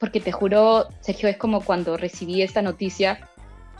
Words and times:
porque 0.00 0.18
te 0.18 0.32
juro, 0.32 0.88
Sergio, 1.00 1.28
es 1.28 1.36
como 1.36 1.62
cuando 1.62 1.98
recibí 1.98 2.40
esta 2.40 2.62
noticia, 2.62 3.28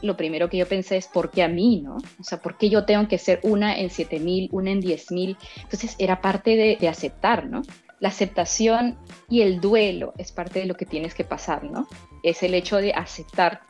lo 0.03 0.17
primero 0.17 0.51
que 0.51 0.59
yo 0.59 0.69
pensé 0.69 0.99
es, 0.99 1.09
¿por 1.09 1.31
qué 1.31 1.43
a 1.43 1.49
mí, 1.49 1.81
no? 1.81 1.97
O 1.97 2.23
sea, 2.23 2.41
¿por 2.41 2.59
qué 2.59 2.69
yo 2.69 2.85
tengo 2.85 3.09
que 3.09 3.17
ser 3.19 3.41
una 3.43 3.77
en 3.79 3.91
7000, 3.91 4.51
una 4.53 4.71
en 4.71 4.81
10000? 4.83 5.37
Entonces 5.57 5.97
era 5.99 6.21
parte 6.21 6.57
de, 6.57 6.77
de, 6.79 6.89
aceptar, 6.89 7.47
¿no? 7.47 7.63
La 8.01 8.11
aceptación 8.11 8.99
y 9.31 9.41
el 9.41 9.61
duelo 9.61 10.13
es 10.19 10.31
parte 10.31 10.61
de 10.61 10.67
lo 10.67 10.75
que 10.75 10.87
tienes 10.87 11.15
que 11.15 11.25
pasar, 11.25 11.65
¿no? 11.65 11.89
Es 12.23 12.43
el 12.43 12.53
hecho 12.55 12.77
de 12.77 12.93
aceptar 12.93 13.63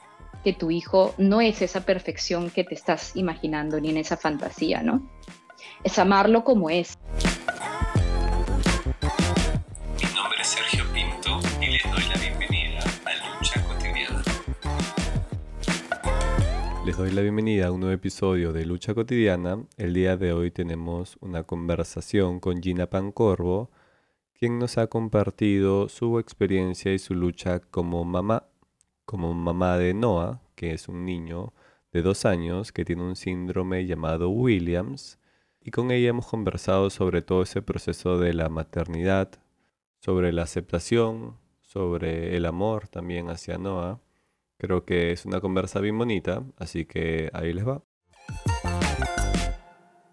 que 0.42 0.52
tu 0.52 0.72
hijo 0.72 1.14
no 1.18 1.40
es 1.40 1.62
esa 1.62 1.84
perfección 1.84 2.50
que 2.50 2.64
te 2.64 2.74
estás 2.74 3.14
imaginando 3.14 3.80
ni 3.80 3.90
en 3.90 3.96
esa 3.96 4.16
fantasía, 4.16 4.82
¿no? 4.82 5.08
Es 5.84 5.98
amarlo 6.00 6.42
como 6.42 6.68
es. 6.68 6.98
Les 16.90 16.96
doy 16.96 17.12
la 17.12 17.22
bienvenida 17.22 17.68
a 17.68 17.70
un 17.70 17.78
nuevo 17.78 17.94
episodio 17.94 18.52
de 18.52 18.66
Lucha 18.66 18.94
Cotidiana. 18.94 19.64
El 19.76 19.94
día 19.94 20.16
de 20.16 20.32
hoy 20.32 20.50
tenemos 20.50 21.18
una 21.20 21.44
conversación 21.44 22.40
con 22.40 22.60
Gina 22.60 22.88
Pancorvo, 22.88 23.70
quien 24.36 24.58
nos 24.58 24.76
ha 24.76 24.88
compartido 24.88 25.88
su 25.88 26.18
experiencia 26.18 26.92
y 26.92 26.98
su 26.98 27.14
lucha 27.14 27.60
como 27.60 28.04
mamá 28.04 28.48
como 29.04 29.32
mamá 29.34 29.78
de 29.78 29.94
Noah, 29.94 30.42
que 30.56 30.72
es 30.72 30.88
un 30.88 31.04
niño 31.04 31.52
de 31.92 32.02
dos 32.02 32.24
años 32.24 32.72
que 32.72 32.84
tiene 32.84 33.04
un 33.04 33.14
síndrome 33.14 33.86
llamado 33.86 34.28
Williams, 34.28 35.20
y 35.60 35.70
con 35.70 35.92
ella 35.92 36.08
hemos 36.08 36.26
conversado 36.26 36.90
sobre 36.90 37.22
todo 37.22 37.42
ese 37.42 37.62
proceso 37.62 38.18
de 38.18 38.34
la 38.34 38.48
maternidad, 38.48 39.30
sobre 40.00 40.32
la 40.32 40.42
aceptación, 40.42 41.36
sobre 41.60 42.36
el 42.36 42.46
amor 42.46 42.88
también 42.88 43.30
hacia 43.30 43.58
Noah. 43.58 44.00
Creo 44.60 44.84
que 44.84 45.10
es 45.12 45.24
una 45.24 45.40
conversa 45.40 45.80
bien 45.80 45.96
bonita, 45.96 46.44
así 46.58 46.84
que 46.84 47.30
ahí 47.32 47.54
les 47.54 47.66
va. 47.66 47.82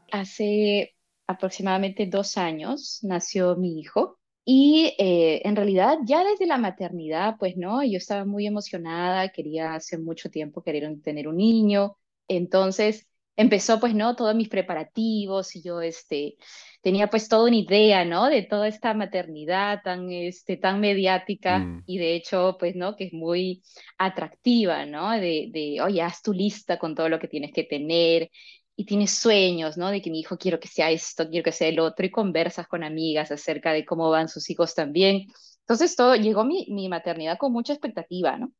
Hace 0.09 0.95
aproximadamente 1.28 2.06
dos 2.06 2.38
años 2.38 3.00
nació 3.04 3.58
mi 3.58 3.78
hijo 3.78 4.20
y 4.45 4.95
eh, 5.00 5.42
en 5.44 5.58
realidad 5.58 5.98
ya 6.06 6.23
desde 6.23 6.45
la 6.45 6.58
maternidad, 6.58 7.36
pues 7.38 7.58
no, 7.58 7.84
yo 7.84 7.98
estaba 7.98 8.23
muy 8.23 8.48
emocionada, 8.48 9.28
quería 9.34 9.73
hace 9.76 9.98
mucho 9.98 10.30
tiempo 10.30 10.64
querer 10.64 10.98
tener 11.02 11.28
un 11.28 11.36
niño, 11.36 11.98
entonces 12.30 13.06
empezó 13.38 13.80
pues 13.80 13.96
no, 13.96 14.16
todos 14.16 14.36
mis 14.36 14.50
preparativos 14.50 15.56
y 15.56 15.62
yo 15.62 15.82
este, 15.82 16.36
tenía 16.82 17.10
pues 17.10 17.30
toda 17.30 17.46
una 17.48 17.56
idea, 17.56 18.04
¿no? 18.04 18.26
De 18.28 18.42
toda 18.44 18.68
esta 18.68 18.94
maternidad 18.94 19.82
tan, 19.84 20.12
este, 20.12 20.58
tan 20.58 20.82
mediática 20.82 21.60
Mm, 21.60 21.84
y 21.86 21.98
de 22.00 22.16
hecho 22.16 22.58
pues 22.60 22.76
no, 22.76 22.96
que 22.96 23.06
es 23.06 23.14
muy 23.14 23.64
atractiva, 23.98 24.86
¿no? 24.86 25.12
De, 25.12 25.50
de, 25.52 25.80
oye, 25.82 26.02
haz 26.02 26.22
tu 26.22 26.34
lista 26.34 26.78
con 26.80 26.96
todo 26.96 27.10
lo 27.10 27.20
que 27.20 27.28
tienes 27.28 27.54
que 27.54 27.64
tener 27.64 28.30
y 28.76 28.86
tienes 28.86 29.12
sueños, 29.18 29.78
¿no? 29.78 29.90
De 29.92 30.02
que 30.02 30.12
mi 30.12 30.20
hijo 30.20 30.38
quiero 30.38 30.60
que 30.60 30.68
sea 30.68 30.92
esto, 30.92 31.30
quiero 31.30 31.44
que 31.44 31.52
sea 31.52 31.68
el 31.68 31.80
otro, 31.80 32.06
y 32.06 32.12
conversas 32.12 32.68
con 32.68 32.84
amigas 32.84 33.32
acerca 33.32 33.74
de 33.74 33.86
cómo 33.86 34.10
van 34.10 34.30
sus 34.30 34.50
hijos 34.50 34.76
también. 34.76 35.28
Entonces, 35.62 35.96
todo, 35.96 36.16
llegó 36.16 36.46
mi, 36.46 36.68
mi 36.70 36.88
maternidad 36.88 37.38
con 37.38 37.52
mucha 37.54 37.74
expectativa, 37.74 38.38
¿no? 38.38 38.52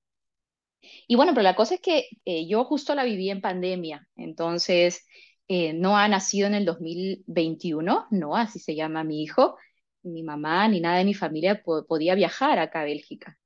Y 1.08 1.16
bueno, 1.16 1.33
pero 1.33 1.44
la 1.44 1.56
cosa 1.56 1.75
es 1.75 1.81
que 1.81 2.08
eh, 2.25 2.47
yo 2.47 2.64
justo 2.66 2.95
la 2.95 3.03
viví 3.03 3.30
en 3.30 3.42
pandemia, 3.42 4.08
entonces 4.16 5.06
eh, 5.47 5.73
no 5.73 5.97
ha 5.97 6.08
nacido 6.08 6.47
en 6.47 6.56
el 6.56 6.66
2021, 6.66 8.08
no, 8.11 8.36
así 8.36 8.59
se 8.59 8.75
llama 8.75 9.03
mi 9.03 9.23
hijo, 9.23 9.58
mi 10.03 10.23
mamá 10.23 10.67
ni 10.67 10.80
nada 10.81 10.97
de 11.00 11.06
mi 11.06 11.14
familia 11.14 11.61
po- 11.64 11.86
podía 11.86 12.16
viajar 12.16 12.59
acá 12.59 12.81
a 12.81 12.86
Bélgica. 12.86 13.38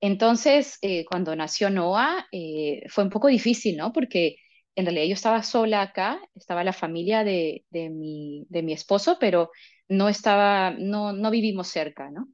Entonces, 0.00 0.78
eh, 0.82 1.04
cuando 1.06 1.34
nació 1.34 1.70
Noah, 1.70 2.26
eh, 2.32 2.82
fue 2.88 3.04
un 3.04 3.10
poco 3.10 3.28
difícil, 3.28 3.76
¿no? 3.76 3.92
Porque 3.92 4.36
en 4.76 4.86
realidad 4.86 5.06
yo 5.06 5.14
estaba 5.14 5.42
sola 5.42 5.82
acá, 5.82 6.20
estaba 6.36 6.62
la 6.64 6.72
familia 6.72 7.24
de, 7.24 7.64
de 7.70 7.90
mi, 7.90 8.46
de 8.48 8.62
mi 8.62 8.72
esposo, 8.72 9.16
pero 9.18 9.50
no 9.88 10.08
estaba, 10.08 10.70
no, 10.72 11.12
no 11.12 11.30
vivimos 11.30 11.68
cerca, 11.68 12.10
¿no? 12.10 12.28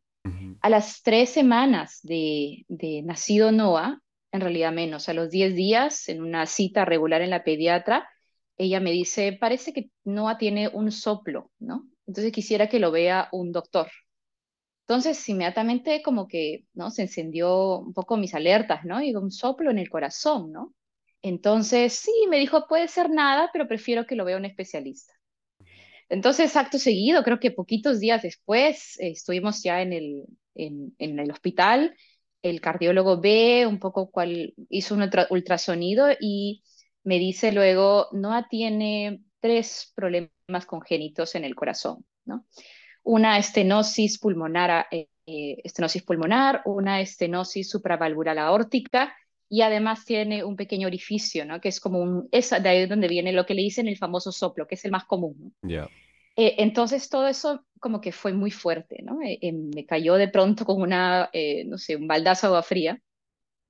A 0.60 0.70
las 0.70 1.02
tres 1.02 1.30
semanas 1.30 2.00
de, 2.02 2.64
de 2.68 3.02
nacido 3.02 3.52
Noah, 3.52 4.00
en 4.34 4.40
realidad 4.40 4.72
menos, 4.72 5.08
a 5.08 5.14
los 5.14 5.30
diez 5.30 5.54
días, 5.54 6.08
en 6.08 6.20
una 6.20 6.46
cita 6.46 6.84
regular 6.84 7.22
en 7.22 7.30
la 7.30 7.44
pediatra, 7.44 8.08
ella 8.56 8.80
me 8.80 8.90
dice, 8.90 9.32
parece 9.32 9.72
que 9.72 9.90
Noah 10.02 10.38
tiene 10.38 10.66
un 10.66 10.90
soplo, 10.90 11.52
¿no? 11.60 11.88
Entonces 12.08 12.32
quisiera 12.32 12.68
que 12.68 12.80
lo 12.80 12.90
vea 12.90 13.28
un 13.30 13.52
doctor. 13.52 13.88
Entonces, 14.88 15.28
inmediatamente 15.28 16.02
como 16.02 16.26
que, 16.26 16.64
¿no? 16.74 16.90
Se 16.90 17.02
encendió 17.02 17.78
un 17.78 17.92
poco 17.94 18.16
mis 18.16 18.34
alertas, 18.34 18.84
¿no? 18.84 19.00
Y 19.00 19.14
un 19.14 19.30
soplo 19.30 19.70
en 19.70 19.78
el 19.78 19.88
corazón, 19.88 20.50
¿no? 20.50 20.74
Entonces, 21.22 21.92
sí, 21.92 22.10
me 22.28 22.40
dijo, 22.40 22.66
puede 22.66 22.88
ser 22.88 23.10
nada, 23.10 23.50
pero 23.52 23.68
prefiero 23.68 24.04
que 24.04 24.16
lo 24.16 24.24
vea 24.24 24.36
un 24.36 24.46
especialista. 24.46 25.14
Entonces, 26.08 26.56
acto 26.56 26.80
seguido, 26.80 27.22
creo 27.22 27.38
que 27.38 27.52
poquitos 27.52 28.00
días 28.00 28.22
después, 28.22 28.98
eh, 28.98 29.10
estuvimos 29.10 29.62
ya 29.62 29.80
en 29.80 29.92
el 30.98 31.30
hospital, 31.30 31.94
el 32.44 32.60
cardiólogo 32.60 33.20
ve 33.20 33.66
un 33.66 33.78
poco 33.78 34.10
cuál, 34.10 34.54
hizo 34.68 34.94
un 34.94 35.02
ultra- 35.02 35.26
ultrasonido 35.30 36.08
y 36.20 36.62
me 37.02 37.18
dice 37.18 37.52
luego, 37.52 38.08
no 38.12 38.46
tiene 38.48 39.22
tres 39.40 39.92
problemas 39.94 40.30
congénitos 40.66 41.34
en 41.34 41.44
el 41.44 41.54
corazón, 41.54 42.04
¿no? 42.24 42.46
una 43.04 43.38
estenosis 43.38 44.18
pulmonar, 44.18 44.86
eh, 44.90 45.08
eh, 45.26 45.60
estenosis 45.62 46.02
pulmonar, 46.02 46.62
una 46.64 47.00
estenosis 47.00 47.68
supravalvular 47.70 48.38
aórtica 48.38 49.14
y 49.48 49.60
además 49.60 50.04
tiene 50.04 50.42
un 50.42 50.56
pequeño 50.56 50.86
orificio, 50.86 51.44
¿no? 51.44 51.60
Que 51.60 51.68
es 51.68 51.80
como 51.80 52.00
un, 52.00 52.28
es 52.32 52.50
de 52.50 52.68
ahí 52.68 52.86
donde 52.86 53.08
viene 53.08 53.32
lo 53.32 53.44
que 53.44 53.54
le 53.54 53.62
dicen 53.62 53.86
el 53.88 53.98
famoso 53.98 54.32
soplo, 54.32 54.66
que 54.66 54.74
es 54.74 54.84
el 54.84 54.90
más 54.90 55.04
común. 55.04 55.54
Eh, 56.36 56.56
entonces 56.58 57.08
todo 57.08 57.28
eso 57.28 57.64
como 57.80 58.00
que 58.00 58.12
fue 58.12 58.32
muy 58.32 58.50
fuerte, 58.50 59.02
¿no? 59.02 59.20
Eh, 59.22 59.38
eh, 59.42 59.52
me 59.52 59.86
cayó 59.86 60.14
de 60.14 60.28
pronto 60.28 60.64
con 60.64 60.80
una, 60.82 61.30
no 61.66 61.78
sé, 61.78 61.96
un 61.96 62.08
baldazo 62.08 62.46
de 62.46 62.48
agua 62.48 62.62
fría 62.62 63.00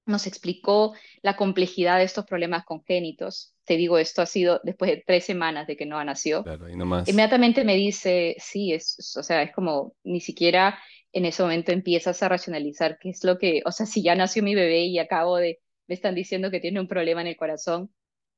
nos 0.06 0.26
explicó 0.26 0.94
la 1.22 1.36
complejidad 1.36 1.98
de 1.98 2.04
estos 2.04 2.26
problemas 2.26 2.64
congénitos. 2.64 3.54
Te 3.64 3.76
digo, 3.76 3.98
esto 3.98 4.22
ha 4.22 4.26
sido 4.26 4.60
después 4.64 4.91
de 4.91 5.02
tres 5.06 5.25
semanas 5.25 5.66
de 5.66 5.76
que 5.76 5.86
Noah 5.86 6.04
nació. 6.04 6.42
Claro, 6.42 6.69
y 6.69 6.76
no 6.76 6.84
más. 6.84 7.08
Inmediatamente 7.08 7.64
me 7.64 7.75
dice, 7.76 8.36
sí, 8.38 8.72
es, 8.72 8.98
es- 8.98 9.16
o 9.16 9.22
sea, 9.22 9.42
es 9.42 9.52
como 9.52 9.94
ni 10.04 10.20
siquiera 10.20 10.78
en 11.12 11.25
ese 11.26 11.42
momento 11.42 11.72
empiezas 11.72 12.22
a 12.22 12.28
racionalizar 12.28 12.98
qué 12.98 13.10
es 13.10 13.22
lo 13.25 13.38
que, 13.38 13.62
o 13.64 13.72
sea, 13.72 13.86
si 13.86 14.02
ya 14.02 14.14
nació 14.16 14.42
mi 14.42 14.54
bebé 14.54 14.84
y 14.86 14.98
acabo 14.98 15.36
de, 15.36 15.60
me 15.86 15.94
están 15.94 16.14
diciendo 16.14 16.50
que 16.50 16.60
tiene 16.60 16.81
un 16.81 16.88
problema 16.88 17.20
en 17.20 17.28
el 17.28 17.36
corazón, 17.36 17.94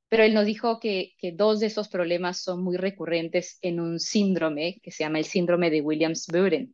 pero 0.09 0.23
él 0.23 0.33
nos 0.33 0.45
dijo 0.45 0.79
que, 0.79 1.15
dos 1.33 1.59
de 1.59 1.67
esos 1.67 1.89
problemas 1.89 2.39
son 2.39 2.63
muy 2.63 2.77
recurrentes 2.77 3.59
en 3.61 3.79
un 3.79 3.99
síndrome 3.99 4.79
que 4.81 4.91
se 4.91 5.03
llama 5.03 5.19
el 5.19 5.25
síndrome 5.25 5.69
de 5.69 5.81
Williams-Burden. 5.81 6.73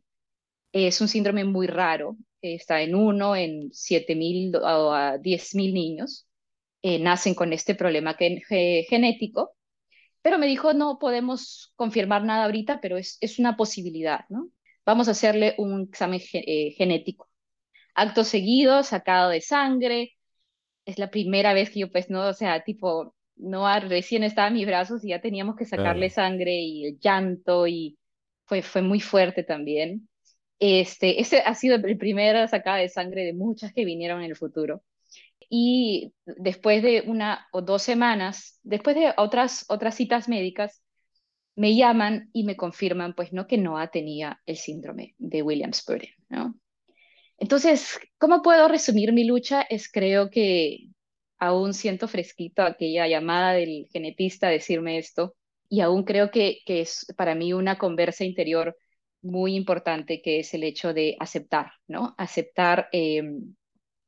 Es 0.72 1.00
un 1.00 1.08
síndrome 1.08 1.44
muy 1.44 1.66
raro, 1.66 2.16
eh, 2.42 2.54
está 2.54 2.82
en 2.82 2.94
uno 2.94 3.36
en 3.36 3.70
7.000 3.72 4.56
o 4.56 4.92
a 4.92 5.18
10.000 5.18 5.72
niños, 5.74 6.28
eh, 6.82 6.98
nacen 6.98 7.34
con 7.34 7.52
este 7.52 7.74
problema 7.74 8.14
genético, 8.14 9.56
pero 10.22 10.38
me 10.38 10.46
dijo, 10.46 10.72
no 10.74 10.98
podemos 10.98 11.72
confirmar 11.76 12.24
nada 12.24 12.44
ahorita, 12.46 12.80
pero 12.80 12.96
es, 12.98 13.18
una 13.38 13.56
posibilidad, 13.56 14.24
¿no? 14.30 14.50
Vamos 14.86 15.08
a 15.08 15.12
hacerle 15.12 15.54
un 15.58 15.82
examen 15.90 16.20
eh, 16.32 16.72
genético. 16.78 17.28
Acto 17.94 18.24
seguido, 18.24 18.82
sacado 18.84 19.30
de 19.30 19.40
sangre, 19.42 20.14
es 20.86 20.98
la 20.98 21.10
primera 21.10 21.54
vez 21.54 21.70
que 21.70 21.80
yo, 21.80 21.90
pues, 21.92 22.10
no, 22.10 22.28
o 22.28 22.34
sea, 22.34 22.64
tipo, 22.64 23.14
no, 23.36 23.66
recién 23.80 24.22
estaba 24.24 24.48
en 24.48 24.54
mis 24.54 24.66
brazos 24.66 25.04
y 25.04 25.08
ya 25.08 25.20
teníamos 25.20 25.56
que 25.56 25.64
sacarle 25.66 26.08
Claro. 26.08 26.10
sangre 26.10 26.54
y 26.60 26.86
el 26.86 26.98
llanto 27.00 27.66
y 27.66 27.98
fue, 28.46 28.62
fue 28.62 28.82
muy 28.82 29.00
fuerte 29.00 29.42
también. 29.44 30.08
Este, 30.58 31.20
ese 31.20 31.40
ha 31.40 31.54
sido 31.54 31.76
el 31.76 31.98
primera 31.98 32.46
sacada 32.48 32.78
de 32.78 32.88
sangre 32.88 33.24
de 33.24 33.34
muchas 33.34 33.72
que 33.72 33.84
vinieron 33.84 34.20
en 34.22 34.30
el 34.30 34.36
futuro. 34.36 34.82
Y 35.50 36.14
después 36.26 36.82
de 36.82 37.04
una 37.06 37.48
o 37.52 37.62
dos 37.62 37.82
semanas, 37.82 38.58
después 38.62 38.96
de 38.96 39.12
otras, 39.16 39.64
otras 39.68 39.94
citas 39.94 40.28
médicas, 40.28 40.82
me 41.56 41.76
llaman 41.76 42.30
y 42.32 42.44
me 42.44 42.56
confirman, 42.56 43.14
pues, 43.14 43.32
¿no? 43.32 43.46
Que 43.46 43.58
Noah 43.58 43.90
tenía 43.90 44.40
el 44.46 44.56
síndrome 44.56 45.14
de 45.18 45.42
Williams-Burden, 45.42 46.10
¿no? 46.30 46.54
Entonces, 47.38 47.98
¿cómo 48.18 48.42
puedo 48.42 48.68
resumir 48.68 49.12
mi 49.12 49.24
lucha? 49.24 49.62
Es 49.62 49.90
creo 49.90 50.30
que 50.30 50.88
aún 51.46 51.74
siento 51.74 52.08
fresquito 52.08 52.62
aquella 52.62 53.06
llamada 53.06 53.52
del 53.52 53.86
genetista 53.92 54.48
a 54.48 54.50
decirme 54.50 54.98
esto 54.98 55.34
y 55.68 55.80
aún 55.80 56.04
creo 56.04 56.30
que, 56.30 56.60
es 56.66 57.06
para 57.16 57.34
mí 57.34 57.52
una 57.52 57.78
conversa 57.78 58.24
interior 58.24 58.76
muy 59.22 59.56
importante 59.56 60.20
que 60.22 60.40
es 60.40 60.54
el 60.54 60.64
hecho 60.64 60.92
de 60.94 61.16
aceptar, 61.18 61.72
¿no? 61.88 62.14
Aceptar 62.18 62.88
eh, 62.92 63.22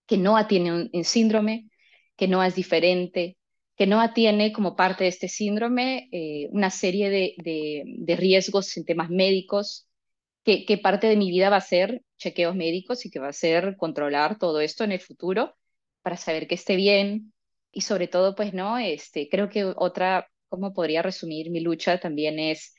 que 0.06 0.18
Noah 0.18 0.46
tiene 0.46 0.72
un, 0.72 0.90
un 0.92 1.04
síndrome, 1.04 1.68
que 2.16 2.28
Noah 2.28 2.48
es 2.48 2.54
diferente, 2.54 3.38
que 3.76 3.86
Noah 3.86 4.14
tiene 4.14 4.52
como 4.52 4.76
parte 4.76 5.04
de 5.04 5.10
este 5.10 5.28
síndrome 5.28 6.08
eh, 6.12 6.48
una 6.52 6.70
serie 6.70 7.10
de, 7.10 7.34
de, 7.38 7.82
de 7.86 8.16
riesgos 8.16 8.76
en 8.76 8.84
temas 8.84 9.10
médicos 9.10 9.88
que, 10.44 10.64
que 10.64 10.78
parte 10.78 11.08
de 11.08 11.16
mi 11.16 11.30
vida 11.30 11.50
va 11.50 11.56
a 11.56 11.60
ser 11.60 12.02
chequeos 12.18 12.54
médicos 12.54 13.04
y 13.04 13.10
que 13.10 13.18
va 13.18 13.28
a 13.28 13.32
ser 13.32 13.76
controlar 13.76 14.38
todo 14.38 14.60
esto 14.60 14.84
en 14.84 14.92
el 14.92 15.00
futuro 15.00 15.56
para 16.06 16.16
saber 16.16 16.46
que 16.46 16.54
esté 16.54 16.76
bien 16.76 17.32
y 17.72 17.80
sobre 17.80 18.06
todo, 18.06 18.36
pues, 18.36 18.54
¿no? 18.54 18.78
Este, 18.78 19.28
creo 19.28 19.48
que 19.48 19.64
otra, 19.64 20.28
¿cómo 20.48 20.72
podría 20.72 21.02
resumir 21.02 21.50
mi 21.50 21.58
lucha? 21.58 21.98
También 21.98 22.38
es, 22.38 22.76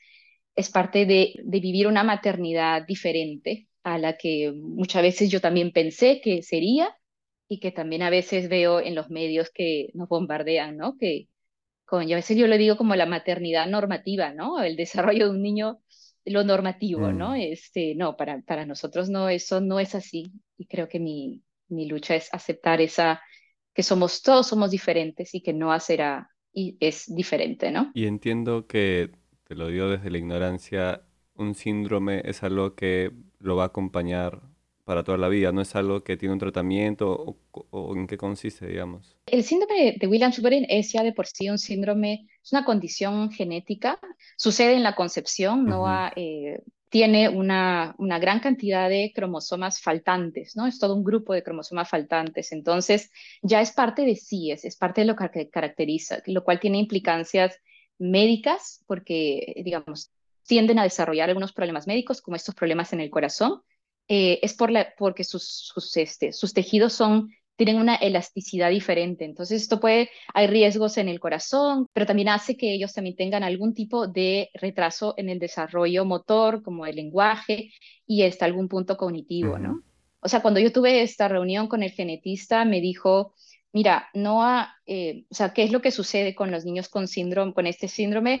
es 0.56 0.70
parte 0.70 1.04
de, 1.04 1.34
de 1.44 1.60
vivir 1.60 1.88
una 1.88 2.04
maternidad 2.04 2.86
diferente 2.86 3.68
a 3.82 3.98
la 3.98 4.16
que 4.16 4.50
muchas 4.56 5.02
veces 5.02 5.28
yo 5.28 5.42
también 5.42 5.72
pensé 5.72 6.22
que 6.22 6.42
sería 6.42 6.96
y 7.48 7.60
que 7.60 7.70
también 7.70 8.00
a 8.00 8.08
veces 8.08 8.48
veo 8.48 8.80
en 8.80 8.94
los 8.94 9.10
medios 9.10 9.50
que 9.50 9.90
nos 9.92 10.08
bombardean, 10.08 10.78
¿no? 10.78 10.96
Que 10.96 11.28
con, 11.84 12.08
y 12.08 12.14
a 12.14 12.16
veces 12.16 12.38
yo 12.38 12.46
le 12.46 12.56
digo 12.56 12.78
como 12.78 12.96
la 12.96 13.04
maternidad 13.04 13.66
normativa, 13.66 14.32
¿no? 14.32 14.62
El 14.62 14.74
desarrollo 14.74 15.26
de 15.26 15.32
un 15.32 15.42
niño, 15.42 15.82
lo 16.24 16.44
normativo, 16.44 17.12
¿no? 17.12 17.32
Mm. 17.32 17.40
Este, 17.40 17.94
no, 17.94 18.16
para, 18.16 18.40
para 18.40 18.64
nosotros 18.64 19.10
no, 19.10 19.28
eso 19.28 19.60
no 19.60 19.80
es 19.80 19.94
así. 19.94 20.32
Y 20.56 20.64
creo 20.64 20.88
que 20.88 20.98
mi, 20.98 21.42
mi 21.68 21.86
lucha 21.86 22.14
es 22.14 22.32
aceptar 22.32 22.80
esa, 22.80 23.20
que 23.74 23.82
somos, 23.82 24.22
todos 24.22 24.46
somos 24.46 24.70
diferentes 24.70 25.34
y 25.34 25.40
que 25.40 25.52
no 25.52 25.78
será, 25.80 26.30
y 26.52 26.76
es 26.80 27.14
diferente, 27.14 27.70
¿no? 27.70 27.90
Y 27.94 28.06
entiendo 28.06 28.66
que, 28.66 29.10
te 29.44 29.54
lo 29.54 29.68
digo 29.68 29.88
desde 29.88 30.10
la 30.10 30.18
ignorancia, 30.18 31.02
un 31.34 31.54
síndrome 31.54 32.22
es 32.24 32.42
algo 32.42 32.74
que 32.74 33.12
lo 33.38 33.56
va 33.56 33.64
a 33.64 33.66
acompañar 33.66 34.42
para 34.84 35.04
toda 35.04 35.18
la 35.18 35.28
vida, 35.28 35.52
no 35.52 35.60
es 35.60 35.76
algo 35.76 36.02
que 36.02 36.16
tiene 36.16 36.32
un 36.32 36.38
tratamiento 36.38 37.10
o, 37.12 37.36
o 37.70 37.94
en 37.94 38.06
qué 38.06 38.16
consiste, 38.16 38.66
digamos. 38.66 39.18
El 39.26 39.44
síndrome 39.44 39.96
de 40.00 40.06
Williams-Shubert 40.06 40.64
es 40.68 40.92
ya 40.92 41.02
de 41.02 41.12
por 41.12 41.26
sí 41.26 41.50
un 41.50 41.58
síndrome, 41.58 42.26
es 42.42 42.52
una 42.52 42.64
condición 42.64 43.30
genética, 43.30 44.00
sucede 44.38 44.74
en 44.74 44.82
la 44.82 44.94
concepción, 44.94 45.66
no 45.66 45.86
ha, 45.86 46.10
eh, 46.16 46.62
tiene 46.90 47.28
una, 47.28 47.94
una 47.98 48.18
gran 48.18 48.40
cantidad 48.40 48.88
de 48.88 49.12
cromosomas 49.14 49.80
faltantes, 49.80 50.56
¿no? 50.56 50.66
Es 50.66 50.78
todo 50.78 50.94
un 50.94 51.04
grupo 51.04 51.34
de 51.34 51.42
cromosomas 51.42 51.88
faltantes, 51.88 52.52
entonces 52.52 53.10
ya 53.42 53.60
es 53.60 53.72
parte 53.72 54.02
de 54.02 54.16
sí, 54.16 54.50
es, 54.50 54.76
parte 54.76 55.02
de 55.02 55.06
lo 55.06 55.16
que 55.16 55.50
caracteriza, 55.50 56.22
lo 56.26 56.44
cual 56.44 56.60
tiene 56.60 56.78
implicancias 56.78 57.58
médicas, 57.98 58.84
porque, 58.86 59.60
digamos, 59.64 60.12
tienden 60.46 60.78
a 60.78 60.84
desarrollar 60.84 61.28
algunos 61.28 61.52
problemas 61.52 61.86
médicos, 61.86 62.22
como 62.22 62.36
estos 62.36 62.54
problemas 62.54 62.92
en 62.92 63.00
el 63.00 63.10
corazón, 63.10 63.62
eh, 64.08 64.38
es 64.42 64.54
por 64.54 64.70
la, 64.70 64.94
porque 64.96 65.24
sus, 65.24 65.44
sus, 65.46 65.94
este, 65.98 66.32
sus 66.32 66.54
tejidos 66.54 66.94
son 66.94 67.30
tienen 67.58 67.80
una 67.80 67.96
elasticidad 67.96 68.70
diferente. 68.70 69.24
Entonces, 69.24 69.62
esto 69.62 69.80
puede, 69.80 70.10
hay 70.32 70.46
riesgos 70.46 70.96
en 70.96 71.08
el 71.08 71.18
corazón, 71.18 71.88
pero 71.92 72.06
también 72.06 72.28
hace 72.28 72.56
que 72.56 72.72
ellos 72.72 72.94
también 72.94 73.16
tengan 73.16 73.42
algún 73.42 73.74
tipo 73.74 74.06
de 74.06 74.48
retraso 74.54 75.14
en 75.16 75.28
el 75.28 75.40
desarrollo 75.40 76.04
motor, 76.04 76.62
como 76.62 76.86
el 76.86 76.94
lenguaje 76.94 77.72
y 78.06 78.22
hasta 78.22 78.44
algún 78.44 78.68
punto 78.68 78.96
cognitivo, 78.96 79.58
¿no? 79.58 79.82
O 80.20 80.28
sea, 80.28 80.40
cuando 80.40 80.60
yo 80.60 80.72
tuve 80.72 81.02
esta 81.02 81.26
reunión 81.26 81.66
con 81.66 81.82
el 81.82 81.90
genetista, 81.90 82.64
me 82.64 82.80
dijo, 82.80 83.34
mira, 83.72 84.08
no 84.14 84.44
ha, 84.44 84.76
eh, 84.86 85.24
o 85.28 85.34
sea, 85.34 85.52
¿qué 85.52 85.64
es 85.64 85.72
lo 85.72 85.82
que 85.82 85.90
sucede 85.90 86.36
con 86.36 86.52
los 86.52 86.64
niños 86.64 86.88
con 86.88 87.08
síndrome, 87.08 87.54
con 87.54 87.66
este 87.66 87.88
síndrome? 87.88 88.40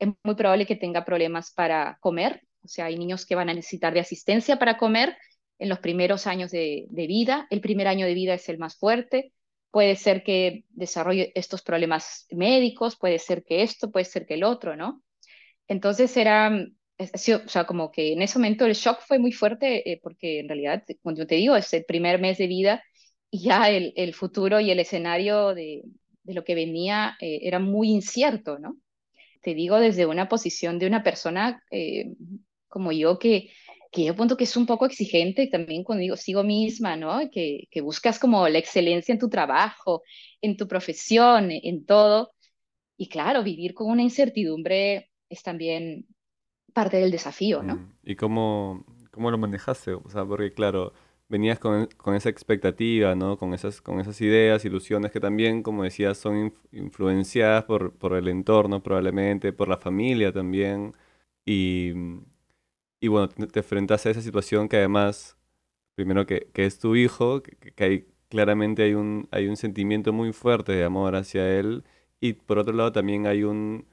Es 0.00 0.08
muy 0.24 0.34
probable 0.34 0.66
que 0.66 0.74
tenga 0.74 1.04
problemas 1.04 1.52
para 1.52 1.98
comer, 2.00 2.42
o 2.64 2.68
sea, 2.68 2.86
hay 2.86 2.98
niños 2.98 3.26
que 3.26 3.36
van 3.36 3.48
a 3.48 3.54
necesitar 3.54 3.94
de 3.94 4.00
asistencia 4.00 4.58
para 4.58 4.76
comer 4.76 5.16
en 5.58 5.68
los 5.68 5.78
primeros 5.78 6.26
años 6.26 6.50
de, 6.50 6.86
de, 6.90 7.06
vida. 7.06 7.46
El 7.50 7.60
primer 7.60 7.88
año 7.88 8.06
de 8.06 8.14
vida 8.14 8.34
es 8.34 8.48
el 8.48 8.58
más 8.58 8.76
fuerte. 8.76 9.32
Puede 9.70 9.96
ser 9.96 10.22
que 10.22 10.64
desarrolle 10.70 11.32
estos 11.34 11.62
problemas 11.62 12.26
médicos, 12.30 12.96
puede 12.96 13.18
ser 13.18 13.44
que 13.44 13.62
esto, 13.62 13.90
puede 13.90 14.04
ser 14.04 14.26
que 14.26 14.34
el 14.34 14.44
otro, 14.44 14.76
¿no? 14.76 15.02
Entonces 15.68 16.16
era, 16.16 16.50
o 16.98 17.48
sea, 17.48 17.64
como 17.66 17.90
que 17.90 18.12
en 18.12 18.22
ese 18.22 18.38
momento 18.38 18.66
el 18.66 18.74
shock 18.74 19.00
fue 19.00 19.18
muy 19.18 19.32
fuerte 19.32 19.90
eh, 19.90 20.00
porque 20.02 20.40
en 20.40 20.48
realidad, 20.48 20.84
como 21.02 21.16
yo 21.16 21.26
te 21.26 21.34
digo, 21.34 21.56
es 21.56 21.72
el 21.74 21.84
primer 21.84 22.20
mes 22.20 22.38
de 22.38 22.46
vida 22.46 22.82
y 23.30 23.42
ya 23.42 23.68
el, 23.70 23.92
el 23.96 24.14
futuro 24.14 24.60
y 24.60 24.70
el 24.70 24.78
escenario 24.80 25.54
de, 25.54 25.82
de 26.26 26.34
lo 26.34 26.44
que 26.44 26.54
venía 26.54 27.16
eh, 27.20 27.40
era 27.42 27.58
muy 27.58 27.90
incierto, 27.90 28.58
¿no? 28.58 28.76
Te 29.42 29.54
digo 29.54 29.78
desde 29.78 30.06
una 30.06 30.28
posición 30.28 30.78
de 30.78 30.86
una 30.86 31.02
persona 31.04 31.62
eh, 31.70 32.14
como 32.68 32.90
yo 32.90 33.18
que 33.18 33.50
que 33.96 34.04
yo 34.06 34.16
punto 34.16 34.36
que 34.38 34.44
es 34.44 34.56
un 34.58 34.66
poco 34.66 34.86
exigente 34.86 35.48
también 35.48 35.84
cuando 35.84 36.02
digo 36.02 36.16
sigo 36.18 36.44
misma, 36.44 36.96
¿no? 36.96 37.30
Que, 37.32 37.68
que 37.72 37.82
buscas 37.82 38.18
como 38.20 38.48
la 38.48 38.58
excelencia 38.58 39.12
en 39.14 39.20
tu 39.20 39.30
trabajo, 39.30 40.02
en 40.42 40.56
tu 40.58 40.68
profesión, 40.68 41.50
en 41.52 41.86
todo. 41.86 42.32
Y 42.98 43.08
claro, 43.10 43.42
vivir 43.44 43.74
con 43.74 43.90
una 43.90 44.02
incertidumbre 44.02 45.10
es 45.30 45.42
también 45.42 46.06
parte 46.74 46.98
del 46.98 47.10
desafío, 47.12 47.62
¿no? 47.64 47.76
mm. 47.76 47.98
¿Y 48.02 48.16
cómo, 48.16 48.84
cómo 49.10 49.30
lo 49.30 49.38
manejaste? 49.38 49.92
O 49.94 50.08
sea, 50.10 50.24
porque 50.24 50.52
claro, 50.52 50.92
venías 51.28 51.58
con, 51.58 51.86
con 51.96 52.14
esa 52.14 52.28
expectativa, 52.28 53.14
¿no? 53.14 53.36
Con 53.38 53.54
esas, 53.54 53.80
con 53.80 54.00
esas 54.00 54.20
ideas, 54.20 54.64
ilusiones 54.64 55.12
que 55.12 55.20
también, 55.20 55.62
como 55.62 55.84
decías, 55.84 56.18
son 56.18 56.36
inf- 56.50 56.58
influenciadas 56.72 57.64
por, 57.64 57.96
por 57.98 58.14
el 58.16 58.28
entorno 58.28 58.82
probablemente, 58.82 59.52
por 59.52 59.68
la 59.68 59.78
familia 59.78 60.32
también. 60.32 60.94
Y, 61.44 61.92
y 63.00 63.08
bueno, 63.08 63.28
te, 63.28 63.60
enfrentas 63.60 64.06
a 64.06 64.10
esa 64.10 64.22
situación 64.22 64.68
que 64.68 64.76
además, 64.78 65.36
primero 65.94 66.26
que, 66.26 66.50
que 66.54 66.66
es 66.66 66.78
tu 66.78 66.96
hijo, 66.96 67.42
que, 67.42 67.56
que 67.74 67.84
hay, 67.84 68.08
claramente 68.28 68.82
hay 68.84 68.94
un, 68.94 69.28
hay 69.32 69.48
un 69.48 69.56
sentimiento 69.56 70.12
muy 70.12 70.32
fuerte 70.32 70.72
de 70.72 70.84
amor 70.84 71.16
hacia 71.16 71.58
él, 71.58 71.84
y 72.20 72.34
por 72.34 72.58
otro 72.58 72.74
lado 72.74 72.92
también 72.92 73.26
hay 73.26 73.44
un, 73.44 73.86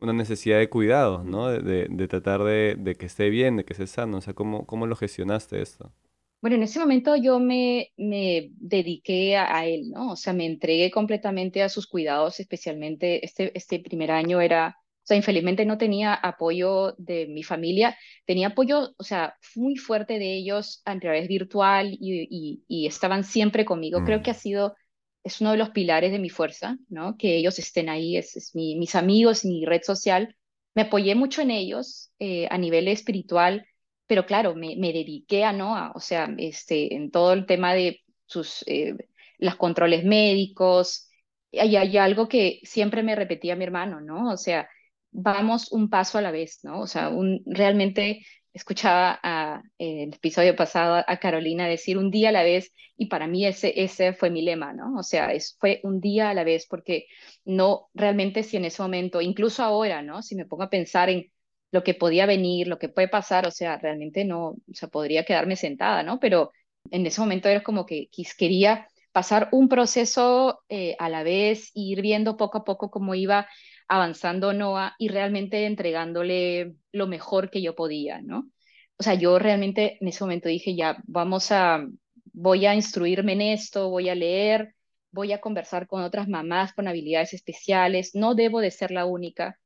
una 0.00 0.12
necesidad 0.14 0.58
de 0.58 0.70
cuidados, 0.70 1.24
¿no? 1.24 1.48
De, 1.48 1.60
de- 1.60 1.88
de 1.90 2.08
tratar 2.08 2.42
de, 2.44 2.76
de 2.78 2.94
que 2.96 3.06
esté 3.06 3.30
bien, 3.30 3.56
de 3.58 3.64
que 3.64 3.74
esté 3.74 3.86
sano. 3.88 4.18
O 4.18 4.20
sea, 4.22 4.34
¿cómo, 4.34 4.66
cómo 4.66 4.86
lo 4.86 4.96
gestionaste 4.96 5.62
esto? 5.62 5.92
Bueno, 6.40 6.56
en 6.56 6.62
ese 6.62 6.78
momento 6.80 7.16
yo 7.16 7.38
me, 7.38 7.92
me 7.98 8.48
dediqué 8.56 9.36
a, 9.36 9.56
a 9.58 9.66
él, 9.66 9.90
¿no? 9.90 10.12
O 10.12 10.16
sea, 10.16 10.32
me 10.32 10.46
entregué 10.46 10.90
completamente 10.90 11.62
a 11.62 11.68
sus 11.68 11.86
cuidados, 11.86 12.40
especialmente 12.40 13.24
este, 13.24 13.56
este 13.56 13.78
primer 13.80 14.10
año 14.10 14.40
era, 14.40 14.78
o 15.02 15.06
sea, 15.10 15.16
infelizmente 15.16 15.64
no 15.66 15.78
tenía 15.78 16.14
apoyo 16.14 16.94
de 16.98 17.26
mi 17.28 17.42
familia, 17.42 17.96
tenía 18.26 18.48
apoyo, 18.48 18.94
o 18.98 19.02
sea, 19.04 19.36
muy 19.56 19.76
fuerte 19.76 20.18
de 20.18 20.34
ellos 20.36 20.82
a 20.84 20.98
través 20.98 21.26
virtual 21.28 21.92
y, 21.92 22.26
y, 22.30 22.64
y 22.68 22.86
estaban 22.86 23.24
siempre 23.24 23.64
conmigo. 23.64 24.04
Creo 24.04 24.22
que 24.22 24.30
ha 24.30 24.34
Mm, 24.34 24.34
sido, 24.34 24.76
es 25.24 25.40
uno 25.40 25.52
de 25.52 25.56
los 25.58 25.70
pilares 25.70 26.12
de 26.12 26.18
mi 26.18 26.30
fuerza, 26.30 26.76
¿no? 26.88 27.16
Que 27.18 27.36
ellos 27.36 27.58
estén 27.58 27.88
ahí, 27.88 28.16
es, 28.16 28.36
es 28.36 28.54
mi, 28.54 28.76
mis 28.76 28.94
amigos, 28.94 29.44
mi 29.44 29.64
red 29.66 29.82
social. 29.82 30.36
Me 30.74 30.82
apoyé 30.82 31.14
mucho 31.14 31.42
en 31.42 31.50
ellos 31.50 32.12
eh, 32.18 32.46
a 32.50 32.58
nivel 32.58 32.88
espiritual 32.88 33.66
pero 34.06 34.26
claro, 34.26 34.54
me, 34.56 34.74
me 34.76 34.92
dediqué 34.92 35.44
a 35.44 35.52
Noah, 35.52 35.92
o 35.94 36.00
sea, 36.00 36.28
este, 36.38 36.94
en 36.96 37.10
todo 37.12 37.32
el 37.32 37.46
tema 37.46 37.74
de 37.74 38.00
sus, 38.26 38.64
eh, 38.66 38.94
los 39.38 39.54
controles 39.56 40.04
médicos, 40.04 41.08
hay, 41.52 41.76
hay 41.76 41.96
algo 41.96 42.28
que 42.28 42.58
siempre 42.64 43.02
me 43.04 43.14
repetía 43.14 43.54
mi 43.56 43.64
hermano, 43.64 44.00
¿no? 44.00 44.32
O 44.32 44.36
sea, 44.36 44.68
vamos 45.12 45.72
un 45.72 45.88
paso 45.90 46.18
a 46.18 46.22
la 46.22 46.30
vez, 46.30 46.60
¿no? 46.62 46.80
O 46.80 46.86
sea, 46.86 47.10
realmente 47.46 48.24
escuchaba 48.52 49.18
a, 49.22 49.62
en 49.78 49.98
el 50.00 50.14
episodio 50.14 50.56
pasado 50.56 51.04
a 51.06 51.16
Carolina 51.18 51.68
decir 51.68 51.98
un 51.98 52.10
día 52.10 52.30
a 52.30 52.32
la 52.32 52.42
vez 52.42 52.72
y 52.96 53.06
para 53.06 53.26
mí 53.26 53.46
ese, 53.46 53.80
ese 53.82 54.12
fue 54.12 54.30
mi 54.30 54.42
lema, 54.42 54.72
¿no? 54.72 54.98
O 54.98 55.02
sea, 55.02 55.32
es, 55.32 55.56
fue 55.60 55.80
un 55.84 56.00
día 56.00 56.30
a 56.30 56.34
la 56.34 56.44
vez 56.44 56.66
porque 56.68 57.06
no 57.44 57.88
realmente 57.94 58.42
si 58.42 58.56
en 58.56 58.64
ese 58.64 58.82
momento, 58.82 59.20
incluso 59.20 59.62
ahora, 59.62 60.02
¿no? 60.02 60.22
Si 60.22 60.34
me 60.34 60.46
pongo 60.46 60.64
a 60.64 60.70
pensar 60.70 61.10
en 61.10 61.30
lo 61.72 61.84
que 61.84 61.94
podía 61.94 62.26
venir, 62.26 62.66
lo 62.66 62.78
que 62.78 62.88
puede 62.88 63.08
pasar, 63.08 63.46
o 63.46 63.50
sea, 63.52 63.78
realmente 63.78 64.24
no, 64.24 64.48
o 64.48 64.74
sea, 64.74 64.88
podría 64.88 65.24
quedarme 65.24 65.56
sentada, 65.56 66.02
¿no? 66.02 66.18
Pero 66.18 66.50
en 66.90 67.06
ese 67.06 67.20
momento 67.20 67.48
era 67.48 67.62
como 67.62 67.86
que 67.86 68.08
quería 68.36 68.88
pasar 69.12 69.48
un 69.52 69.68
proceso 69.68 70.60
eh, 70.68 70.96
a 70.98 71.08
la 71.08 71.22
vez, 71.22 71.70
ir 71.74 72.00
viendo 72.02 72.36
poco 72.36 72.58
a 72.58 72.64
poco 72.64 72.90
cómo 72.90 73.14
iba 73.14 73.48
avanzando 73.90 74.52
Noah 74.52 74.94
y 74.98 75.08
realmente 75.08 75.66
entregándole 75.66 76.76
lo 76.92 77.06
mejor 77.06 77.50
que 77.50 77.60
yo 77.62 77.74
podía, 77.74 78.22
¿no? 78.22 78.50
O 78.98 79.02
sea, 79.02 79.14
yo 79.14 79.38
realmente 79.38 79.98
en 80.00 80.08
ese 80.08 80.24
momento 80.24 80.48
dije, 80.48 80.76
ya, 80.76 80.98
vamos 81.06 81.52
a, 81.52 81.86
voy 82.32 82.66
a 82.66 82.74
instruirme 82.74 83.32
en 83.32 83.42
esto, 83.42 83.90
voy 83.90 84.08
a 84.08 84.14
leer, 84.14 84.74
voy 85.10 85.32
a 85.32 85.40
conversar 85.40 85.86
con 85.86 86.02
otras 86.02 86.28
mamás 86.28 86.72
con 86.72 86.88
habilidades 86.88 87.34
especiales, 87.34 88.14
no 88.14 88.34
debo 88.34 88.60
de 88.60 88.70
ser 88.70 88.90
la 88.92 89.06
única 89.06 89.58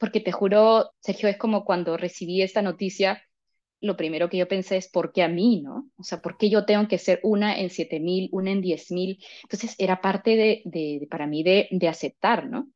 porque 0.00 0.20
te 0.20 0.32
juro, 0.32 0.92
Sergio, 1.00 1.28
es 1.28 1.36
como 1.36 1.64
cuando 1.66 1.98
recibí 1.98 2.40
esta 2.40 2.62
noticia, 2.62 3.22
lo 3.82 3.98
primero 3.98 4.30
que 4.30 4.38
yo 4.38 4.48
pensé 4.48 4.78
es, 4.78 4.88
¿por 4.88 5.12
qué 5.12 5.22
a 5.22 5.28
mí, 5.28 5.60
no? 5.60 5.90
O 5.98 6.02
sea, 6.04 6.22
¿por 6.22 6.38
qué 6.38 6.48
yo 6.48 6.64
tengo 6.64 6.88
que 6.88 6.96
ser 6.96 7.20
una 7.22 7.58
en 7.58 7.68
siete 7.68 8.00
mil, 8.00 8.30
una 8.32 8.50
en 8.50 8.62
diez 8.62 8.90
mil? 8.90 9.22
Entonces 9.42 9.74
era 9.78 10.00
parte 10.00 10.36
de, 10.36 10.62
de 10.64 11.06
para 11.10 11.26
mí 11.26 11.42
de, 11.42 11.68
de 11.70 11.88
aceptar, 11.88 12.46
¿no? 12.48 12.68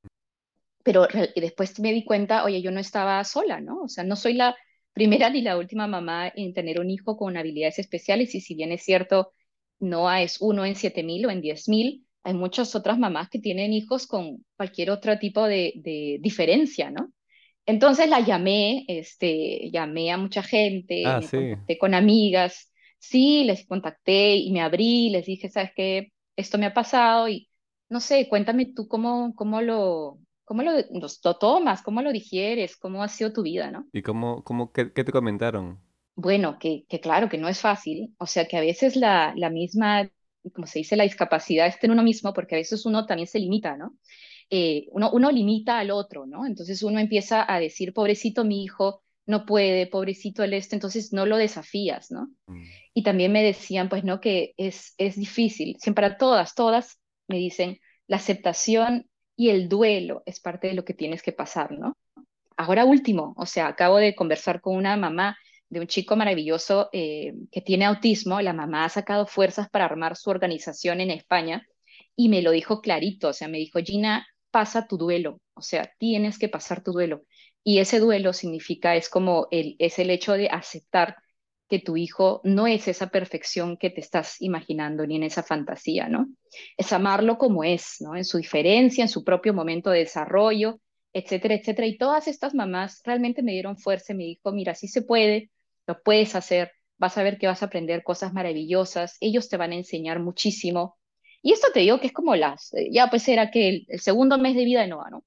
Pero 0.85 1.09
después 1.37 1.81
me 1.81 1.93
di 1.93 2.05
cuenta, 2.05 2.45
oye, 2.45 2.63
yo 2.63 2.73
no 2.73 2.81
estaba 2.81 3.25
sola, 3.25 3.61
¿no? 3.61 3.83
O 3.85 3.89
sea, 3.89 4.05
no 4.05 4.17
soy 4.17 4.35
la 4.35 4.57
primera 4.95 5.31
ni 5.31 5.43
la 5.43 5.59
última 5.59 5.89
mamá 5.89 6.33
en 6.37 6.55
tener 6.55 6.81
un 6.81 6.91
hijo 6.91 7.17
con 7.19 7.37
habilidades 7.39 7.81
especiales 7.81 8.35
y 8.37 8.43
si 8.43 8.55
bien 8.57 8.73
es 8.73 8.85
cierto, 8.85 9.33
no 9.81 10.13
es 10.13 10.41
uno 10.41 10.65
en 10.67 10.77
siete 10.77 11.03
mil 11.05 11.27
o 11.27 11.31
en 11.31 11.41
diez 11.43 11.69
mil, 11.69 12.07
hay 12.25 12.35
muchas 12.35 12.75
otras 12.77 12.99
mamás 12.99 13.31
que 13.31 13.41
tienen 13.41 13.73
hijos 13.75 14.07
con 14.07 14.45
cualquier 14.57 14.91
otro 14.91 15.19
tipo 15.19 15.45
de, 15.47 15.75
de 15.77 16.19
diferencia, 16.23 16.91
¿no? 16.93 17.13
Entonces 17.67 18.09
la 18.09 18.21
llamé, 18.21 18.85
este, 18.89 19.71
llamé 19.73 20.13
a 20.13 20.19
mucha 20.19 20.43
gente, 20.43 20.95
Ah, 21.03 21.21
me 21.21 21.31
sí. 21.31 21.57
contacté 21.59 21.79
con 21.79 21.95
amigas, 21.95 22.73
sí, 22.99 23.45
les 23.45 23.67
contacté 23.67 24.37
y 24.37 24.53
me 24.53 24.61
abrí, 24.63 25.11
les 25.11 25.27
dije, 25.27 25.49
¿sabes 25.51 25.71
qué? 25.75 26.13
Esto 26.37 26.59
me 26.59 26.67
ha 26.67 26.75
pasado 26.75 27.29
y 27.29 27.49
no 27.89 28.01
sé, 28.01 28.29
cuéntame 28.29 28.67
tú 28.75 28.87
cómo, 28.89 29.35
cómo 29.35 29.63
lo, 29.63 30.19
cómo 30.45 30.63
lo, 30.63 30.73
lo, 30.73 31.35
tomas, 31.39 31.83
cómo 31.83 32.03
lo 32.03 32.13
digieres, 32.13 32.77
cómo 32.77 33.03
ha 33.03 33.09
sido 33.09 33.33
tu 33.33 33.43
vida, 33.43 33.71
¿no? 33.71 33.87
¿Y 33.93 34.03
cómo, 34.03 34.43
cómo, 34.45 34.73
qué, 34.73 34.93
qué 34.93 35.05
te 35.05 35.13
comentaron? 35.13 35.81
Bueno, 36.17 36.59
que, 36.59 36.85
que 36.89 37.01
claro, 37.01 37.29
que 37.29 37.39
no 37.39 37.49
es 37.49 37.61
fácil, 37.61 38.15
o 38.19 38.27
sea, 38.27 38.47
que 38.47 38.57
a 38.57 38.61
veces 38.61 38.97
la, 38.97 39.33
la 39.37 39.51
misma, 39.51 40.09
como 40.55 40.67
se 40.67 40.81
dice, 40.81 40.97
la 40.97 41.05
discapacidad 41.05 41.67
está 41.67 41.87
en 41.87 41.93
uno 41.93 42.03
mismo, 42.03 42.33
porque 42.33 42.55
a 42.55 42.59
veces 42.59 42.87
uno 42.87 43.07
también 43.07 43.27
se 43.27 43.41
limita, 43.41 43.77
¿no? 43.77 43.97
eh, 44.51 44.87
uno, 44.93 45.11
uno 45.13 45.31
limita 45.31 45.79
al 45.79 45.91
otro, 45.91 46.27
¿no? 46.27 46.47
Entonces 46.47 46.83
uno 46.83 46.99
empieza 46.99 47.51
a 47.53 47.59
decir, 47.61 47.93
pobrecito 47.93 48.45
mi 48.45 48.65
hijo, 48.65 49.03
no 49.27 49.47
puede, 49.47 49.87
pobrecito 49.87 50.43
el 50.43 50.53
este, 50.53 50.77
entonces 50.77 51.13
no 51.13 51.27
lo 51.27 51.37
desafías, 51.37 52.11
¿no? 52.11 52.29
Mm. 52.47 52.63
Y 52.95 53.03
también 53.03 53.33
me 53.33 53.43
decían, 53.43 53.89
pues, 53.89 54.05
¿no? 54.05 54.21
Que 54.21 54.55
es, 54.57 54.95
es 54.99 55.17
difícil, 55.17 55.77
siempre 55.81 56.03
para 56.09 56.19
todas, 56.19 56.55
todas 56.55 57.01
me 57.27 57.39
dicen, 57.39 57.81
la 58.07 58.17
aceptación 58.19 59.09
y 59.37 59.51
el 59.51 59.69
duelo 59.69 60.23
es 60.27 60.41
parte 60.41 60.69
de 60.69 60.75
lo 60.75 60.85
que 60.85 60.95
tienes 60.95 61.23
que 61.23 61.33
pasar, 61.33 61.73
¿no? 61.73 61.97
Ahora 62.57 62.85
último, 62.85 63.35
o 63.37 63.47
sea, 63.47 63.67
acabo 63.69 63.97
de 63.97 64.15
conversar 64.15 64.61
con 64.61 64.77
una 64.77 64.97
mamá 64.97 65.37
de 65.69 65.81
un 65.81 65.87
chico 65.87 66.15
maravilloso 66.15 66.89
eh, 66.93 67.35
que 67.51 67.61
tiene 67.61 67.85
autismo, 67.85 68.41
la 68.41 68.53
mamá 68.53 68.85
ha 68.85 68.89
sacado 68.89 69.27
fuerzas 69.27 69.69
para 69.69 69.87
armar 69.87 70.17
su 70.17 70.31
organización 70.31 71.01
en 71.01 71.11
España 71.11 71.67
y 72.15 72.29
me 72.29 72.43
lo 72.43 72.53
dijo 72.53 72.81
clarito, 72.81 73.29
o 73.29 73.33
sea, 73.33 73.49
me 73.49 73.59
dijo, 73.59 73.81
Gina, 73.81 74.27
pasa 74.51 74.87
tu 74.87 74.97
duelo, 74.97 75.41
o 75.55 75.63
sea, 75.63 75.93
tienes 75.99 76.39
que 76.39 76.49
pasar 76.49 76.83
tu 76.85 76.93
duelo. 76.93 77.25
Y 77.65 77.79
ese 77.79 77.99
duelo 77.99 78.33
significa, 78.33 78.95
es 78.95 79.09
como 79.09 79.49
el, 79.51 79.75
es 79.79 79.99
el 79.99 80.11
hecho 80.11 80.35
de 80.35 80.49
aceptar 80.49 81.17
tu 81.79 81.97
hijo 81.97 82.41
no 82.45 82.67
es 82.67 82.89
esa 82.89 83.09
perfección 83.09 83.77
que 83.77 83.91
te 83.91 84.01
estás 84.01 84.41
imaginando 84.41 85.07
ni 85.07 85.17
en 85.17 85.25
esa 85.25 85.43
fantasía, 85.43 86.09
¿no? 86.09 86.29
Es 86.77 86.93
amarlo 86.93 87.39
como 87.39 87.65
es, 87.65 87.97
¿no? 88.01 88.17
En 88.17 88.25
su 88.25 88.39
diferencia, 88.39 89.03
en 89.03 89.09
su 89.09 89.25
propio 89.25 89.55
momento 89.55 89.91
de 89.91 90.01
desarrollo, 90.01 90.81
etcétera, 91.13 91.55
etcétera. 91.55 91.87
Y 91.87 91.99
todas 91.99 92.29
estas 92.29 92.55
mamás 92.55 93.01
realmente 93.05 93.43
me 93.43 93.53
dieron 93.53 93.79
fuerza 93.79 94.13
y 94.13 94.17
me 94.17 94.25
dijo, 94.25 94.53
mira, 94.53 94.75
sí 94.75 94.89
se 94.89 95.03
puede, 95.03 95.51
lo 95.87 96.03
puedes 96.03 96.35
hacer, 96.35 96.73
vas 96.99 97.17
a 97.19 97.23
ver 97.23 97.39
que 97.39 97.47
vas 97.47 97.63
a 97.63 97.67
aprender 97.67 98.03
cosas 98.03 98.33
maravillosas, 98.33 99.17
ellos 99.21 99.49
te 99.49 99.57
van 99.57 99.73
a 99.73 99.77
enseñar 99.77 100.21
muchísimo. 100.21 100.99
Y 101.43 101.53
esto 101.53 101.69
te 101.73 101.81
digo 101.81 102.01
que 102.01 102.09
es 102.09 102.13
como 102.13 102.37
las, 102.37 102.73
eh, 102.75 102.89
ya 102.91 103.09
pues 103.11 103.29
era 103.29 103.51
que 103.51 103.69
el, 103.69 103.87
el 103.89 104.01
segundo 104.01 104.39
mes 104.39 104.57
de 104.57 104.65
vida 104.65 104.81
de 104.83 104.89
Noah, 104.89 105.11
¿no? 105.11 105.25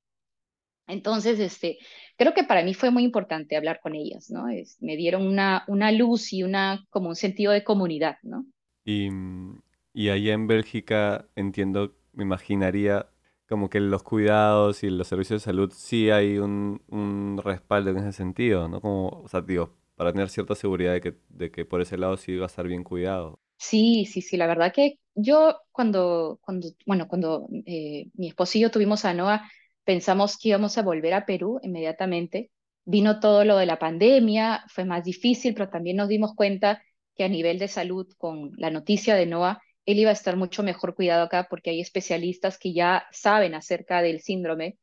Entonces, 0.88 1.40
este, 1.40 1.78
creo 2.18 2.34
que 2.34 2.44
para 2.44 2.64
mí 2.64 2.74
fue 2.74 2.92
muy 2.92 3.04
importante 3.04 3.56
hablar 3.58 3.80
con 3.82 3.96
ellas, 3.96 4.30
¿no? 4.30 4.50
Es, 4.50 4.78
me 4.82 4.96
dieron 4.98 5.26
una, 5.28 5.64
una 5.68 5.92
luz 5.92 6.34
y 6.34 6.44
una, 6.44 6.86
como 6.90 7.10
un 7.10 7.16
sentido 7.16 7.52
de 7.54 7.64
comunidad, 7.64 8.18
¿no? 8.24 8.46
Y, 8.86 9.10
mm, 9.12 9.62
y 9.94 10.10
allá 10.10 10.34
en 10.34 10.48
Bélgica 10.48 11.28
entiendo, 11.36 11.96
me 12.14 12.24
imaginaría 12.24 13.10
como 13.48 13.70
que 13.70 13.80
los 13.80 14.04
cuidados 14.04 14.84
y 14.84 14.90
los 14.90 15.08
servicios 15.08 15.42
de 15.42 15.46
salud 15.46 15.72
sí 15.76 16.10
hay 16.10 16.38
un, 16.38 16.82
un 16.90 17.40
respaldo 17.44 17.92
en 17.92 17.98
ese 18.00 18.12
sentido, 18.14 18.68
¿no? 18.68 18.82
Como, 18.82 19.10
o 19.10 19.28
sea, 19.28 19.42
digo, 19.42 19.74
para 19.96 20.12
tener 20.12 20.30
cierta 20.30 20.56
seguridad 20.56 20.94
de 20.94 21.02
que, 21.02 21.18
de 21.30 21.52
que 21.52 21.66
por 21.66 21.82
ese 21.82 21.98
lado 21.98 22.18
sí 22.18 22.36
va 22.38 22.46
a 22.46 22.48
estar 22.48 22.68
bien 22.68 22.84
cuidado. 22.84 23.40
Sí, 23.58 24.06
sí, 24.06 24.22
sí, 24.22 24.38
la 24.38 24.48
verdad 24.48 24.72
que 24.74 25.00
yo 25.16 25.60
cuando, 25.72 26.40
cuando 26.44 26.70
bueno, 26.86 27.08
cuando 27.08 27.48
eh, 27.66 28.10
mi 28.14 28.28
esposo 28.30 28.58
y 28.58 28.62
yo 28.62 28.72
tuvimos 28.72 29.04
a 29.06 29.14
Noah, 29.14 29.50
pensamos 29.88 30.38
que 30.38 30.50
íbamos 30.50 30.78
a 30.78 30.84
volver 30.84 31.14
a 31.14 31.26
Perú 31.26 31.62
inmediatamente. 31.64 32.52
Vino 32.84 33.22
todo 33.22 33.46
lo 33.46 33.56
de 33.56 33.66
la 33.66 33.80
pandemia, 33.80 34.66
fue 34.68 34.84
más 34.84 35.06
difícil, 35.06 35.54
pero 35.54 35.70
también 35.70 35.96
nos 35.96 36.10
dimos 36.10 36.36
cuenta 36.36 36.84
que 37.16 37.24
a 37.24 37.30
nivel 37.30 37.58
de 37.58 37.70
salud, 37.70 38.06
con 38.18 38.52
la 38.58 38.70
noticia 38.70 39.16
de 39.16 39.26
Noah, 39.26 39.62
él 39.86 40.00
iba 40.00 40.10
a 40.10 40.14
estar 40.14 40.36
mucho 40.36 40.62
mejor 40.62 40.94
cuidado 40.94 41.24
acá 41.24 41.48
porque 41.50 41.70
hay 41.70 41.80
especialistas 41.80 42.58
que 42.60 42.74
ya 42.74 43.08
saben 43.14 43.56
acerca 43.56 44.02
del 44.02 44.20
síndrome, 44.20 44.78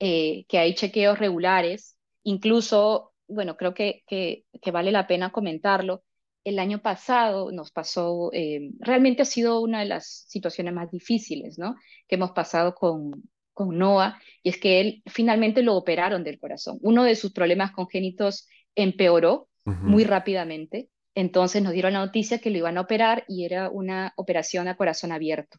eh, 0.00 0.46
que 0.48 0.58
hay 0.58 0.74
chequeos 0.74 1.18
regulares, 1.18 1.98
incluso, 2.22 3.12
bueno, 3.28 3.58
creo 3.58 3.74
que, 3.74 4.04
que, 4.06 4.44
vale 4.72 4.90
la 4.90 5.06
pena 5.06 5.32
comentarlo 5.32 6.02
el 6.44 6.58
año 6.60 6.80
pasado 6.80 7.52
nos 7.52 7.72
pasó, 7.72 8.30
eh, 8.32 8.70
realmente 8.78 9.22
ha 9.22 9.24
sido 9.26 9.60
una 9.60 9.80
de 9.80 9.86
las 9.86 10.24
situaciones 10.28 10.72
más 10.72 10.90
difíciles, 10.90 11.58
¿no? 11.58 11.74
Que 12.08 12.14
hemos 12.14 12.30
pasado 12.30 12.74
con, 12.74 13.24
con 13.56 13.78
Noah, 13.78 14.20
y 14.44 14.50
es 14.50 14.58
que 14.60 14.80
él 14.80 15.02
finalmente 15.06 15.62
lo 15.64 15.76
operaron 15.76 16.24
del 16.24 16.38
corazón. 16.38 16.78
Uno 16.82 17.04
de 17.04 17.16
sus 17.16 17.32
problemas 17.32 17.72
congénitos 17.72 18.48
empeoró 18.76 19.48
muy 19.84 20.04
rápidamente, 20.04 20.90
entonces 21.16 21.62
nos 21.62 21.72
dieron 21.72 21.94
la 21.94 22.04
noticia 22.06 22.38
que 22.38 22.50
lo 22.50 22.58
iban 22.58 22.78
a 22.78 22.82
operar 22.82 23.24
y 23.28 23.46
era 23.46 23.70
una 23.70 24.12
operación 24.16 24.68
a 24.68 24.76
corazón 24.76 25.12
abierto, 25.12 25.58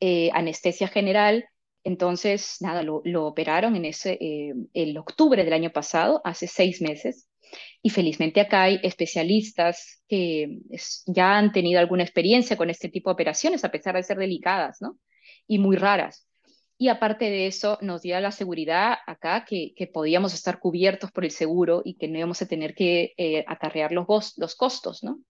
eh, 0.00 0.30
anestesia 0.34 0.88
general. 0.88 1.46
Entonces, 1.84 2.56
nada, 2.60 2.82
lo, 2.82 3.02
lo 3.04 3.26
operaron 3.26 3.76
en 3.76 3.84
ese, 3.86 4.18
eh, 4.20 4.54
el 4.74 4.96
octubre 4.98 5.44
del 5.44 5.52
año 5.52 5.70
pasado, 5.72 6.20
hace 6.24 6.46
seis 6.46 6.80
meses 6.80 7.28
y 7.82 7.90
felizmente 7.90 8.40
acá 8.40 8.64
hay 8.64 8.80
especialistas 8.82 10.02
que 10.08 10.58
es- 10.70 11.02
ya 11.06 11.38
han 11.38 11.52
tenido 11.52 11.80
alguna 11.80 12.04
experiencia 12.04 12.56
con 12.56 12.70
este 12.70 12.88
tipo 12.88 13.10
de 13.10 13.14
operaciones, 13.14 13.64
a 13.64 13.70
pesar 13.70 13.96
de 13.96 14.02
ser 14.04 14.18
delicadas, 14.18 14.78
¿no? 14.82 14.98
Y 15.48 15.58
muy 15.58 15.76
raras. 15.76 16.26
Y 16.82 16.88
aparte 16.88 17.26
de 17.26 17.46
eso, 17.46 17.78
nos 17.80 18.02
dio 18.02 18.18
la 18.18 18.32
seguridad 18.32 18.96
acá 19.06 19.44
que, 19.44 19.72
podíamos 19.94 20.34
estar 20.34 20.58
cubiertos 20.58 21.12
por 21.12 21.24
el 21.24 21.30
seguro 21.30 21.80
y 21.84 21.94
que 21.94 22.08
no 22.08 22.18
íbamos 22.18 22.42
a 22.42 22.48
tener 22.48 22.74
que 22.74 23.14
eh, 23.16 23.44
acarrear 23.46 23.92
los, 23.92 24.56
costos, 24.56 25.04
¿no? 25.04 25.20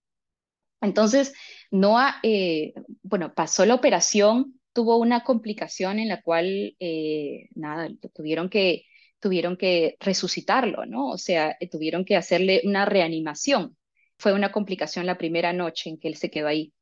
Entonces, 0.80 1.34
Noah, 1.70 2.20
eh, 2.22 2.72
bueno, 3.02 3.34
pasó 3.34 3.66
la 3.66 3.74
operación, 3.74 4.58
tuvo 4.72 4.96
una 4.96 5.24
complicación 5.24 5.98
en 5.98 6.08
la 6.08 6.22
cual, 6.22 6.74
eh, 6.80 7.50
nada, 7.54 7.90
tuvieron 8.14 8.48
que, 8.48 8.86
tuvieron 9.20 9.58
que 9.58 9.98
resucitarlo, 10.00 10.86
¿no? 10.86 11.10
O 11.10 11.18
sea, 11.18 11.58
tuvieron 11.70 12.06
que 12.06 12.16
hacerle 12.16 12.62
una 12.64 12.86
reanimación. 12.86 13.76
Fue 14.16 14.32
una 14.32 14.52
complicación 14.52 15.04
la 15.04 15.18
primera 15.18 15.52
noche 15.52 15.90
en 15.90 15.98
que 15.98 16.08
él 16.08 16.16
se 16.16 16.30
quedó 16.30 16.46
ahí. 16.46 16.72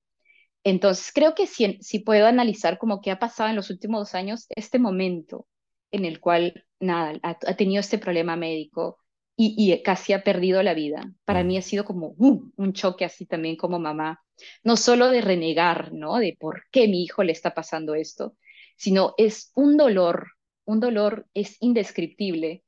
Entonces, 0.65 1.11
creo 1.15 1.35
que 1.35 1.47
si, 1.47 1.79
si 1.81 2.01
puedo 2.01 2.27
analizar 2.27 2.79
como 2.79 3.01
qué 3.01 3.11
ha 3.11 3.19
pasado 3.19 3.49
en 3.51 3.57
los 3.57 3.71
últimos 3.71 4.01
dos 4.01 4.15
años, 4.15 4.47
este 4.51 4.79
momento 4.79 5.47
en 5.91 6.05
el 6.05 6.21
cual, 6.21 6.65
nada, 6.81 7.19
ha, 7.23 7.31
ha 7.31 7.57
tenido 7.57 7.81
este 7.81 7.99
problema 7.99 8.37
médico 8.37 8.99
y, 9.37 9.55
y 9.73 9.83
casi 9.83 10.13
ha 10.13 10.23
perdido 10.23 10.63
la 10.63 10.75
vida, 10.75 11.13
para 11.25 11.45
mí 11.45 11.57
Mm. 11.57 11.59
ha 11.59 11.63
sido 11.63 11.85
como 11.85 12.15
uh, 12.19 12.51
un 12.57 12.73
choque 12.75 13.05
así 13.05 13.27
también 13.27 13.57
como 13.57 13.79
mamá, 13.79 14.23
no 14.63 14.77
solo 14.77 15.09
de 15.11 15.23
renegar, 15.23 15.93
¿no? 15.93 16.19
De 16.19 16.37
por 16.39 16.65
qué 16.71 16.89
mi 16.89 17.03
hijo 17.05 17.23
le 17.25 17.33
está 17.33 17.55
pasando 17.55 17.95
esto, 17.95 18.37
sino 18.77 19.15
es 19.19 19.51
un 19.55 19.77
dolor, 19.77 20.29
un 20.65 20.81
dolor 20.81 21.27
es 21.35 21.57
indescriptible 21.61 22.65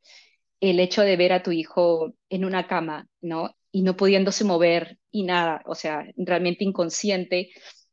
el 0.61 0.81
hecho 0.81 1.03
de 1.03 1.17
ver 1.17 1.33
a 1.33 1.43
tu 1.43 1.53
hijo 1.53 2.15
en 2.29 2.45
una 2.45 2.67
cama, 2.67 3.09
¿no? 3.21 3.55
Y 3.73 3.83
no 3.83 3.97
pudiéndose 3.97 4.45
mover 4.45 4.99
y 5.11 5.25
nada, 5.25 5.63
o 5.67 5.75
sea, 5.75 6.07
realmente 6.17 6.65
inconsciente, 6.65 7.51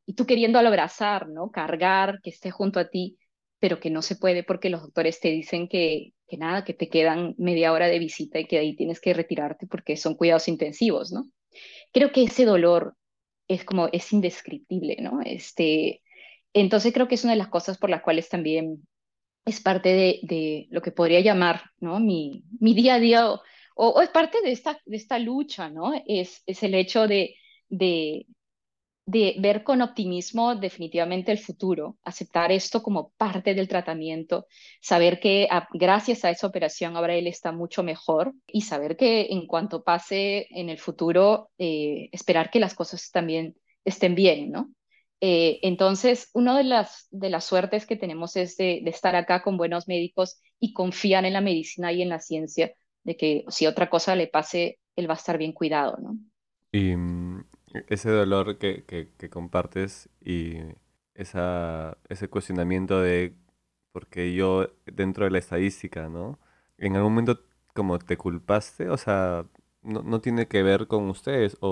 y 0.10 0.14
tú 0.16 0.26
queriéndolo 0.26 0.70
abrazar, 0.70 1.30
¿no? 1.30 1.52
Cargar, 1.52 2.20
que 2.24 2.32
esté 2.32 2.50
junto 2.50 2.80
a 2.80 2.90
ti, 2.90 3.20
pero 3.60 3.80
que 3.80 3.92
no 3.92 4.02
se 4.02 4.16
puede 4.16 4.44
porque 4.44 4.72
los 4.72 4.82
doctores 4.82 5.20
te 5.20 5.30
dicen 5.30 5.68
que, 5.68 6.14
que 6.28 6.36
nada, 6.36 6.64
que 6.64 6.74
te 6.74 6.90
quedan 6.90 7.36
media 7.38 7.72
hora 7.72 7.86
de 7.86 8.00
visita 8.00 8.40
y 8.40 8.48
que 8.48 8.56
de 8.56 8.64
ahí 8.64 8.76
tienes 8.76 9.00
que 9.00 9.14
retirarte 9.14 9.68
porque 9.68 9.98
son 9.98 10.16
cuidados 10.16 10.48
intensivos, 10.48 11.12
¿no? 11.12 11.30
Creo 11.94 12.12
que 12.12 12.24
ese 12.24 12.46
dolor 12.46 12.96
es 13.48 13.64
como, 13.64 13.88
es 13.92 14.12
indescriptible, 14.12 14.98
¿no? 15.00 15.22
Este, 15.24 16.02
entonces 16.54 16.92
creo 16.92 17.08
que 17.08 17.14
es 17.14 17.24
una 17.24 17.34
de 17.34 17.40
las 17.40 17.50
cosas 17.50 17.78
por 17.78 17.92
las 17.92 18.02
cuales 18.02 18.30
también 18.30 18.88
es 19.46 19.62
parte 19.62 19.90
de, 19.90 20.22
de 20.24 20.68
lo 20.72 20.82
que 20.82 20.92
podría 20.92 21.20
llamar, 21.20 21.66
¿no? 21.80 22.00
Mi, 22.00 22.46
mi 22.60 22.74
día 22.74 22.96
a 22.96 23.00
día 23.00 23.28
o, 23.76 24.02
es 24.02 24.10
parte 24.10 24.42
de 24.42 24.54
esta, 24.54 24.82
de 24.88 24.98
esta 24.98 25.20
lucha, 25.20 25.70
¿no? 25.70 25.94
Es, 26.08 26.42
es 26.48 26.64
el 26.64 26.74
hecho 26.74 27.08
de, 27.08 27.36
de 29.12 29.36
ver 29.40 29.64
con 29.64 29.82
optimismo 29.82 30.56
definitivamente 30.56 31.32
el 31.32 31.40
futuro, 31.40 31.98
aceptar 32.04 32.52
esto 32.52 32.84
como 32.84 33.10
parte 33.18 33.56
del 33.56 33.68
tratamiento, 33.68 34.46
saber 34.82 35.20
que 35.20 35.48
gracias 35.74 36.24
a 36.24 36.30
esa 36.30 36.46
operación 36.46 36.96
ahora 36.96 37.16
él 37.16 37.26
está 37.26 37.52
mucho 37.52 37.82
mejor 37.82 38.36
y 38.46 38.62
saber 38.62 38.98
que 38.98 39.28
en 39.32 39.48
cuanto 39.48 39.84
pase 39.84 40.46
en 40.52 40.70
el 40.70 40.78
futuro, 40.78 41.50
eh, 41.58 42.10
esperar 42.12 42.52
que 42.52 42.60
las 42.60 42.76
cosas 42.76 43.10
también 43.10 43.56
estén 43.84 44.14
bien, 44.14 44.52
¿no? 44.52 44.70
Eh, 45.22 45.60
entonces, 45.64 46.30
una 46.34 46.56
de 46.56 46.66
las, 46.66 47.08
de 47.10 47.32
las 47.32 47.46
suertes 47.46 47.88
que 47.88 47.96
tenemos 47.96 48.36
es 48.36 48.58
de, 48.58 48.84
estar 48.86 49.16
acá 49.16 49.42
con 49.42 49.58
buenos 49.58 49.88
médicos 49.88 50.40
y 50.60 50.72
confiar 50.72 51.26
en 51.26 51.34
la 51.34 51.42
medicina 51.42 51.92
y 51.92 52.04
en 52.04 52.10
la 52.10 52.20
ciencia, 52.20 52.74
de 53.04 53.18
que 53.18 53.44
si 53.50 53.66
otra 53.66 53.90
cosa 53.90 54.16
le 54.16 54.28
pase, 54.28 54.80
él 54.96 55.10
va 55.10 55.16
a 55.16 55.18
estar 55.18 55.40
bien 55.40 55.52
cuidado, 55.52 55.98
¿no? 56.00 56.16
Mm, 56.72 57.42
ese 57.88 58.10
dolor 58.12 58.58
que, 58.58 58.84
que, 58.86 59.10
que 59.18 59.30
compartes 59.30 60.10
y 60.22 60.58
esa, 61.16 61.98
ese 62.10 62.30
cuestionamiento 62.30 63.02
de, 63.02 63.36
porque 63.92 64.34
yo 64.34 64.68
dentro 64.86 65.26
de 65.26 65.32
la 65.32 65.40
estadística, 65.40 66.10
¿no? 66.10 66.40
En 66.78 66.96
algún 66.96 67.14
momento 67.14 67.42
como 67.76 68.00
te 68.00 68.18
culpaste, 68.18 68.90
o 68.90 68.98
sea, 68.98 69.46
no, 69.84 70.02
no 70.04 70.22
tiene 70.22 70.48
que 70.48 70.64
ver 70.64 70.88
con 70.88 71.10
ustedes, 71.10 71.58
o, 71.62 71.70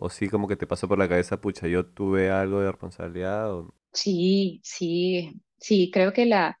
o, 0.00 0.04
o 0.04 0.10
sí 0.10 0.28
como 0.28 0.48
que 0.48 0.56
te 0.56 0.66
pasó 0.66 0.88
por 0.88 0.98
la 0.98 1.08
cabeza, 1.08 1.40
pucha, 1.40 1.66
yo 1.68 1.86
tuve 1.86 2.30
algo 2.30 2.60
de 2.60 2.70
responsabilidad. 2.72 3.52
Sí, 3.92 4.60
sí, 4.64 5.40
sí, 5.58 5.90
creo 5.92 6.12
que 6.12 6.24
la, 6.26 6.58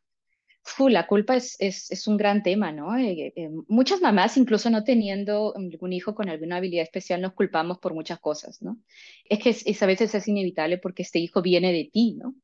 fu, 0.64 0.88
la 0.88 1.06
culpa 1.06 1.36
es, 1.36 1.56
es, 1.60 1.90
es 1.90 2.06
un 2.06 2.16
gran 2.16 2.42
tema, 2.42 2.72
¿no? 2.72 2.96
Eh, 2.96 3.32
eh, 3.36 3.48
muchas 3.68 4.00
mamás, 4.00 4.36
incluso 4.36 4.70
no 4.70 4.84
teniendo 4.84 5.54
algún 5.56 5.92
hijo 5.92 6.14
con 6.14 6.28
alguna 6.28 6.56
habilidad 6.56 6.84
especial, 6.84 7.20
nos 7.20 7.34
culpamos 7.34 7.78
por 7.78 7.94
muchas 7.94 8.20
cosas, 8.20 8.62
¿no? 8.62 8.78
Es 9.24 9.40
que 9.40 9.50
es, 9.50 9.66
es- 9.66 9.82
a 9.82 9.86
veces 9.86 10.14
es 10.14 10.28
inevitable 10.28 10.78
porque 10.78 11.02
este 11.02 11.18
hijo 11.18 11.42
viene 11.42 11.72
de 11.72 11.90
ti, 11.92 12.14
¿no? 12.18 12.34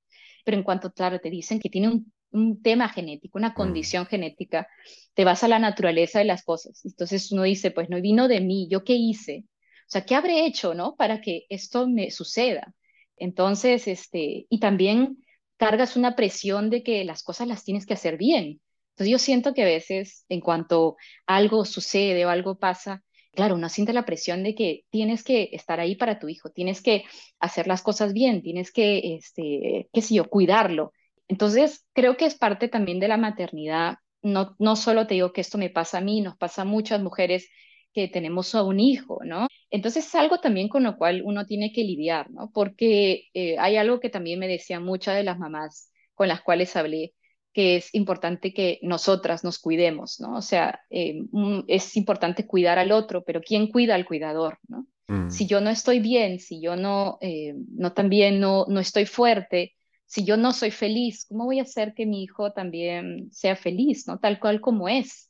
Pero 0.44 0.56
en 0.56 0.62
cuanto, 0.64 0.92
claro, 0.92 1.20
te 1.20 1.30
dicen 1.30 1.60
que 1.60 1.68
tiene 1.70 1.88
un, 1.88 2.12
un 2.32 2.62
tema 2.62 2.88
genético, 2.88 3.38
una 3.38 3.54
Mm, 3.58 3.84
condición 3.84 4.06
genética, 4.06 4.68
te 5.14 5.25
vas 5.25 5.42
a 5.44 5.48
la 5.48 5.58
naturaleza 5.58 6.18
de 6.18 6.25
las 6.25 6.42
cosas. 6.44 6.84
Entonces 6.84 7.30
uno 7.32 7.42
dice, 7.42 7.70
pues 7.70 7.88
no 7.90 8.00
vino 8.00 8.28
de 8.28 8.40
mí, 8.40 8.68
¿yo 8.70 8.84
qué 8.84 8.94
hice? 8.94 9.44
O 9.87 9.90
sea, 9.90 10.04
¿qué 10.04 10.14
habré 10.14 10.46
hecho, 10.46 10.75
¿no? 10.75 10.96
Para 10.96 11.20
que 11.20 11.46
esto 11.48 11.88
me 11.88 12.10
suceda. 12.10 12.75
Entonces, 13.16 13.88
este, 13.88 14.46
y 14.48 14.60
también 14.60 15.18
cargas 15.59 15.97
una 15.97 16.17
presión 16.17 16.71
de 16.71 16.83
que 16.83 17.05
las 17.05 17.23
cosas 17.23 17.49
las 17.49 17.65
tienes 17.65 17.85
que 17.87 17.95
hacer 17.95 18.17
bien. 18.17 18.61
Entonces 18.93 19.12
yo 19.12 19.19
siento 19.19 19.55
que 19.55 19.62
a 19.62 19.67
veces 19.67 20.25
en 20.29 20.41
cuanto 20.41 20.97
algo 21.27 21.65
sucede 21.65 22.25
o 22.25 22.31
algo 22.31 22.59
pasa, 22.59 23.05
claro, 23.33 23.55
uno 23.55 23.69
siente 23.69 23.93
la 23.93 24.07
presión 24.07 24.43
de 24.43 24.55
que 24.55 24.85
tienes 24.91 25.23
que 25.23 25.50
estar 25.53 25.79
ahí 25.81 25.95
para 25.95 26.19
tu 26.19 26.29
hijo, 26.29 26.50
tienes 26.50 26.83
que 26.83 27.05
hacer 27.38 27.67
las 27.69 27.83
cosas 27.83 28.12
bien, 28.12 28.43
tienes 28.43 28.73
que, 28.73 29.17
este, 29.17 29.88
qué 29.93 30.03
sé 30.03 30.15
yo, 30.15 30.29
cuidarlo. 30.29 30.93
Entonces 31.29 31.87
creo 31.93 32.17
que 32.17 32.25
es 32.27 32.35
parte 32.35 32.69
también 32.69 32.99
de 33.00 33.09
la 33.09 33.17
maternidad. 33.17 33.99
No, 34.23 34.57
no 34.59 34.75
solo 34.75 35.07
te 35.07 35.15
digo 35.15 35.33
que 35.33 35.43
esto 35.43 35.59
me 35.59 35.71
pasa 35.71 35.99
a 35.99 36.00
mí, 36.00 36.21
nos 36.21 36.37
pasa 36.37 36.62
a 36.62 36.65
muchas 36.65 37.00
mujeres 37.00 37.49
que 37.92 38.09
tenemos 38.09 38.54
a 38.54 38.62
un 38.62 38.80
hijo, 38.80 39.21
¿no? 39.25 39.49
Entonces 39.71 40.07
es 40.07 40.14
algo 40.14 40.38
también 40.38 40.68
con 40.68 40.83
lo 40.83 40.97
cual 40.97 41.23
uno 41.25 41.47
tiene 41.47 41.73
que 41.73 41.85
lidiar, 41.85 42.30
¿no? 42.30 42.50
Porque 42.52 43.25
eh, 43.35 43.57
hay 43.59 43.76
algo 43.76 44.00
que 44.00 44.11
también 44.11 44.38
me 44.38 44.49
decían 44.49 44.85
muchas 44.85 45.16
de 45.16 45.25
las 45.25 45.38
mamás 45.38 45.90
con 46.14 46.28
las 46.28 46.42
cuales 46.42 46.75
hablé, 46.76 47.14
que 47.52 47.76
es 47.76 47.95
importante 47.95 48.52
que 48.52 48.78
nosotras 48.83 49.45
nos 49.45 49.59
cuidemos, 49.59 50.21
¿no? 50.21 50.37
O 50.37 50.42
sea, 50.42 50.80
eh, 50.90 51.23
mm, 51.30 51.61
es 51.68 51.97
importante 51.97 52.47
cuidar 52.47 52.78
al 52.78 52.92
otro, 52.92 53.25
pero 53.25 53.40
¿quién 53.40 53.71
cuida 53.71 53.95
al 53.95 54.07
cuidador, 54.07 54.59
¿no? 54.68 54.87
Si 55.30 55.45
mm, 55.45 55.49
yo 55.49 55.61
no 55.62 55.71
estoy 55.71 56.00
bien, 56.00 56.38
si 56.38 56.61
yo 56.61 56.76
no, 56.76 57.16
eh, 57.23 57.54
no 57.75 57.95
también 57.95 58.40
no, 58.40 58.66
no 58.68 58.78
estoy 58.78 59.07
fuerte, 59.07 59.75
si 60.04 60.25
yo 60.25 60.37
no 60.37 60.52
soy 60.52 60.71
feliz, 60.71 61.26
¿cómo 61.26 61.47
voy 61.47 61.61
a 61.61 61.62
hacer 61.62 61.95
que 61.95 62.07
mi 62.07 62.23
hijo 62.23 62.52
también 62.52 63.28
sea 63.33 63.57
feliz, 63.57 64.07
¿no? 64.07 64.18
Tal 64.18 64.38
cual 64.38 64.61
como 64.61 64.88
es 64.88 65.27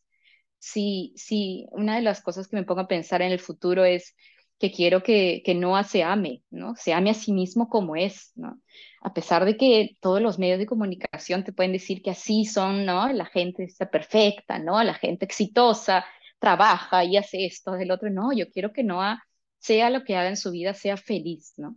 sí, 0.58 1.12
sí, 1.16 1.66
una 1.72 1.96
de 1.96 2.02
las 2.02 2.20
cosas 2.22 2.48
que 2.48 2.56
me 2.56 2.64
pongo 2.64 2.82
a 2.82 2.88
pensar 2.88 3.22
en 3.22 3.32
el 3.32 3.40
futuro 3.40 3.84
es 3.84 4.14
que 4.58 4.72
quiero 4.72 5.02
que, 5.02 5.42
que 5.44 5.54
Noah 5.54 5.84
se 5.84 6.02
ame, 6.02 6.42
¿no? 6.50 6.74
Se 6.76 6.92
ame 6.92 7.10
a 7.10 7.14
sí 7.14 7.32
mismo 7.32 7.68
como 7.68 7.96
es, 7.96 8.32
¿no? 8.34 8.60
A 9.00 9.14
pesar 9.14 9.44
de 9.44 9.56
que 9.56 9.96
todos 10.00 10.20
los 10.20 10.38
medios 10.38 10.58
de 10.58 10.66
comunicación 10.66 11.44
te 11.44 11.52
pueden 11.52 11.72
decir 11.72 12.02
que 12.02 12.10
así 12.10 12.44
son, 12.44 12.84
¿no? 12.84 13.08
La 13.12 13.26
gente 13.26 13.64
está 13.64 13.88
perfecta, 13.90 14.58
¿no? 14.58 14.82
La 14.82 14.94
gente 14.94 15.24
exitosa 15.24 16.04
trabaja 16.40 17.04
y 17.04 17.16
hace 17.16 17.46
esto, 17.46 17.72
del 17.72 17.90
otro, 17.90 18.10
no, 18.10 18.32
yo 18.32 18.50
quiero 18.50 18.72
que 18.72 18.84
Noah 18.84 19.22
sea 19.58 19.90
lo 19.90 20.04
que 20.04 20.16
haga 20.16 20.28
en 20.28 20.36
su 20.36 20.50
vida, 20.50 20.74
sea 20.74 20.96
feliz, 20.96 21.54
¿no? 21.56 21.76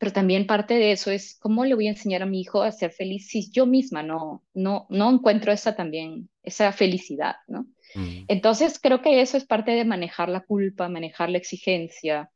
Pero 0.00 0.12
también 0.12 0.46
parte 0.46 0.74
de 0.74 0.92
eso 0.92 1.10
es 1.10 1.36
cómo 1.38 1.66
le 1.66 1.74
voy 1.74 1.86
a 1.86 1.90
enseñar 1.90 2.22
a 2.22 2.26
mi 2.26 2.40
hijo 2.40 2.62
a 2.62 2.72
ser 2.72 2.90
feliz 2.90 3.28
si 3.28 3.50
yo 3.50 3.66
misma 3.66 4.02
no, 4.02 4.42
no, 4.54 4.86
no 4.88 5.10
encuentro 5.10 5.52
esa 5.52 5.76
también, 5.76 6.30
esa 6.42 6.72
felicidad, 6.72 7.36
¿no? 7.46 7.66
mm. 7.94 8.24
Entonces, 8.28 8.80
creo 8.82 9.02
que 9.02 9.20
eso 9.20 9.36
es 9.36 9.44
parte 9.44 9.72
de 9.72 9.84
manejar 9.84 10.30
la 10.30 10.40
culpa, 10.40 10.88
manejar 10.88 11.28
la 11.28 11.36
exigencia 11.36 12.30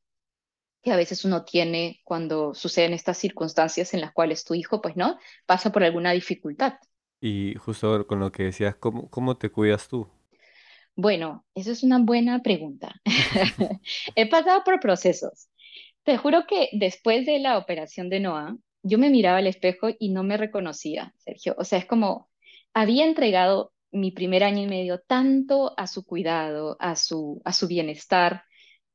que 0.83 0.93
a 0.93 0.97
veces 0.97 1.25
uno 1.25 1.47
tiene 1.47 2.03
cuando 2.05 2.53
suceden 2.53 2.93
estas 2.93 3.17
circunstancias 3.17 3.95
en 3.95 4.03
las 4.03 4.13
cuales 4.13 4.45
tu 4.45 4.53
hijo, 4.53 4.83
pues, 4.83 4.95
¿no? 4.95 5.19
Pasa 5.47 5.73
por 5.73 5.85
alguna 5.85 6.13
dificultad. 6.13 6.75
Y 7.19 7.55
justo 7.55 8.07
con 8.07 8.21
lo 8.21 8.31
que 8.31 8.43
decías, 8.43 8.77
¿cómo, 8.77 9.09
cómo 9.09 9.39
te 9.39 9.49
cuidas 9.49 9.89
tú? 9.89 10.07
Bueno, 10.95 11.47
eso 11.55 11.73
es 11.73 11.83
una 11.83 11.99
buena 11.99 12.43
pregunta. 12.43 13.01
He 14.15 14.29
pasado 14.29 14.63
por 14.65 14.79
procesos. 14.81 15.49
Te 16.05 16.17
juro 16.19 16.47
que 16.47 16.69
después 16.73 17.25
de 17.27 17.39
la 17.39 17.59
operación 17.59 18.09
de 18.11 18.21
Noah, 18.21 18.57
yo 18.83 18.99
me 18.99 19.11
miraba 19.11 19.39
al 19.39 19.47
espejo 19.47 19.89
y 19.99 20.11
no 20.11 20.23
me 20.23 20.37
reconocía, 20.37 21.15
Sergio. 21.19 21.55
O 21.59 21.65
sea, 21.65 21.79
es 21.79 21.87
como 21.87 22.29
había 22.75 23.07
entregado 23.07 23.73
mi 23.93 24.11
primer 24.11 24.45
año 24.45 24.63
y 24.63 24.67
medio 24.67 25.01
tanto 25.01 25.73
a 25.79 25.87
su 25.87 26.05
cuidado, 26.05 26.77
a 26.81 26.97
su, 26.97 27.41
a 27.45 27.53
su 27.53 27.69
bienestar, 27.69 28.45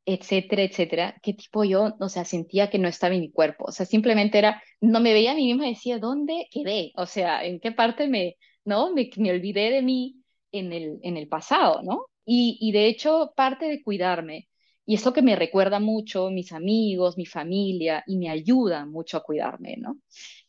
etcétera, 0.06 0.64
etcétera, 0.64 1.16
que 1.24 1.36
tipo 1.36 1.64
yo, 1.66 1.96
o 2.02 2.10
sea, 2.10 2.26
sentía 2.26 2.70
que 2.72 2.80
no 2.80 2.90
estaba 2.90 3.16
en 3.16 3.22
mi 3.22 3.32
cuerpo. 3.32 3.66
O 3.68 3.74
sea, 3.74 3.86
simplemente 3.88 4.40
era, 4.40 4.64
no 4.82 5.00
me 5.02 5.14
veía 5.14 5.34
a 5.34 5.36
mí 5.36 5.46
misma 5.48 5.68
y 5.68 5.76
decía, 5.76 6.00
¿dónde 6.00 6.48
quedé? 6.52 6.92
O 6.98 7.06
sea, 7.08 7.46
¿en 7.46 7.62
qué 7.62 7.72
parte 7.72 8.08
me, 8.10 8.38
no? 8.66 8.94
Me, 8.94 9.10
me 9.18 9.32
olvidé 9.32 9.72
de 9.72 9.84
mí 9.84 10.18
en 10.52 10.74
el, 10.74 11.00
en 11.04 11.18
el 11.18 11.30
pasado, 11.30 11.82
¿no? 11.84 12.08
Y, 12.26 12.58
y 12.62 12.74
de 12.74 12.88
hecho, 12.88 13.34
parte 13.38 13.68
de 13.68 13.84
cuidarme 13.84 14.49
y 14.90 14.96
eso 14.96 15.14
que 15.14 15.22
me 15.22 15.36
recuerda 15.36 15.80
mucho 15.80 16.32
mis 16.32 16.52
amigos, 16.52 17.16
mi 17.16 17.28
familia, 17.28 18.04
y 18.08 18.18
me 18.18 18.28
ayuda 18.28 18.88
mucho 18.88 19.18
a 19.18 19.24
cuidarme, 19.24 19.78
¿no? 19.78 20.00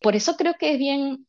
Por 0.00 0.16
eso 0.16 0.34
creo 0.38 0.54
que 0.58 0.72
es 0.72 0.78
bien, 0.78 1.26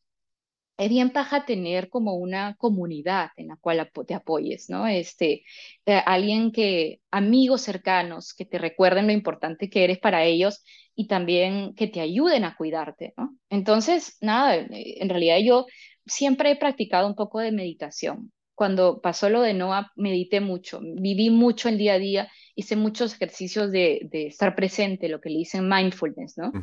es 0.78 0.88
bien 0.88 1.10
paja 1.10 1.44
tener 1.44 1.90
como 1.90 2.14
una 2.14 2.56
comunidad 2.56 3.28
en 3.36 3.48
la 3.48 3.58
cual 3.58 3.90
te 4.06 4.14
apoyes, 4.14 4.70
¿no? 4.70 4.86
Este, 4.86 5.44
eh, 5.84 6.02
alguien 6.06 6.52
que, 6.52 7.02
amigos 7.10 7.60
cercanos 7.60 8.32
que 8.32 8.46
te 8.46 8.56
recuerden 8.56 9.06
lo 9.08 9.12
importante 9.12 9.68
que 9.68 9.84
eres 9.84 9.98
para 9.98 10.24
ellos 10.24 10.64
y 10.94 11.06
también 11.06 11.74
que 11.74 11.88
te 11.88 12.00
ayuden 12.00 12.44
a 12.44 12.56
cuidarte, 12.56 13.12
¿no? 13.18 13.36
Entonces, 13.50 14.16
nada, 14.22 14.56
eh, 14.56 14.68
en 15.02 15.10
realidad 15.10 15.36
yo 15.44 15.66
siempre 16.06 16.52
he 16.52 16.56
practicado 16.56 17.06
un 17.08 17.14
poco 17.14 17.40
de 17.40 17.52
meditación. 17.52 18.32
Cuando 18.54 19.02
pasó 19.02 19.28
lo 19.28 19.42
de 19.42 19.52
Noah, 19.52 19.92
medité 19.96 20.40
mucho, 20.40 20.80
viví 20.82 21.28
mucho 21.28 21.68
el 21.68 21.76
día 21.76 21.94
a 21.94 21.98
día, 21.98 22.28
hice 22.54 22.76
muchos 22.76 23.14
ejercicios 23.14 23.72
de, 23.72 24.08
de 24.10 24.26
estar 24.28 24.54
presente, 24.54 25.08
lo 25.08 25.20
que 25.20 25.30
le 25.30 25.38
dicen 25.38 25.68
mindfulness, 25.68 26.38
¿no? 26.38 26.56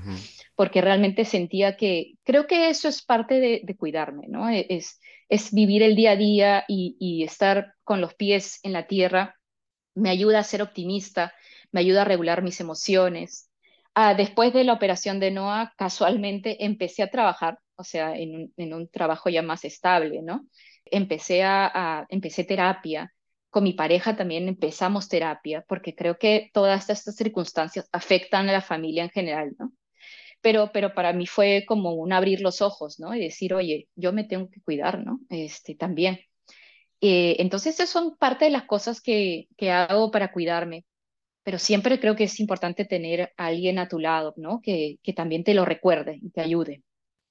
Porque 0.55 0.81
realmente 0.81 1.25
sentía 1.25 1.77
que 1.77 2.13
creo 2.23 2.47
que 2.47 2.69
eso 2.69 2.87
es 2.87 3.01
parte 3.03 3.39
de, 3.39 3.61
de 3.63 3.75
cuidarme, 3.77 4.27
¿no? 4.27 4.49
E- 4.49 4.67
Es, 4.69 4.99
es 5.29 5.53
vivir 5.53 5.83
el 5.83 5.95
día 5.95 6.11
a 6.11 6.15
día 6.15 6.65
y, 6.67 6.95
y 6.99 7.23
estar 7.23 7.73
con 7.83 8.01
los 8.01 8.13
pies 8.15 8.59
en 8.63 8.73
la 8.73 8.87
tierra, 8.87 9.35
me 9.95 10.09
ayuda 10.09 10.39
a 10.39 10.43
ser 10.43 10.61
optimista, 10.61 11.33
me 11.71 11.81
ayuda 11.81 12.01
a 12.03 12.05
regular 12.05 12.41
mis 12.41 12.59
emociones. 12.61 13.49
Ah, 13.95 14.13
después 14.13 14.53
de 14.53 14.63
la 14.63 14.73
operación 14.73 15.19
de 15.19 15.31
Noah, 15.31 15.73
casualmente 15.77 16.63
empecé 16.65 17.03
a 17.03 17.09
trabajar, 17.11 17.59
o 17.75 17.83
sea, 17.83 18.15
en 18.17 18.35
un, 18.35 18.53
en 18.57 18.73
un 18.73 18.87
trabajo 18.89 19.29
ya 19.29 19.41
más 19.41 19.65
estable, 19.65 20.21
¿no? 20.21 20.47
Empecé 20.85 21.43
a, 21.43 21.67
a- 21.73 22.05
empecé 22.09 22.43
terapia. 22.43 23.13
Con 23.49 23.63
mi 23.63 23.73
pareja 23.73 24.15
también 24.15 24.47
empezamos 24.47 25.09
terapia, 25.09 25.65
porque 25.67 25.95
creo 25.95 26.17
que 26.17 26.49
todas 26.53 26.89
estas 26.89 27.15
circunstancias 27.15 27.89
afectan 27.91 28.47
a 28.49 28.53
la 28.53 28.61
familia 28.61 29.03
en 29.03 29.09
general, 29.09 29.55
¿no? 29.57 29.71
pero, 30.41 30.71
pero 30.73 30.93
para 30.93 31.13
mí 31.13 31.27
fue 31.27 31.65
como 31.67 31.93
un 31.93 32.13
abrir 32.13 32.41
los 32.41 32.61
ojos, 32.61 32.99
¿no? 32.99 33.13
Y 33.15 33.19
decir, 33.19 33.53
oye, 33.53 33.89
yo 33.95 34.13
me 34.13 34.23
tengo 34.23 34.49
que 34.49 34.61
cuidar, 34.61 35.03
¿no? 35.03 35.19
Este, 35.29 35.75
también. 35.75 36.19
Eh, 37.01 37.37
entonces, 37.39 37.75
esas 37.75 37.89
son 37.89 38.17
parte 38.17 38.45
de 38.45 38.51
las 38.51 38.65
cosas 38.65 39.01
que, 39.01 39.47
que 39.57 39.71
hago 39.71 40.11
para 40.11 40.31
cuidarme, 40.31 40.85
pero 41.43 41.59
siempre 41.59 41.99
creo 41.99 42.15
que 42.15 42.25
es 42.25 42.39
importante 42.39 42.85
tener 42.85 43.33
a 43.37 43.47
alguien 43.47 43.79
a 43.79 43.87
tu 43.89 43.99
lado, 43.99 44.33
¿no? 44.37 44.61
Que, 44.61 44.97
que 45.03 45.13
también 45.13 45.43
te 45.43 45.53
lo 45.53 45.65
recuerde 45.65 46.19
y 46.21 46.31
te 46.31 46.41
ayude. 46.41 46.83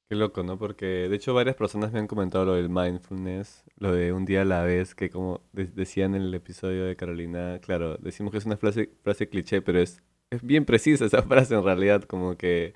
Qué 0.09 0.15
loco, 0.15 0.43
¿no? 0.43 0.59
Porque 0.59 0.87
de 0.87 1.15
hecho 1.17 1.35
varias 1.35 1.55
personas 1.57 1.93
me 1.93 1.99
han 1.99 2.07
comentado 2.07 2.47
lo 2.47 2.55
del 2.55 2.71
mindfulness, 2.71 3.65
lo 3.77 3.93
de 3.93 4.13
un 4.15 4.25
día 4.25 4.41
a 4.41 4.45
la 4.47 4.63
vez, 4.63 4.95
que 4.95 5.11
como 5.11 5.43
de- 5.53 5.67
decía 5.67 6.07
en 6.07 6.15
el 6.15 6.33
episodio 6.33 6.85
de 6.87 6.97
Carolina, 6.97 7.59
claro, 7.61 7.99
decimos 7.99 8.33
que 8.33 8.39
es 8.39 8.47
una 8.47 8.57
frase, 8.57 8.91
frase 9.03 9.29
cliché, 9.29 9.61
pero 9.61 9.81
es, 9.81 10.03
es 10.31 10.43
bien 10.43 10.65
precisa 10.65 11.05
esa 11.05 11.23
frase 11.25 11.55
en 11.55 11.63
realidad, 11.65 12.05
como 12.05 12.39
que... 12.39 12.73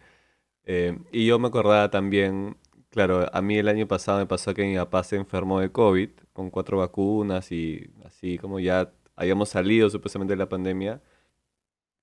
eh, 0.65 0.99
y 1.13 1.27
yo 1.27 1.39
me 1.39 1.49
acordaba 1.49 1.91
también, 1.91 2.57
claro, 2.91 3.29
a 3.35 3.43
mí 3.43 3.59
el 3.59 3.69
año 3.69 3.89
pasado 3.89 4.19
me 4.21 4.27
pasó 4.27 4.55
que 4.55 4.65
mi 4.67 4.77
papá 4.77 5.05
se 5.05 5.17
enfermó 5.17 5.61
de 5.61 5.73
COVID 5.73 6.11
con 6.35 6.51
cuatro 6.51 6.79
vacunas 6.79 7.53
y 7.53 7.91
así 8.05 8.39
como 8.39 8.61
ya 8.61 8.93
habíamos 9.17 9.51
salido 9.51 9.91
supuestamente 9.91 10.35
de 10.35 10.39
la 10.39 10.49
pandemia. 10.51 11.03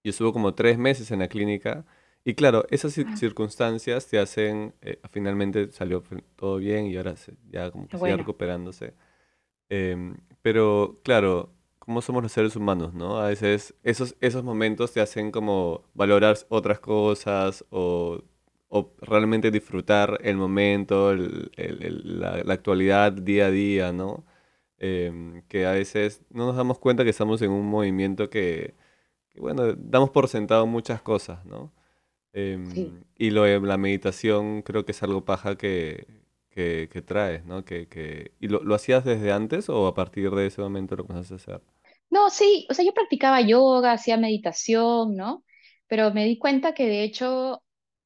Yo 0.04 0.12
estuve 0.12 0.32
como 0.34 0.54
tres 0.56 0.78
meses 0.78 1.12
en 1.12 1.20
la 1.20 1.28
clínica 1.28 1.86
y 2.26 2.36
claro, 2.36 2.66
esas 2.70 2.94
Ah, 3.00 3.16
circunstancias 3.16 4.08
te 4.08 4.20
hacen, 4.20 4.74
eh, 4.82 5.00
finalmente 5.12 5.72
salió 5.72 6.04
todo 6.36 6.58
bien 6.58 6.86
y 6.88 6.98
ahora 6.98 7.16
se- 7.18 7.36
ya 7.50 7.72
como 7.72 7.88
que 7.88 7.92
qué 7.92 7.98
sigue 7.98 8.18
bueno. 8.18 8.18
recuperándose. 8.18 8.94
Em, 9.70 10.18
pero 10.42 11.00
claro, 11.04 11.54
como 11.80 12.02
somos 12.02 12.24
los 12.24 12.32
seres 12.32 12.56
humanos, 12.56 12.94
¿no? 12.94 13.20
A 13.20 13.28
veces 13.30 13.76
esos, 13.84 14.16
esos 14.22 14.44
momentos 14.44 14.94
te 14.94 15.02
hacen 15.02 15.32
como 15.32 15.84
valorar 15.94 16.38
otras 16.50 16.80
cosas 16.80 17.66
o, 17.70 18.24
o 18.70 18.94
realmente 19.02 19.52
disfrutar 19.52 20.20
el 20.24 20.38
momento, 20.38 21.12
el- 21.12 21.52
el- 21.58 21.84
el- 21.84 22.20
la, 22.20 22.44
la 22.44 22.54
actualidad 22.54 23.12
día 23.14 23.48
a 23.48 23.52
día, 23.52 23.92
¿no? 23.94 24.26
em, 24.78 25.42
que 25.50 25.66
a 25.66 25.72
veces 25.74 26.22
no 26.30 26.46
nos 26.48 26.56
damos 26.56 26.80
cuenta 26.80 27.04
que 27.04 27.10
estamos 27.12 27.42
en 27.42 27.52
un 27.52 27.66
movimiento 27.68 28.30
que, 28.30 28.76
que, 29.30 29.40
bueno, 29.42 29.74
damos 29.78 30.10
por 30.12 30.28
sentado 30.30 30.68
muchas 30.68 31.02
cosas, 31.02 31.46
¿no? 31.46 31.72
Sí. 32.64 32.94
Em, 32.94 33.04
y 33.18 33.32
lo 33.32 33.44
de 33.44 33.60
la 33.60 33.78
meditación 33.78 34.62
creo 34.62 34.86
que 34.86 34.92
es 34.92 35.04
algo 35.04 35.26
paja 35.26 35.58
que, 35.58 36.08
que, 36.52 36.90
que 36.92 37.02
traes, 37.02 37.46
¿no? 37.46 37.66
Que, 37.66 37.88
que, 37.88 38.34
¿y 38.40 38.48
lo, 38.48 38.64
lo 38.64 38.76
hacías 38.76 39.04
desde 39.06 39.32
antes 39.32 39.70
o 39.70 39.88
a 39.88 39.96
partir 39.96 40.30
de 40.32 40.46
ese 40.48 40.62
momento 40.62 40.96
lo 40.96 41.08
comenzaste 41.08 41.52
a 41.52 41.56
hacer? 41.56 41.62
No, 42.10 42.30
sí, 42.30 42.66
o 42.70 42.74
sea, 42.74 42.86
yo 42.86 42.94
practicaba 42.94 43.42
yoga, 43.42 43.92
hacía 43.94 44.18
meditación, 44.18 45.16
¿no? 45.16 45.44
Pero 45.88 46.12
me 46.14 46.26
di 46.26 46.38
cuenta 46.40 46.74
que 46.74 46.86
de 46.88 47.04
hecho, 47.04 47.64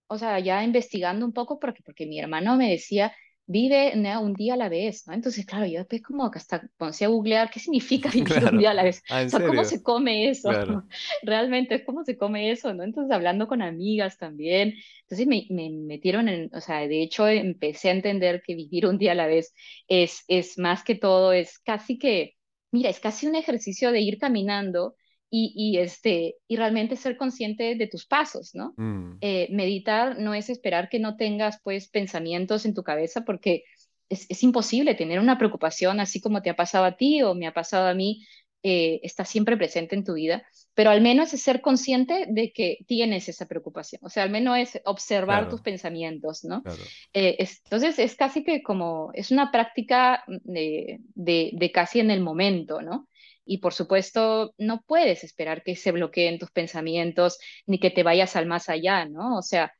o 0.07 0.17
sea, 0.17 0.39
ya 0.39 0.63
investigando 0.63 1.25
un 1.25 1.33
poco, 1.33 1.59
porque, 1.59 1.81
porque 1.83 2.05
mi 2.05 2.19
hermano 2.19 2.57
me 2.57 2.69
decía, 2.71 3.13
vive, 3.45 3.95
¿no? 3.95 4.21
un 4.21 4.35
día 4.35 4.53
a 4.55 4.57
la 4.57 4.69
vez, 4.69 5.05
¿no? 5.07 5.13
Entonces, 5.13 5.45
claro, 5.45 5.65
yo 5.65 5.79
después 5.79 6.01
como 6.01 6.29
que 6.31 6.39
hasta 6.39 6.67
comencé 6.77 7.05
a 7.05 7.09
googlear 7.09 7.49
qué 7.51 7.59
significa 7.59 8.09
vivir 8.13 8.45
un 8.45 8.55
Claro. 8.55 8.57
día 8.57 8.71
a 8.71 8.73
la 8.73 8.83
vez, 8.83 9.03
Ah, 9.09 9.21
o 9.25 9.27
¿en 9.27 9.29
sea, 9.29 9.43
¿cómo 9.43 9.63
serio? 9.63 9.65
se 9.65 9.83
come 9.83 10.29
eso? 10.29 10.49
Claro. 10.49 10.85
Realmente, 11.23 11.83
¿cómo 11.85 12.03
se 12.03 12.17
come 12.17 12.51
eso, 12.51 12.73
no? 12.73 12.83
Entonces, 12.83 13.13
hablando 13.13 13.47
con 13.47 13.61
amigas 13.61 14.17
también, 14.17 14.73
entonces 15.01 15.27
me, 15.27 15.45
me 15.49 15.69
metieron 15.71 16.29
en, 16.29 16.49
o 16.55 16.61
sea, 16.61 16.87
de 16.87 17.01
hecho, 17.03 17.27
empecé 17.27 17.89
a 17.89 17.93
entender 17.93 18.41
que 18.45 18.55
vivir 18.55 18.85
un 18.87 18.97
día 18.97 19.11
a 19.13 19.15
la 19.15 19.27
vez 19.27 19.53
es, 19.87 20.23
es 20.27 20.57
más 20.57 20.83
que 20.83 20.95
todo, 20.95 21.33
es 21.33 21.59
casi 21.59 21.97
que 21.97 22.35
Mira, 22.71 22.89
es 22.89 22.99
casi 22.99 23.27
un 23.27 23.35
ejercicio 23.35 23.91
de 23.91 24.01
ir 24.01 24.17
caminando 24.17 24.95
y, 25.35 25.51
y, 25.55 25.79
este, 25.79 26.35
y 26.47 26.57
realmente 26.57 26.95
ser 26.95 27.17
consciente 27.17 27.73
de 27.75 27.87
tus 27.87 28.05
pasos, 28.05 28.51
¿no? 28.53 28.73
Mm, 28.77 29.17
Eh, 29.21 29.47
meditar 29.51 30.19
no 30.19 30.33
es 30.35 30.49
esperar 30.49 30.89
que 30.89 30.99
no 30.99 31.15
tengas 31.17 31.59
pues 31.63 31.87
pensamientos 31.89 32.65
en 32.65 32.73
tu 32.75 32.83
cabeza 32.83 33.21
porque 33.25 33.63
es, 34.09 34.25
es 34.29 34.43
imposible 34.43 34.95
tener 34.95 35.19
una 35.19 35.37
preocupación 35.39 35.99
así 35.99 36.21
como 36.21 36.41
te 36.41 36.49
ha 36.51 36.55
pasado 36.55 36.85
a 36.85 36.97
ti 36.97 37.21
o 37.23 37.33
me 37.33 37.47
ha 37.47 37.53
pasado 37.53 37.87
a 37.87 37.93
mí, 37.95 38.25
eh, 38.61 38.99
está 39.03 39.25
siempre 39.25 39.57
presente 39.57 39.95
en 39.95 40.03
tu 40.03 40.13
vida, 40.13 40.43
pero 40.73 40.89
al 40.91 41.01
menos 41.01 41.33
es 41.33 41.41
ser 41.41 41.61
consciente 41.61 42.25
de 42.29 42.53
que 42.53 42.79
tienes 42.87 43.27
esa 43.27 43.47
preocupación, 43.47 44.01
o 44.03 44.09
sea, 44.09 44.23
al 44.23 44.29
menos 44.29 44.57
es 44.57 44.81
observar 44.85 45.49
tus 45.49 45.61
pensamientos, 45.61 46.43
¿no? 46.43 46.63
claro, 46.63 46.93
Eh, 47.13 47.35
es- 47.39 47.61
entonces 47.65 47.99
es 47.99 48.15
casi 48.15 48.43
que 48.43 48.61
como, 48.63 49.11
es 49.13 49.31
una 49.31 49.51
práctica 49.51 50.23
de, 50.27 50.99
de, 51.15 51.51
de 51.53 51.71
casi 51.71 51.99
en 51.99 52.11
el 52.11 52.21
momento, 52.21 52.81
¿no? 52.81 53.07
Y 53.45 53.59
por 53.59 53.73
supuesto, 53.73 54.53
no 54.57 54.81
puedes 54.87 55.23
esperar 55.23 55.63
que 55.63 55.75
se 55.75 55.91
bloqueen 55.91 56.39
tus 56.39 56.51
pensamientos 56.51 57.37
ni 57.65 57.79
que 57.79 57.91
te 57.91 58.03
vayas 58.03 58.35
al 58.35 58.45
más 58.45 58.69
allá, 58.69 59.05
¿no? 59.05 59.37
O 59.37 59.41
sea, 59.41 59.73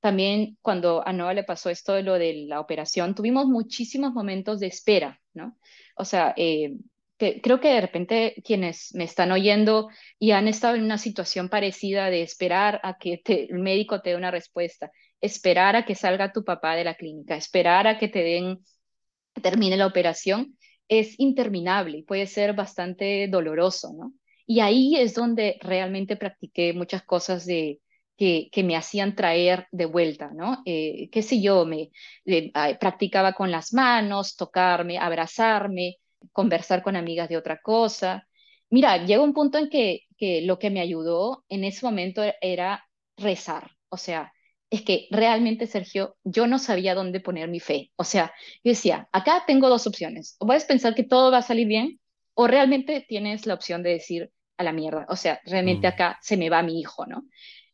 también 0.00 0.56
cuando 0.62 1.06
a 1.06 1.12
Noah 1.12 1.34
le 1.34 1.44
pasó 1.44 1.70
esto 1.70 1.94
de 1.94 2.02
lo 2.02 2.14
de 2.18 2.44
la 2.46 2.60
operación, 2.60 3.14
tuvimos 3.14 3.46
muchísimos 3.46 4.12
momentos 4.12 4.60
de 4.60 4.68
espera, 4.68 5.20
¿no? 5.34 5.56
O 5.96 6.04
sea, 6.04 6.34
eh, 6.36 6.76
que, 7.16 7.40
creo 7.40 7.60
que 7.60 7.68
de 7.68 7.80
repente 7.80 8.34
quienes 8.44 8.94
me 8.94 9.04
están 9.04 9.32
oyendo 9.32 9.88
y 10.18 10.30
han 10.32 10.48
estado 10.48 10.76
en 10.76 10.84
una 10.84 10.98
situación 10.98 11.48
parecida 11.48 12.10
de 12.10 12.22
esperar 12.22 12.80
a 12.84 12.96
que 12.98 13.20
el 13.26 13.58
médico 13.58 14.00
te 14.00 14.10
dé 14.10 14.16
una 14.16 14.30
respuesta 14.30 14.90
esperar 15.20 15.76
a 15.76 15.84
que 15.84 15.94
salga 15.94 16.32
tu 16.32 16.44
papá 16.44 16.76
de 16.76 16.84
la 16.84 16.94
clínica, 16.94 17.36
esperar 17.36 17.86
a 17.86 17.98
que 17.98 18.08
te 18.08 18.22
den, 18.22 18.64
termine 19.42 19.76
la 19.76 19.86
operación, 19.86 20.57
es 20.88 21.18
interminable 21.18 22.04
puede 22.06 22.26
ser 22.26 22.54
bastante 22.54 23.28
doloroso, 23.28 23.92
¿no? 23.94 24.12
Y 24.46 24.60
ahí 24.60 24.96
es 24.96 25.14
donde 25.14 25.58
realmente 25.60 26.16
practiqué 26.16 26.72
muchas 26.72 27.02
cosas 27.04 27.44
de, 27.46 27.80
que, 28.18 28.48
que 28.50 28.64
me 28.64 28.76
hacían 28.76 29.14
traer 29.14 29.68
de 29.70 29.86
vuelta, 29.86 30.30
¿no? 30.34 30.62
Eh, 30.66 31.08
qué 31.12 31.22
sé 31.22 31.40
yo, 31.40 31.64
me 31.66 31.90
eh, 32.26 32.50
practicaba 32.80 33.32
con 33.34 33.50
las 33.50 33.72
manos, 33.72 34.36
tocarme, 34.36 34.98
abrazarme, 34.98 35.96
conversar 36.32 36.82
con 36.82 36.96
amigas 36.96 37.28
de 37.28 37.36
otra 37.36 37.60
cosa. 37.60 38.26
Mira, 38.70 39.04
llegó 39.04 39.22
un 39.24 39.34
punto 39.34 39.58
en 39.58 39.68
que, 39.70 40.02
que 40.16 40.42
lo 40.42 40.58
que 40.58 40.70
me 40.70 40.80
ayudó 40.80 41.44
en 41.48 41.64
ese 41.64 41.86
momento 41.86 42.22
era 42.40 42.84
rezar, 43.16 43.70
o 43.88 43.96
sea, 43.96 44.32
es 44.70 44.82
que 44.82 45.08
realmente, 45.10 45.66
Sergio, 45.66 46.16
yo 46.24 46.46
no 46.46 46.58
sabía 46.58 46.94
dónde 46.94 47.20
poner 47.20 47.48
mi 47.48 47.60
fe. 47.60 47.90
O 47.96 48.04
sea, 48.04 48.32
yo 48.62 48.70
decía, 48.70 49.08
acá 49.12 49.44
tengo 49.46 49.68
dos 49.68 49.86
opciones. 49.86 50.36
O 50.38 50.46
puedes 50.46 50.64
pensar 50.64 50.94
que 50.94 51.04
todo 51.04 51.30
va 51.30 51.38
a 51.38 51.42
salir 51.42 51.66
bien, 51.66 52.00
o 52.34 52.46
realmente 52.46 53.04
tienes 53.08 53.46
la 53.46 53.54
opción 53.54 53.82
de 53.82 53.90
decir 53.90 54.30
a 54.58 54.64
la 54.64 54.72
mierda. 54.72 55.06
O 55.08 55.16
sea, 55.16 55.40
realmente 55.44 55.86
mm, 55.88 55.90
acá 55.90 56.18
se 56.22 56.36
me 56.36 56.50
va 56.50 56.62
mi 56.62 56.80
hijo, 56.80 57.06
¿no? 57.06 57.24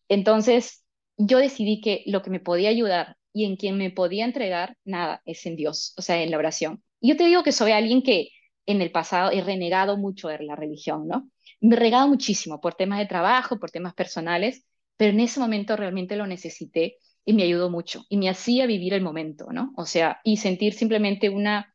Entonces, 0.09 0.85
yo 1.17 1.39
decidí 1.39 1.81
que 1.81 2.03
lo 2.07 2.23
que 2.23 2.31
me 2.31 2.41
podía 2.41 2.71
ayudar 2.71 3.17
y 3.33 3.45
en 3.45 3.57
quien 3.57 3.77
me 3.77 3.91
podía 3.91 4.25
entregar, 4.25 4.77
nada, 4.85 5.21
es 5.25 5.45
en 5.47 5.57
Dios, 5.57 5.95
o 5.97 6.03
sea, 6.03 6.23
en 6.23 6.31
la 6.31 6.39
oración. 6.39 6.83
Y 7.01 7.09
yo 7.09 7.17
te 7.17 7.27
digo 7.27 7.43
que 7.43 7.53
soy 7.53 7.73
alguien 7.73 8.03
que 8.03 8.31
en 8.67 8.81
el 8.81 8.93
pasado 8.93 9.31
he 9.33 9.43
renegado 9.43 9.97
mucho 9.97 10.29
de 10.29 10.39
la 10.45 10.57
religión, 10.57 11.09
¿no? 11.09 11.29
Me 11.61 11.75
he 11.75 11.79
renegado 11.79 12.09
muchísimo 12.09 12.61
por 12.61 12.75
temas 12.75 13.01
de 13.01 13.07
trabajo, 13.07 13.59
por 13.59 13.71
temas 13.71 13.95
personales, 13.95 14.65
pero 14.97 15.13
en 15.13 15.21
ese 15.21 15.41
momento 15.41 15.77
realmente 15.77 16.17
lo 16.17 16.27
necesité 16.27 16.99
y 17.25 17.33
me 17.33 17.45
ayudó 17.45 17.71
mucho 17.71 18.05
y 18.09 18.17
me 18.17 18.29
hacía 18.29 18.67
vivir 18.67 18.95
el 18.95 19.03
momento, 19.03 19.47
¿no? 19.53 19.73
O 19.77 19.87
sea, 19.87 20.21
y 20.25 20.37
sentir 20.37 20.75
simplemente 20.75 21.29
una, 21.31 21.75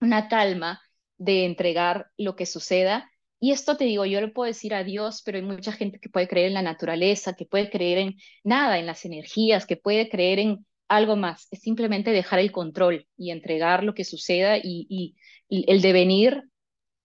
una 0.00 0.28
calma 0.28 0.82
de 1.16 1.44
entregar 1.44 2.08
lo 2.16 2.36
que 2.36 2.46
suceda. 2.46 3.10
Y 3.40 3.52
esto 3.52 3.76
te 3.76 3.84
digo, 3.84 4.04
yo 4.06 4.20
le 4.20 4.28
puedo 4.28 4.46
decir 4.46 4.74
a 4.74 4.84
Dios, 4.84 5.22
pero 5.24 5.38
hay 5.38 5.44
mucha 5.44 5.72
gente 5.72 5.98
que 5.98 6.08
puede 6.08 6.28
creer 6.28 6.48
en 6.48 6.54
la 6.54 6.62
naturaleza, 6.62 7.34
que 7.34 7.46
puede 7.46 7.70
creer 7.70 7.98
en 7.98 8.16
nada, 8.42 8.78
en 8.78 8.86
las 8.86 9.04
energías, 9.04 9.66
que 9.66 9.76
puede 9.76 10.08
creer 10.08 10.38
en 10.38 10.66
algo 10.88 11.16
más. 11.16 11.48
Es 11.50 11.60
simplemente 11.60 12.10
dejar 12.10 12.38
el 12.38 12.52
control 12.52 13.06
y 13.16 13.30
entregar 13.30 13.84
lo 13.84 13.94
que 13.94 14.04
suceda 14.04 14.58
y, 14.58 14.86
y, 14.88 15.16
y 15.48 15.70
el 15.70 15.82
devenir 15.82 16.44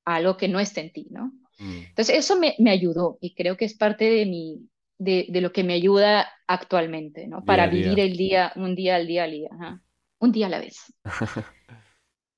a 0.06 0.16
algo 0.16 0.38
que 0.38 0.48
no 0.48 0.60
está 0.60 0.82
en 0.82 0.92
ti, 0.92 1.08
¿no? 1.12 1.32
mm. 1.60 1.78
Entonces, 1.90 2.18
eso 2.18 2.38
me, 2.38 2.56
me 2.60 2.72
ayudó 2.72 3.18
y 3.22 3.36
creo 3.36 3.58
que 3.58 3.66
es 3.66 3.76
parte 3.76 4.06
de 4.06 4.26
mi, 4.26 4.70
de, 5.00 5.26
de 5.30 5.42
lo 5.42 5.52
que 5.52 5.64
me 5.64 5.74
ayuda 5.74 6.30
actualmente, 6.48 7.28
¿no? 7.28 7.44
Para 7.46 7.68
vivir 7.68 7.96
día. 7.96 8.04
el 8.04 8.18
día, 8.18 8.54
un 8.56 8.76
día 8.76 8.98
al 8.98 9.08
día 9.08 9.24
al 9.24 9.32
día, 9.32 9.50
ajá. 9.52 9.82
Un 10.20 10.32
día 10.32 10.48
a 10.48 10.50
la 10.50 10.60
vez. 10.60 10.94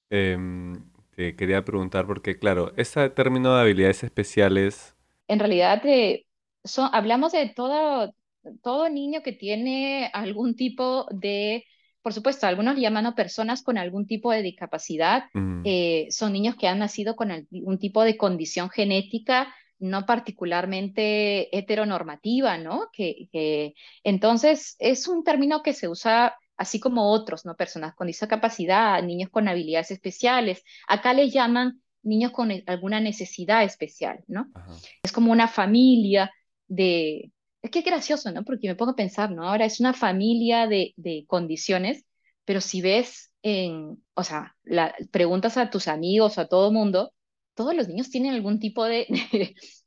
Em, 0.09 0.91
te 1.15 1.35
quería 1.35 1.63
preguntar 1.63 2.05
porque, 2.05 2.37
claro, 2.37 2.73
ese 2.75 3.09
término 3.09 3.55
de 3.55 3.61
habilidades 3.61 4.03
especiales, 4.03 4.95
En 5.27 5.39
realidad, 5.39 5.85
eh, 5.85 6.25
son, 6.63 6.89
hablamos 6.93 7.31
de 7.31 7.49
todo, 7.55 8.13
todo 8.61 8.89
niño 8.89 9.21
que 9.23 9.31
tiene 9.31 10.09
algún 10.13 10.55
tipo 10.55 11.07
de, 11.11 11.65
por 12.01 12.13
supuesto, 12.13 12.47
algunos 12.47 12.77
llaman 12.77 13.05
a 13.05 13.15
personas 13.15 13.63
con 13.63 13.77
algún 13.77 14.07
tipo 14.07 14.31
de 14.31 14.41
discapacidad, 14.41 15.25
mm, 15.33 15.61
eh, 15.65 16.07
son 16.11 16.33
niños 16.33 16.55
que 16.57 16.67
han 16.67 16.79
nacido 16.79 17.15
con 17.15 17.31
algún 17.31 17.79
tipo 17.79 18.03
de 18.03 18.17
condición 18.17 18.69
genética 18.69 19.53
no 19.81 20.05
particularmente 20.05 21.55
heteronormativa, 21.57 22.57
¿no? 22.57 22.89
Que, 22.93 23.27
que- 23.31 23.73
entonces 24.03 24.75
es 24.79 25.07
un 25.09 25.23
término 25.23 25.63
que 25.63 25.73
se 25.73 25.89
usa 25.89 26.35
así 26.57 26.79
como 26.79 27.11
otros, 27.11 27.45
¿no? 27.45 27.55
Personas 27.57 27.95
con 27.95 28.07
discapacidad, 28.07 29.01
niños 29.03 29.29
con 29.31 29.47
habilidades 29.47 29.91
especiales. 29.91 30.63
Acá 30.87 31.13
les 31.13 31.33
llaman 31.33 31.81
niños 32.03 32.31
con 32.31 32.51
e- 32.51 32.63
alguna 32.67 32.99
necesidad 33.01 33.63
especial, 33.63 34.23
¿no? 34.27 34.51
ajá, 34.53 34.83
Es 35.03 35.11
como 35.11 35.31
una 35.31 35.47
familia 35.47 36.31
de... 36.67 37.31
Es 37.61 37.69
que 37.71 37.79
es 37.79 37.85
gracioso, 37.85 38.31
¿no? 38.31 38.43
Porque 38.43 38.67
me 38.67 38.75
pongo 38.75 38.91
a 38.93 38.95
pensar, 38.95 39.31
¿no? 39.31 39.47
Ahora 39.47 39.65
es 39.65 39.79
una 39.79 39.93
familia 39.93 40.67
de, 40.67 40.93
de 40.97 41.25
condiciones, 41.27 42.05
pero 42.45 42.59
si 42.61 42.81
ves 42.81 43.31
en, 43.43 44.03
o 44.15 44.23
sea, 44.23 44.55
la, 44.63 44.95
preguntas 45.11 45.57
a 45.57 45.69
tus 45.69 45.87
amigos 45.87 46.37
a 46.39 46.47
todo 46.47 46.71
mundo, 46.71 47.13
todos 47.55 47.75
los 47.75 47.87
niños 47.87 48.09
tienen 48.09 48.33
algún 48.33 48.59
tipo 48.59 48.85
de, 48.85 49.07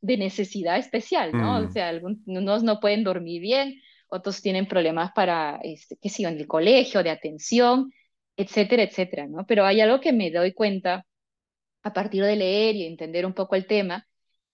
de 0.01 0.17
necesidad 0.17 0.79
especial, 0.79 1.37
¿no? 1.37 1.59
O 1.59 1.67
mm, 1.67 1.69
sea, 1.69 1.89
algún- 1.89 2.23
unos 2.27 2.63
no 2.63 2.81
pueden 2.81 3.05
dormir 3.05 3.41
bien, 3.43 3.81
otros 4.09 4.43
tienen 4.43 4.67
problemas 4.69 5.13
para, 5.15 5.59
este, 5.63 5.97
qué 6.01 6.09
sé 6.11 6.23
yo, 6.25 6.29
en 6.29 6.39
el 6.39 6.47
colegio, 6.47 7.03
de 7.03 7.11
atención, 7.11 7.93
etcétera, 8.37 8.83
etcétera, 8.85 9.27
¿no? 9.29 9.47
Pero 9.47 9.65
hay 9.65 9.81
algo 9.81 10.01
que 10.01 10.13
me 10.13 10.31
doy 10.31 10.53
cuenta 10.55 11.07
a 11.83 11.93
partir 11.93 12.25
de 12.25 12.37
leer 12.37 12.77
y 12.77 12.85
entender 12.87 13.27
un 13.27 13.35
poco 13.35 13.57
el 13.57 13.67
tema, 13.67 14.07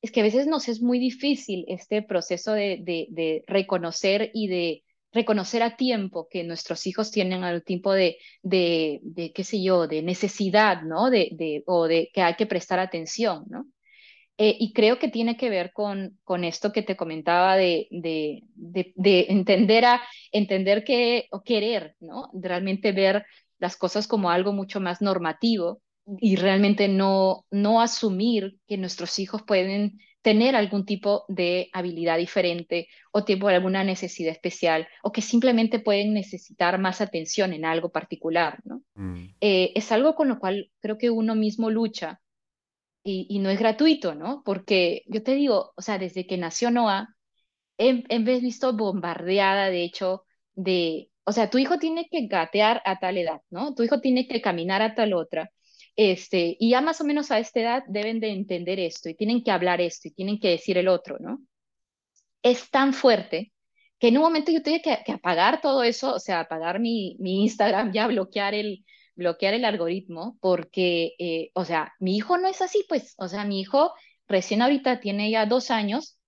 es 0.02 0.10
que 0.12 0.20
a 0.20 0.22
veces 0.24 0.46
nos 0.46 0.68
es 0.68 0.80
muy 0.82 0.98
difícil 0.98 1.64
este 1.68 2.02
proceso 2.02 2.52
de, 2.52 2.78
de, 2.82 3.06
de 3.10 3.44
reconocer 3.46 4.30
y 4.34 4.48
de 4.48 4.84
reconocer 5.12 5.62
a 5.62 5.76
tiempo 5.76 6.28
que 6.30 6.44
nuestros 6.44 6.86
hijos 6.86 7.10
tienen 7.10 7.44
algún 7.44 7.62
tipo 7.62 7.92
de, 7.92 8.18
de, 8.42 9.00
de 9.02 9.32
qué 9.32 9.44
sé 9.44 9.62
yo, 9.62 9.86
de 9.86 10.02
necesidad, 10.02 10.82
¿no? 10.82 11.10
De, 11.10 11.30
de, 11.32 11.62
o 11.66 11.86
de 11.86 12.10
que 12.12 12.22
hay 12.22 12.34
que 12.34 12.46
prestar 12.46 12.78
atención, 12.78 13.44
¿no? 13.48 13.66
Eh, 14.38 14.56
y 14.58 14.72
creo 14.72 14.98
que 14.98 15.08
tiene 15.08 15.36
que 15.36 15.50
ver 15.50 15.70
con, 15.72 16.18
con 16.24 16.44
esto 16.44 16.72
que 16.72 16.82
te 16.82 16.96
comentaba 16.96 17.56
de, 17.56 17.88
de, 17.90 18.42
de, 18.54 18.92
de 18.96 19.26
entender, 19.28 19.84
a, 19.84 20.00
entender 20.32 20.82
que, 20.82 21.26
o 21.30 21.42
querer, 21.42 21.94
¿no? 22.00 22.30
Realmente 22.32 22.92
ver 22.92 23.26
las 23.58 23.76
cosas 23.76 24.08
como 24.08 24.30
algo 24.30 24.54
mucho 24.54 24.80
más 24.80 25.02
normativo 25.02 25.82
y 26.20 26.36
realmente 26.36 26.88
no, 26.88 27.44
no 27.50 27.82
asumir 27.82 28.56
que 28.66 28.78
nuestros 28.78 29.18
hijos 29.18 29.42
pueden 29.42 29.98
tener 30.22 30.56
algún 30.56 30.84
tipo 30.86 31.24
de 31.28 31.70
habilidad 31.72 32.18
diferente 32.18 32.88
o 33.12 33.24
tipo 33.24 33.48
alguna 33.48 33.84
necesidad 33.84 34.32
especial 34.32 34.88
o 35.02 35.12
que 35.12 35.22
simplemente 35.22 35.80
pueden 35.80 36.14
necesitar 36.14 36.78
más 36.78 37.00
atención 37.00 37.52
en 37.52 37.64
algo 37.64 37.90
particular, 37.90 38.60
¿no? 38.64 38.82
mm, 38.96 39.34
Eh, 39.40 39.72
es 39.76 39.92
algo 39.92 40.14
con 40.16 40.28
lo 40.28 40.38
cual 40.40 40.70
creo 40.80 40.98
que 40.98 41.10
uno 41.10 41.34
mismo 41.36 41.70
lucha 41.70 42.20
y, 43.02 43.26
y 43.30 43.38
no 43.38 43.50
es 43.50 43.58
gratuito, 43.58 44.14
¿no? 44.14 44.42
Porque 44.44 45.02
yo 45.06 45.22
te 45.22 45.34
digo, 45.34 45.72
o 45.76 45.82
sea, 45.82 45.98
desde 45.98 46.26
que 46.26 46.36
nació 46.38 46.70
Noah, 46.70 47.08
he, 47.78 48.04
he 48.08 48.18
visto 48.40 48.74
bombardeada, 48.76 49.70
de 49.70 49.84
hecho, 49.84 50.24
de, 50.54 51.10
o 51.24 51.32
sea, 51.32 51.50
tu 51.50 51.58
hijo 51.58 51.78
tiene 51.78 52.08
que 52.10 52.26
gatear 52.28 52.82
a 52.84 52.98
tal 52.98 53.18
edad, 53.18 53.40
¿no? 53.50 53.74
Tu 53.74 53.84
hijo 53.84 54.00
tiene 54.00 54.28
que 54.28 54.40
caminar 54.42 54.82
a 54.82 54.94
tal 54.94 55.14
otra. 55.14 55.50
Este, 56.02 56.56
y 56.58 56.70
ya 56.70 56.80
más 56.80 56.98
o 57.02 57.04
menos 57.04 57.30
a 57.30 57.38
esta 57.38 57.60
edad 57.60 57.84
deben 57.86 58.20
de 58.20 58.30
entender 58.30 58.80
esto 58.80 59.10
y 59.10 59.14
tienen 59.14 59.44
que 59.44 59.50
hablar 59.50 59.82
esto 59.82 60.08
y 60.08 60.12
tienen 60.12 60.40
que 60.40 60.48
decir 60.48 60.78
el 60.78 60.88
otro, 60.88 61.18
¿no? 61.20 61.42
Es 62.42 62.70
tan 62.70 62.94
fuerte 62.94 63.52
que 63.98 64.08
en 64.08 64.16
un 64.16 64.22
momento 64.22 64.50
yo 64.50 64.62
tuve 64.62 64.80
que, 64.80 64.98
que 65.04 65.12
apagar 65.12 65.60
todo 65.60 65.82
eso, 65.82 66.14
o 66.14 66.18
sea, 66.18 66.40
apagar 66.40 66.80
mi, 66.80 67.16
mi 67.20 67.42
Instagram, 67.42 67.92
ya 67.92 68.06
bloquear 68.06 68.54
el, 68.54 68.82
bloquear 69.14 69.52
el 69.52 69.66
algoritmo, 69.66 70.38
porque, 70.40 71.12
eh, 71.18 71.50
o 71.52 71.66
sea, 71.66 71.92
mi 72.00 72.16
hijo 72.16 72.38
no 72.38 72.48
es 72.48 72.62
así, 72.62 72.82
pues, 72.88 73.14
o 73.18 73.28
sea, 73.28 73.44
mi 73.44 73.60
hijo 73.60 73.92
recién 74.26 74.62
ahorita 74.62 75.00
tiene 75.00 75.30
ya 75.30 75.44
dos 75.44 75.70
años 75.70 76.18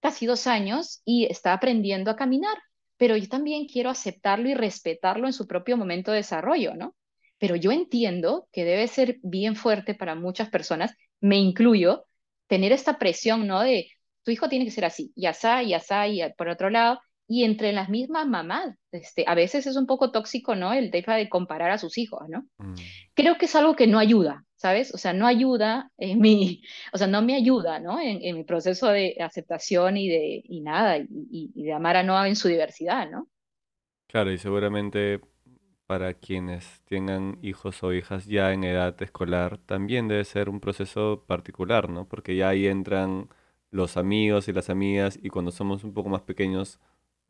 casi 0.00 0.26
dos 0.26 0.46
años 0.46 1.02
y 1.04 1.24
está 1.24 1.52
aprendiendo 1.52 2.12
a 2.12 2.16
caminar, 2.16 2.56
pero 2.96 3.16
yo 3.16 3.28
también 3.28 3.66
quiero 3.66 3.90
aceptarlo 3.90 4.48
y 4.48 4.54
respetarlo 4.54 5.26
en 5.26 5.32
su 5.32 5.48
propio 5.48 5.76
momento 5.76 6.12
de 6.12 6.18
desarrollo, 6.18 6.76
¿no? 6.76 6.94
Pero 7.38 7.56
yo 7.56 7.72
entiendo 7.72 8.48
que 8.52 8.64
debe 8.64 8.88
ser 8.88 9.18
bien 9.22 9.56
fuerte 9.56 9.94
para 9.94 10.14
muchas 10.14 10.50
personas, 10.50 10.94
me 11.20 11.36
incluyo, 11.38 12.06
tener 12.46 12.72
esta 12.72 12.98
presión, 12.98 13.46
¿no? 13.46 13.60
De 13.62 13.90
tu 14.22 14.30
hijo 14.30 14.48
tiene 14.48 14.64
que 14.64 14.70
ser 14.70 14.84
así, 14.84 15.12
y 15.16 15.26
asá, 15.26 15.62
y 15.62 15.74
asá, 15.74 16.08
y 16.08 16.20
por 16.36 16.48
otro 16.48 16.70
lado, 16.70 17.00
y 17.28 17.44
entre 17.44 17.72
las 17.72 17.88
mismas 17.88 18.26
mamás, 18.26 18.74
este, 18.92 19.24
a 19.26 19.34
veces 19.34 19.66
es 19.66 19.76
un 19.76 19.86
poco 19.86 20.10
tóxico, 20.12 20.54
¿no? 20.56 20.72
El 20.72 20.90
tema 20.90 21.16
de 21.16 21.28
comparar 21.28 21.70
a 21.70 21.78
sus 21.78 21.98
hijos, 21.98 22.22
¿no? 22.28 22.46
Mm, 22.62 22.90
Creo 23.14 23.38
que 23.38 23.46
es 23.46 23.54
algo 23.56 23.76
que 23.76 23.86
no 23.86 23.98
ayuda, 23.98 24.44
¿sabes? 24.56 24.94
O 24.94 24.98
sea, 24.98 25.12
no 25.12 25.26
ayuda 25.26 25.90
en 25.98 26.20
mi, 26.20 26.62
o 26.92 26.98
sea, 26.98 27.06
no 27.06 27.22
me 27.22 27.34
ayuda, 27.36 27.80
¿no? 27.80 28.00
En, 28.00 28.20
en 28.22 28.36
mi 28.36 28.44
proceso 28.44 28.88
de 28.88 29.16
aceptación 29.20 29.96
y 29.96 30.08
de, 30.08 30.42
y 30.44 30.60
nada, 30.62 30.98
y, 30.98 31.06
y- 31.30 31.52
y 31.54 31.64
de 31.64 31.72
amar 31.72 31.96
a 31.96 32.02
Noah 32.02 32.28
en 32.28 32.36
su 32.36 32.48
diversidad, 32.48 33.10
¿no? 33.10 33.28
Claro, 34.08 34.30
y 34.32 34.38
seguramente 34.38 35.20
para 35.86 36.14
quienes 36.14 36.82
tengan 36.86 37.38
hijos 37.42 37.82
o 37.82 37.92
hijas 37.92 38.26
ya 38.26 38.52
en 38.52 38.64
edad 38.64 39.00
escolar, 39.02 39.58
también 39.58 40.08
debe 40.08 40.24
ser 40.24 40.48
un 40.48 40.60
proceso 40.60 41.24
particular, 41.26 41.88
¿no? 41.90 42.06
Porque 42.08 42.36
ya 42.36 42.48
ahí 42.50 42.66
entran 42.66 43.28
los 43.70 43.96
amigos 43.96 44.48
y 44.48 44.52
las 44.52 44.70
amigas, 44.70 45.18
y 45.22 45.28
cuando 45.30 45.52
somos 45.52 45.84
un 45.84 45.92
poco 45.94 46.08
más 46.08 46.22
pequeños, 46.22 46.80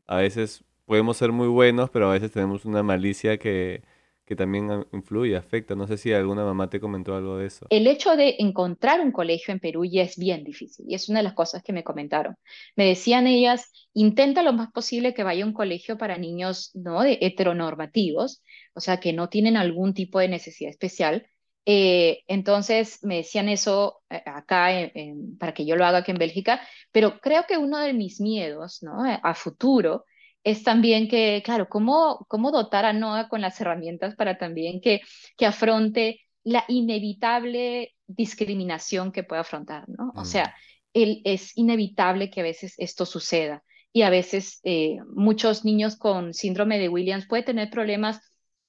a 0.07 0.17
veces 0.17 0.63
podemos 0.85 1.17
ser 1.17 1.31
muy 1.31 1.47
buenos, 1.47 1.89
pero 1.89 2.09
a 2.09 2.13
veces 2.13 2.31
tenemos 2.31 2.65
una 2.65 2.83
malicia 2.83 3.37
que, 3.37 3.83
que 4.27 4.35
también 4.35 4.85
influye, 4.91 5.37
afecta. 5.37 5.73
No 5.73 5.87
sé 5.87 5.97
si 5.97 6.11
alguna 6.11 6.43
mamá 6.43 6.69
te 6.69 6.81
comentó 6.81 7.15
algo 7.15 7.37
de 7.37 7.47
eso. 7.47 7.65
El 7.69 7.87
hecho 7.87 8.17
de 8.17 8.35
encontrar 8.39 8.99
un 8.99 9.13
colegio 9.13 9.53
en 9.53 9.61
Perú 9.61 9.85
ya 9.85 10.03
es 10.03 10.17
bien 10.17 10.43
difícil 10.43 10.85
y 10.89 10.95
es 10.95 11.07
una 11.07 11.19
de 11.19 11.23
las 11.23 11.33
cosas 11.33 11.63
que 11.63 11.71
me 11.71 11.85
comentaron. 11.85 12.35
Me 12.75 12.85
decían 12.85 13.25
ellas, 13.25 13.71
intenta 13.93 14.43
lo 14.43 14.51
más 14.51 14.69
posible 14.73 15.13
que 15.13 15.23
vaya 15.23 15.45
a 15.45 15.47
un 15.47 15.53
colegio 15.53 15.97
para 15.97 16.17
niños, 16.17 16.71
¿no? 16.73 17.03
De 17.03 17.17
heteronormativos, 17.21 18.43
o 18.73 18.81
sea, 18.81 18.99
que 18.99 19.13
no 19.13 19.29
tienen 19.29 19.55
algún 19.55 19.93
tipo 19.93 20.19
de 20.19 20.27
necesidad 20.27 20.71
especial. 20.71 21.25
Eh, 21.65 22.23
entonces 22.27 22.99
me 23.03 23.17
decían 23.17 23.47
eso 23.47 24.01
eh, 24.09 24.21
acá 24.25 24.91
para 25.39 25.53
que 25.53 25.65
yo 25.65 25.77
lo 25.77 25.85
haga 25.85 25.99
aquí 25.99 26.11
en 26.11 26.17
Bélgica, 26.17 26.59
pero 26.91 27.21
creo 27.21 27.45
que 27.47 27.57
uno 27.57 27.79
de 27.79 27.93
mis 27.93 28.19
miedos, 28.19 28.83
¿no? 28.83 29.03
A 29.05 29.33
futuro 29.35 30.03
es 30.51 30.63
también 30.63 31.07
que, 31.07 31.41
claro, 31.45 31.67
cómo, 31.69 32.25
cómo 32.29 32.51
dotar 32.51 32.85
a 32.85 32.93
Noah 32.93 33.27
con 33.29 33.41
las 33.41 33.59
herramientas 33.61 34.15
para 34.15 34.37
también 34.37 34.81
que, 34.81 35.01
que 35.37 35.45
afronte 35.45 36.21
la 36.43 36.63
inevitable 36.67 37.95
discriminación 38.07 39.11
que 39.11 39.23
puede 39.23 39.41
afrontar, 39.41 39.85
¿no? 39.89 40.13
O 40.15 40.23
Mm, 40.23 40.25
sea, 40.25 40.55
él, 40.93 41.21
es 41.25 41.57
inevitable 41.57 42.29
que 42.29 42.41
a 42.41 42.43
veces 42.43 42.73
esto 42.77 43.05
suceda 43.05 43.63
y 43.93 44.03
a 44.03 44.09
veces 44.09 44.59
eh, 44.63 44.97
muchos 45.13 45.65
niños 45.65 45.97
con 45.97 46.33
síndrome 46.33 46.79
de 46.79 46.89
Williams 46.89 47.27
pueden 47.27 47.45
tener 47.45 47.69
problemas 47.69 48.21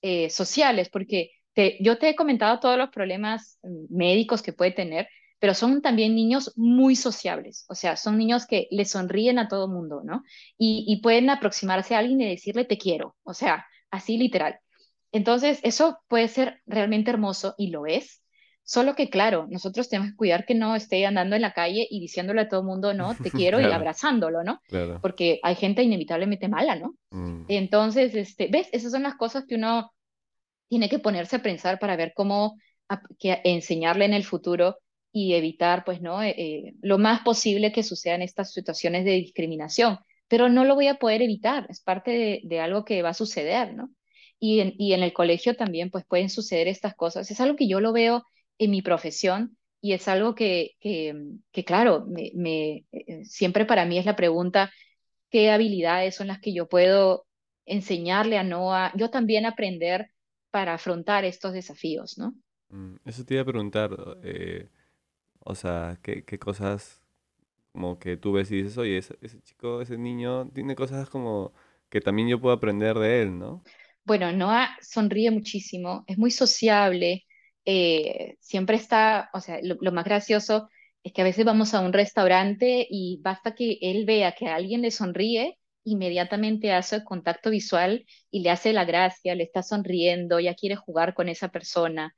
eh, 0.03 0.31
sociales 0.31 0.89
porque 0.91 1.31
te- 1.55 1.77
yo 1.81 1.99
te 1.99 2.09
he 2.11 2.17
comentado 2.17 2.61
todos 2.61 2.79
los 2.79 2.91
problemas 2.91 3.59
mm, 3.63 3.97
médicos 3.97 4.43
que 4.43 4.53
puede 4.53 4.73
tener, 4.73 5.09
pero 5.39 5.55
son 5.55 5.83
también 5.83 6.15
niños 6.15 6.53
muy 6.57 6.97
sociables, 6.97 7.65
o 7.69 7.75
sea, 7.75 7.97
son 7.97 8.19
niños 8.19 8.47
que 8.47 8.69
le 8.71 8.85
sonríen 8.85 9.39
a 9.39 9.49
todo 9.49 9.69
mundo, 9.69 10.03
¿no? 10.05 10.25
Y, 10.59 10.85
y 10.89 11.01
pueden 11.03 11.31
aproximarse 11.31 11.95
a 11.95 11.99
alguien 11.99 12.21
y 12.21 12.29
decirle 12.31 12.65
te 12.65 12.79
quiero, 12.79 13.17
o 13.25 13.35
sea, 13.35 13.67
así 13.91 14.19
literal. 14.19 14.59
Entonces, 15.13 15.61
eso 15.63 15.99
puede 16.09 16.29
ser 16.29 16.61
realmente 16.67 17.11
hermoso 17.11 17.55
y 17.59 17.69
lo 17.71 17.87
es. 17.87 18.23
Solo 18.63 18.95
que, 18.95 19.09
claro, 19.09 19.47
nosotros 19.51 19.89
tenemos 19.89 20.11
que 20.13 20.17
cuidar 20.17 20.45
que 20.45 20.55
no 20.55 20.77
esté 20.77 21.07
andando 21.07 21.37
en 21.37 21.43
la 21.43 21.55
calle 21.55 21.87
y 21.91 22.01
diciéndole 22.01 22.43
a 22.43 22.49
todo 22.49 22.61
el 22.61 22.67
mundo, 22.67 22.93
no, 22.93 23.19
te 23.21 23.33
quiero 23.33 23.61
y 23.61 23.71
Claro, 23.71 23.73
abrazándolo, 23.73 24.45
¿no? 24.45 24.61
claro. 24.69 25.01
Porque 25.01 25.41
hay 25.43 25.55
gente 25.55 25.83
inevitablemente 25.83 26.49
mala, 26.49 26.77
¿no? 26.77 26.95
Mm, 27.13 27.45
Entonces, 27.47 28.15
este, 28.15 28.49
¿ves? 28.51 28.69
Esas 28.73 28.93
son 28.93 29.05
las 29.05 29.15
cosas 29.17 29.45
que 29.47 29.55
uno 29.55 29.91
tiene 30.69 30.89
que 30.89 30.99
ponerse 30.99 31.37
a 31.37 31.43
pensar 31.43 31.79
para 31.79 31.97
ver 31.97 32.13
cómo 32.15 32.57
ap- 32.89 33.05
que 33.19 33.41
enseñarle 33.45 34.05
en 34.07 34.15
el 34.15 34.25
futuro 34.25 34.79
y 35.13 35.35
evitar, 35.35 35.85
pues, 35.85 36.01
¿no? 36.01 36.23
Eh, 36.23 36.35
eh, 36.37 36.75
lo 36.83 36.99
más 36.99 37.23
posible 37.23 37.73
que 37.73 37.83
sucedan 37.83 38.23
estas 38.23 38.53
situaciones 38.53 39.05
de 39.05 39.13
discriminación. 39.13 39.99
Pero 40.29 40.49
no 40.49 40.65
lo 40.65 40.75
voy 40.75 40.89
a 40.89 40.97
poder 40.97 41.23
evitar, 41.23 41.67
es 41.71 41.81
parte 41.81 42.41
de, 42.45 42.61
algo 42.61 42.85
que 42.85 43.03
va 43.03 43.11
a 43.11 43.15
suceder, 43.15 43.75
¿no? 43.75 43.91
Y 44.39 44.61
en, 44.61 44.75
y 44.79 44.93
en 44.93 45.03
el 45.03 45.13
colegio 45.13 45.57
también, 45.57 45.91
pues, 45.91 46.05
pueden 46.07 46.31
suceder 46.31 46.69
estas 46.69 46.95
cosas. 46.95 47.31
Es 47.31 47.41
algo 47.41 47.57
que 47.57 47.69
yo 47.69 47.81
lo 47.81 47.93
veo 47.93 48.25
en 48.59 48.71
mi 48.71 48.83
profesión 48.83 49.57
y 49.81 49.93
es 49.93 50.09
algo 50.09 50.35
que, 50.35 50.73
que, 50.81 51.65
claro, 51.65 52.07
me, 52.07 52.85
eh, 52.93 53.25
siempre 53.25 53.65
para 53.65 53.85
mí 53.85 53.99
es 53.99 54.07
la 54.07 54.17
pregunta, 54.17 54.71
¿qué 55.31 55.51
habilidades 55.51 56.17
son 56.17 56.27
las 56.27 56.41
que 56.41 56.53
yo 56.53 56.69
puedo 56.69 57.27
enseñarle 57.65 58.39
a 58.39 58.45
Noah? 58.45 58.93
Yo 58.97 59.11
también 59.11 59.47
aprender 59.47 60.11
para 60.51 60.75
afrontar 60.75 61.25
estos 61.25 61.53
desafíos, 61.53 62.19
¿no? 62.19 62.35
mm. 62.71 62.97
Eso 63.05 63.25
te 63.25 63.35
iba 63.35 63.43
a 63.43 63.47
preguntar, 63.47 63.91
o 65.49 65.55
sea, 65.55 65.99
¿qué, 66.03 66.25
qué 66.25 66.39
cosas 66.39 67.03
como 67.73 67.99
que 67.99 68.17
tú 68.17 68.33
ves 68.33 68.51
y 68.53 68.59
dices, 68.63 68.79
oye, 68.79 68.99
ese, 68.99 69.19
ese 69.23 69.41
chico, 69.43 69.83
ese 69.83 69.99
niño 69.99 70.51
tiene 70.53 70.77
cosas 70.77 71.11
como 71.11 71.53
que 71.91 72.01
también 72.01 72.29
yo 72.29 72.41
puedo 72.41 72.55
aprender 72.57 72.99
de 72.99 73.23
él, 73.23 73.39
¿no? 73.39 73.65
Bueno, 74.05 74.33
Noah 74.33 74.71
sonríe 74.81 75.31
muchísimo, 75.31 76.05
es 76.07 76.17
muy 76.19 76.31
sociable, 76.31 77.27
eh, 77.65 78.37
siempre 78.41 78.77
está, 78.77 79.29
o 79.35 79.41
sea, 79.41 79.61
lo, 79.63 79.77
lo 79.81 79.93
más 79.93 80.05
gracioso 80.05 80.69
es 81.03 81.13
que 81.13 81.21
a 81.23 81.25
veces 81.25 81.45
vamos 81.45 81.75
a 81.75 81.81
un 81.81 81.93
restaurante 81.93 82.87
y 82.91 83.21
basta 83.23 83.55
que 83.55 83.79
él 83.83 84.07
vea 84.07 84.33
que 84.33 84.49
alguien 84.49 84.81
le 84.83 84.91
sonríe, 84.91 85.59
inmediatamente 85.85 86.73
hace 86.73 87.05
contacto 87.05 87.51
visual 87.51 88.07
y 88.31 88.41
le 88.43 88.51
hace 88.51 88.73
la 88.73 88.85
gracia, 88.85 89.35
le 89.35 89.45
está 89.45 89.63
sonriendo, 89.63 90.41
ya 90.41 90.55
quiere 90.55 90.77
jugar 90.77 91.15
con 91.15 91.29
esa 91.29 91.49
persona. 91.49 92.15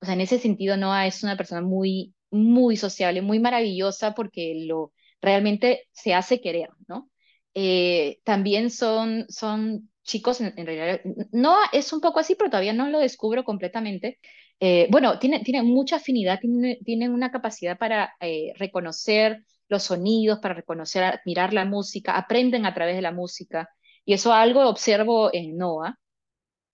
O 0.00 0.06
sea, 0.06 0.14
en 0.14 0.20
ese 0.22 0.38
sentido, 0.38 0.76
Noah 0.76 1.06
es 1.06 1.22
una 1.24 1.36
persona 1.36 1.62
muy, 1.62 2.14
muy 2.30 2.76
sociable, 2.76 3.22
muy 3.22 3.38
maravillosa 3.40 4.14
porque 4.14 4.64
lo 4.66 4.92
realmente 5.20 5.88
se 5.92 6.14
hace 6.14 6.40
querer, 6.40 6.70
¿no? 6.86 7.10
Eh, 7.54 8.20
también 8.24 8.70
son, 8.70 9.26
son 9.28 9.90
chicos, 10.04 10.40
en, 10.40 10.54
realidad, 10.54 11.00
Noah 11.32 11.68
es 11.72 11.92
un 11.92 12.00
poco 12.00 12.20
así, 12.20 12.34
pero 12.34 12.50
todavía 12.50 12.72
no 12.72 12.88
lo 12.88 13.00
descubro 13.00 13.44
completamente. 13.44 14.18
Eh, 14.60 14.88
bueno, 14.90 15.18
tiene, 15.18 15.40
tiene 15.40 15.62
mucha 15.62 15.96
afinidad, 15.96 16.38
tiene, 16.40 16.78
tiene 16.84 17.08
una 17.08 17.30
capacidad 17.30 17.78
para 17.78 18.14
eh, 18.20 18.52
reconocer 18.56 19.44
los 19.68 19.84
sonidos, 19.84 20.38
para 20.40 20.54
reconocer, 20.54 21.04
admirar 21.04 21.52
la 21.52 21.64
música, 21.64 22.16
aprenden 22.16 22.66
a 22.66 22.74
través 22.74 22.96
de 22.96 23.02
la 23.02 23.12
música. 23.12 23.68
Y 24.04 24.14
eso 24.14 24.32
algo 24.32 24.66
observo 24.68 25.30
en 25.32 25.56
Noah 25.56 25.98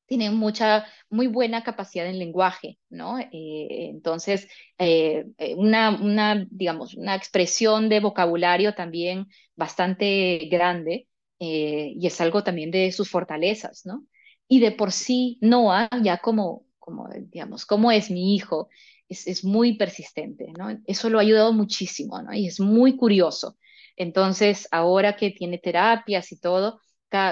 tienen 0.07 0.35
mucha, 0.37 0.87
muy 1.09 1.27
buena 1.27 1.62
capacidad 1.62 2.07
en 2.07 2.19
lenguaje, 2.19 2.79
¿no? 2.90 3.19
Eh, 3.19 3.29
entonces, 3.90 4.49
eh, 4.79 5.27
eh, 5.38 5.55
una, 5.55 6.47
digamos, 6.51 6.95
una 6.95 7.14
expresión 7.14 7.88
de 7.88 8.01
vocabulario 8.01 8.75
también 8.75 9.29
bastante 9.57 10.49
grande 10.51 11.09
y 11.38 12.07
es 12.07 12.21
algo 12.23 12.43
también 12.43 12.71
de 12.71 12.90
sus 12.90 13.11
fortalezas, 13.11 13.85
¿no? 13.85 14.07
Y 14.49 14.61
de 14.61 14.73
por 14.73 14.93
sí, 14.93 15.37
Noah, 15.43 15.90
ya 16.03 16.19
como, 16.19 16.64
como 16.79 17.09
digamos, 17.12 17.67
como 17.67 17.90
es 17.93 18.11
mi 18.11 18.35
hijo, 18.35 18.71
es, 19.09 19.27
es 19.27 19.45
muy 19.45 19.77
persistente, 19.77 20.53
¿no? 20.57 20.69
Eso 20.87 21.11
lo 21.11 21.19
ha 21.19 21.23
ayudado 21.23 21.53
muchísimo, 21.53 22.23
¿no? 22.23 22.33
Y 22.33 22.47
es 22.47 22.61
muy 22.61 22.97
curioso. 22.97 23.59
Entonces, 23.97 24.67
ahora 24.71 25.17
que 25.17 25.31
tiene 25.33 25.59
terapias 25.59 26.33
y 26.33 26.40
todo, 26.40 26.81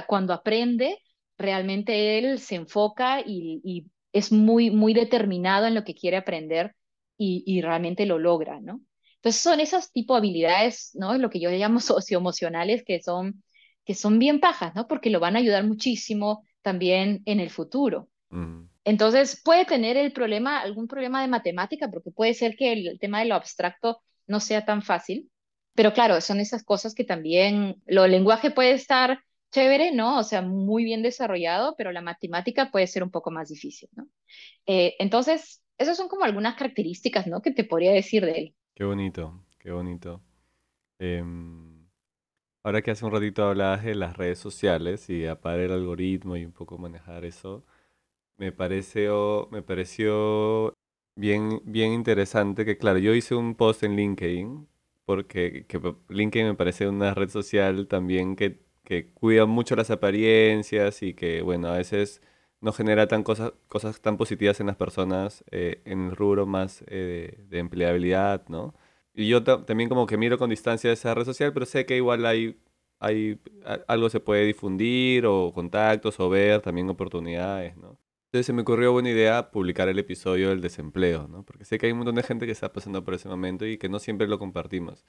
cuando 0.06 0.32
aprende 0.32 0.98
realmente 1.42 2.18
él 2.18 2.38
se 2.38 2.56
enfoca 2.56 3.20
y, 3.20 3.60
y 3.64 3.86
es 4.12 4.32
muy, 4.32 4.70
muy 4.70 4.94
determinado 4.94 5.66
en 5.66 5.74
lo 5.74 5.84
que 5.84 5.94
quiere 5.94 6.16
aprender 6.16 6.74
y, 7.18 7.42
y 7.46 7.60
realmente 7.60 8.06
lo 8.06 8.18
logra, 8.18 8.60
¿no? 8.60 8.80
Entonces 9.16 9.40
son 9.40 9.60
esas 9.60 9.92
tipo 9.92 10.14
de 10.14 10.18
habilidades, 10.18 10.90
¿no? 10.94 11.16
Lo 11.16 11.30
que 11.30 11.40
yo 11.40 11.50
llamo 11.50 11.80
socioemocionales 11.80 12.84
que 12.84 13.00
son, 13.00 13.42
que 13.84 13.94
son 13.94 14.18
bien 14.18 14.40
pajas, 14.40 14.74
¿no? 14.74 14.88
Porque 14.88 15.10
lo 15.10 15.20
van 15.20 15.36
a 15.36 15.38
ayudar 15.38 15.64
muchísimo 15.64 16.44
también 16.62 17.22
en 17.26 17.40
el 17.40 17.50
futuro. 17.50 18.08
Entonces 18.84 19.40
puede 19.44 19.66
tener 19.66 19.98
el 19.98 20.12
problema, 20.12 20.60
algún 20.60 20.88
problema 20.88 21.20
de 21.20 21.28
matemática, 21.28 21.90
porque 21.90 22.10
puede 22.10 22.32
ser 22.32 22.56
que 22.56 22.72
el, 22.72 22.98
tema 22.98 23.20
de 23.20 23.26
lo 23.26 23.34
abstracto 23.34 24.00
no 24.26 24.40
sea 24.40 24.64
tan 24.64 24.82
fácil, 24.82 25.30
pero 25.74 25.92
claro, 25.92 26.20
son 26.20 26.40
esas 26.40 26.64
cosas 26.64 26.94
que 26.94 27.04
también, 27.04 27.76
lo 27.86 28.06
lenguaje 28.06 28.50
puede 28.50 28.72
estar 28.72 29.20
chévere, 29.52 29.92
¿no? 29.92 30.18
O 30.18 30.24
sea, 30.24 30.42
muy 30.42 30.84
bien 30.84 31.02
desarrollado, 31.02 31.76
pero 31.78 31.92
la 31.92 32.02
matemática 32.02 32.70
puede 32.72 32.88
ser 32.88 33.04
un 33.04 33.12
poco 33.12 33.30
más 33.30 33.50
difícil, 33.50 33.88
¿no? 33.94 34.08
Eh, 34.66 34.96
entonces, 35.00 35.62
esas 35.78 35.96
son 35.96 36.08
como 36.08 36.24
algunas 36.24 36.56
características, 36.56 37.26
¿no? 37.28 37.42
Que 37.42 37.52
te 37.52 37.64
podría 37.64 37.92
decir 37.92 38.24
de 38.26 38.32
él. 38.32 38.56
Qué 38.74 38.84
bonito, 38.84 39.44
qué 39.58 39.70
bonito. 39.70 40.22
Em, 40.98 41.86
ahora 42.64 42.82
que 42.82 42.90
hace 42.92 43.04
un 43.04 43.12
ratito 43.12 43.44
hablabas 43.44 43.84
de 43.84 43.94
las 43.94 44.16
redes 44.16 44.38
sociales 44.38 45.10
y 45.10 45.26
apagar 45.26 45.60
el 45.60 45.72
algoritmo 45.72 46.36
y 46.36 46.44
un 46.44 46.52
poco 46.52 46.78
manejar 46.78 47.24
eso, 47.24 47.64
me 48.38 48.52
pareció, 48.52 49.48
me 49.52 49.62
pareció 49.62 50.74
bien, 51.16 51.62
bien 51.64 51.92
interesante 51.92 52.64
que, 52.64 52.78
claro, 52.78 52.98
yo 52.98 53.14
hice 53.14 53.34
un 53.34 53.54
post 53.56 53.82
en 53.84 53.96
LinkedIn, 53.96 54.68
porque 55.04 55.66
que 55.66 55.80
LinkedIn 56.08 56.48
me 56.48 56.54
parece 56.54 56.88
una 56.88 57.14
red 57.14 57.28
social 57.30 57.88
también 57.88 58.36
que, 58.36 58.60
que 58.84 59.08
cuida 59.12 59.46
mucho 59.46 59.76
las 59.76 59.90
apariencias 59.90 61.02
y 61.02 61.14
que, 61.14 61.42
bueno, 61.42 61.68
a 61.68 61.76
veces 61.78 62.20
no 62.60 62.72
genera 62.72 63.08
tan 63.08 63.22
cosas, 63.24 63.52
cosas 63.68 64.00
tan 64.00 64.16
positivas 64.16 64.60
en 64.60 64.68
las 64.68 64.76
personas 64.76 65.44
eh, 65.50 65.82
en 65.84 66.06
el 66.08 66.16
rubro 66.16 66.46
más 66.46 66.84
eh, 66.88 67.44
de 67.48 67.58
empleabilidad, 67.58 68.46
¿no? 68.48 68.74
Y 69.14 69.28
yo 69.28 69.42
también 69.44 69.88
como 69.88 70.06
que 70.06 70.16
miro 70.16 70.38
con 70.38 70.50
distancia 70.50 70.92
esa 70.92 71.14
red 71.14 71.24
social, 71.24 71.52
pero 71.52 71.66
sé 71.66 71.84
que 71.86 71.96
igual 71.96 72.24
hay, 72.24 72.58
hay 72.98 73.40
algo 73.88 74.08
se 74.10 74.20
puede 74.20 74.46
difundir 74.46 75.26
o 75.26 75.52
contactos 75.52 76.18
o 76.20 76.28
ver 76.30 76.60
también 76.62 76.88
oportunidades, 76.88 77.76
¿no? 77.76 77.98
Entonces 78.26 78.46
se 78.46 78.52
me 78.54 78.62
ocurrió 78.62 78.92
buena 78.92 79.10
idea 79.10 79.50
publicar 79.50 79.88
el 79.90 79.98
episodio 79.98 80.48
del 80.48 80.62
desempleo, 80.62 81.28
¿no? 81.28 81.44
Porque 81.44 81.66
sé 81.66 81.76
que 81.78 81.86
hay 81.86 81.92
un 81.92 81.98
montón 81.98 82.14
de 82.14 82.22
gente 82.22 82.46
que 82.46 82.52
está 82.52 82.72
pasando 82.72 83.04
por 83.04 83.12
ese 83.14 83.28
momento 83.28 83.66
y 83.66 83.76
que 83.76 83.90
no 83.90 83.98
siempre 83.98 84.26
lo 84.26 84.38
compartimos. 84.38 85.04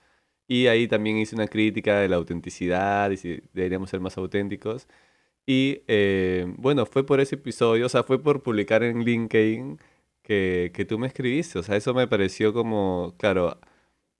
Y 0.47 0.67
ahí 0.67 0.87
también 0.87 1.17
hice 1.17 1.35
una 1.35 1.47
crítica 1.47 1.99
de 1.99 2.09
la 2.09 2.17
autenticidad 2.17 3.09
y 3.11 3.17
si 3.17 3.41
deberíamos 3.53 3.89
ser 3.89 3.99
más 4.01 4.17
auténticos. 4.17 4.87
Y 5.45 5.83
eh, 5.87 6.45
bueno, 6.57 6.85
fue 6.85 7.05
por 7.05 7.19
ese 7.21 7.35
episodio, 7.35 7.85
o 7.87 7.89
sea, 7.89 8.03
fue 8.03 8.21
por 8.23 8.43
publicar 8.43 8.83
en 8.83 9.01
LinkedIn 9.05 9.79
que, 10.23 10.71
que 10.75 10.85
tú 10.85 10.99
me 10.99 11.07
escribiste. 11.07 11.59
O 11.59 11.63
sea, 11.63 11.75
eso 11.77 11.93
me 11.93 12.07
pareció 12.07 12.53
como, 12.53 13.15
claro, 13.17 13.59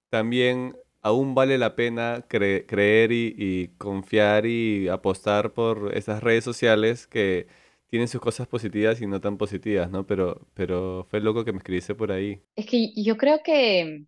también 0.09 0.77
aún 1.01 1.36
vale 1.36 1.57
la 1.57 1.75
pena 1.75 2.25
creer 2.27 3.12
y, 3.12 3.36
y 3.38 3.67
confiar 3.77 4.45
y 4.45 4.88
apostar 4.89 5.53
por 5.53 5.91
esas 5.97 6.23
redes 6.23 6.43
sociales 6.43 7.07
que 7.07 7.47
tienen 7.88 8.07
sus 8.07 8.21
cosas 8.21 8.47
positivas 8.47 9.01
y 9.01 9.07
no 9.07 9.21
tan 9.21 9.38
positivas, 9.38 9.89
¿no? 9.91 10.05
Pero, 10.07 10.47
pero 10.53 11.05
fue 11.09 11.19
loco 11.21 11.45
que 11.45 11.51
me 11.53 11.59
escribiste 11.59 11.95
por 11.95 12.12
ahí. 12.12 12.41
Es 12.55 12.65
que 12.67 12.93
yo 12.95 13.17
creo 13.17 13.41
que, 13.43 14.05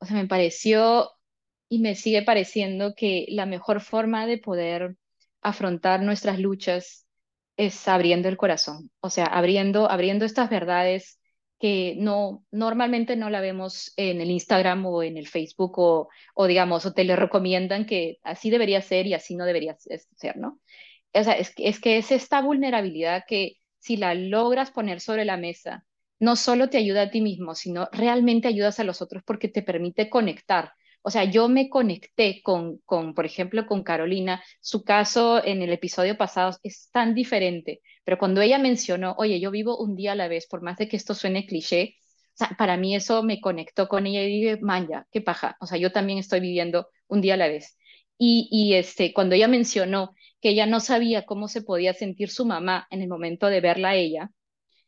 o 0.00 0.06
sea, 0.06 0.16
me 0.16 0.28
pareció 0.28 1.10
y 1.70 1.80
me 1.80 1.96
sigue 1.96 2.22
pareciendo 2.22 2.94
que 2.96 3.26
la 3.30 3.46
mejor 3.46 3.80
forma 3.80 4.26
de 4.26 4.38
poder 4.38 4.96
afrontar 5.42 6.02
nuestras 6.02 6.40
luchas 6.40 7.06
es 7.56 7.88
abriendo 7.88 8.28
el 8.28 8.36
corazón, 8.36 8.90
o 9.00 9.10
sea, 9.10 9.26
abriendo, 9.26 9.90
abriendo 9.90 10.26
estas 10.26 10.50
verdades 10.50 11.20
que 11.58 11.94
no, 11.98 12.44
normalmente 12.50 13.16
no 13.16 13.30
la 13.30 13.40
vemos 13.42 13.92
en 13.96 14.20
el 14.20 14.30
Instagram 14.30 14.86
o 14.86 15.02
en 15.02 15.18
el 15.18 15.28
Facebook 15.28 15.78
o, 15.78 16.08
o 16.34 16.46
digamos, 16.46 16.86
o 16.86 16.94
te 16.94 17.04
le 17.04 17.16
recomiendan 17.16 17.86
que 17.86 18.18
así 18.24 18.50
debería 18.50 18.82
ser 18.82 19.06
y 19.06 19.14
así 19.14 19.36
no 19.36 19.46
debería 19.46 19.76
ser, 19.78 20.36
¿no? 20.38 20.60
o 21.14 21.24
sea, 21.24 21.34
es, 21.34 21.52
es 21.56 21.80
que 21.80 21.98
es 21.98 22.12
esta 22.12 22.40
vulnerabilidad 22.42 23.24
que 23.26 23.56
si 23.78 23.96
la 23.96 24.14
logras 24.14 24.70
poner 24.70 25.00
sobre 25.00 25.24
la 25.24 25.36
mesa, 25.36 25.84
no 26.18 26.36
solo 26.36 26.68
te 26.70 26.78
ayuda 26.78 27.02
a 27.02 27.10
ti 27.10 27.20
mismo, 27.20 27.54
sino 27.54 27.88
realmente 27.92 28.48
ayudas 28.48 28.78
a 28.80 28.84
los 28.84 29.02
otros 29.02 29.22
porque 29.24 29.48
te 29.48 29.62
permite 29.62 30.10
conectar. 30.10 30.72
O 31.02 31.10
sea, 31.10 31.24
yo 31.24 31.48
me 31.48 31.68
conecté 31.70 32.42
con, 32.42 32.78
con, 32.84 33.14
por 33.14 33.24
ejemplo, 33.26 33.66
con 33.66 33.82
Carolina. 33.82 34.42
Su 34.60 34.84
caso 34.84 35.42
en 35.44 35.62
el 35.62 35.72
episodio 35.72 36.16
pasado 36.16 36.58
es 36.62 36.90
tan 36.92 37.14
diferente, 37.14 37.80
pero 38.04 38.18
cuando 38.18 38.40
ella 38.42 38.58
mencionó, 38.58 39.14
oye, 39.18 39.40
yo 39.40 39.50
vivo 39.50 39.78
un 39.78 39.96
día 39.96 40.12
a 40.12 40.14
la 40.14 40.28
vez, 40.28 40.46
por 40.46 40.62
más 40.62 40.76
de 40.78 40.88
que 40.88 40.96
esto 40.96 41.14
suene 41.14 41.46
cliché, 41.46 41.96
para 42.58 42.76
mí 42.76 42.94
eso 42.94 43.22
me 43.22 43.40
conectó 43.40 43.88
con 43.88 44.06
ella 44.06 44.22
y 44.22 44.28
dije, 44.28 44.58
manja, 44.60 45.06
qué 45.12 45.20
paja. 45.20 45.56
O 45.60 45.66
sea, 45.66 45.78
yo 45.78 45.92
también 45.92 46.18
estoy 46.18 46.40
viviendo 46.40 46.88
un 47.08 47.20
día 47.20 47.34
a 47.34 47.36
la 47.36 47.48
vez. 47.48 47.76
Y, 48.18 48.48
y 48.50 48.74
este, 48.74 49.12
cuando 49.12 49.34
ella 49.34 49.48
mencionó 49.48 50.14
que 50.40 50.50
ella 50.50 50.66
no 50.66 50.80
sabía 50.80 51.26
cómo 51.26 51.48
se 51.48 51.62
podía 51.62 51.94
sentir 51.94 52.30
su 52.30 52.46
mamá 52.46 52.86
en 52.90 53.02
el 53.02 53.08
momento 53.08 53.46
de 53.48 53.60
verla 53.60 53.90
a 53.90 53.96
ella, 53.96 54.30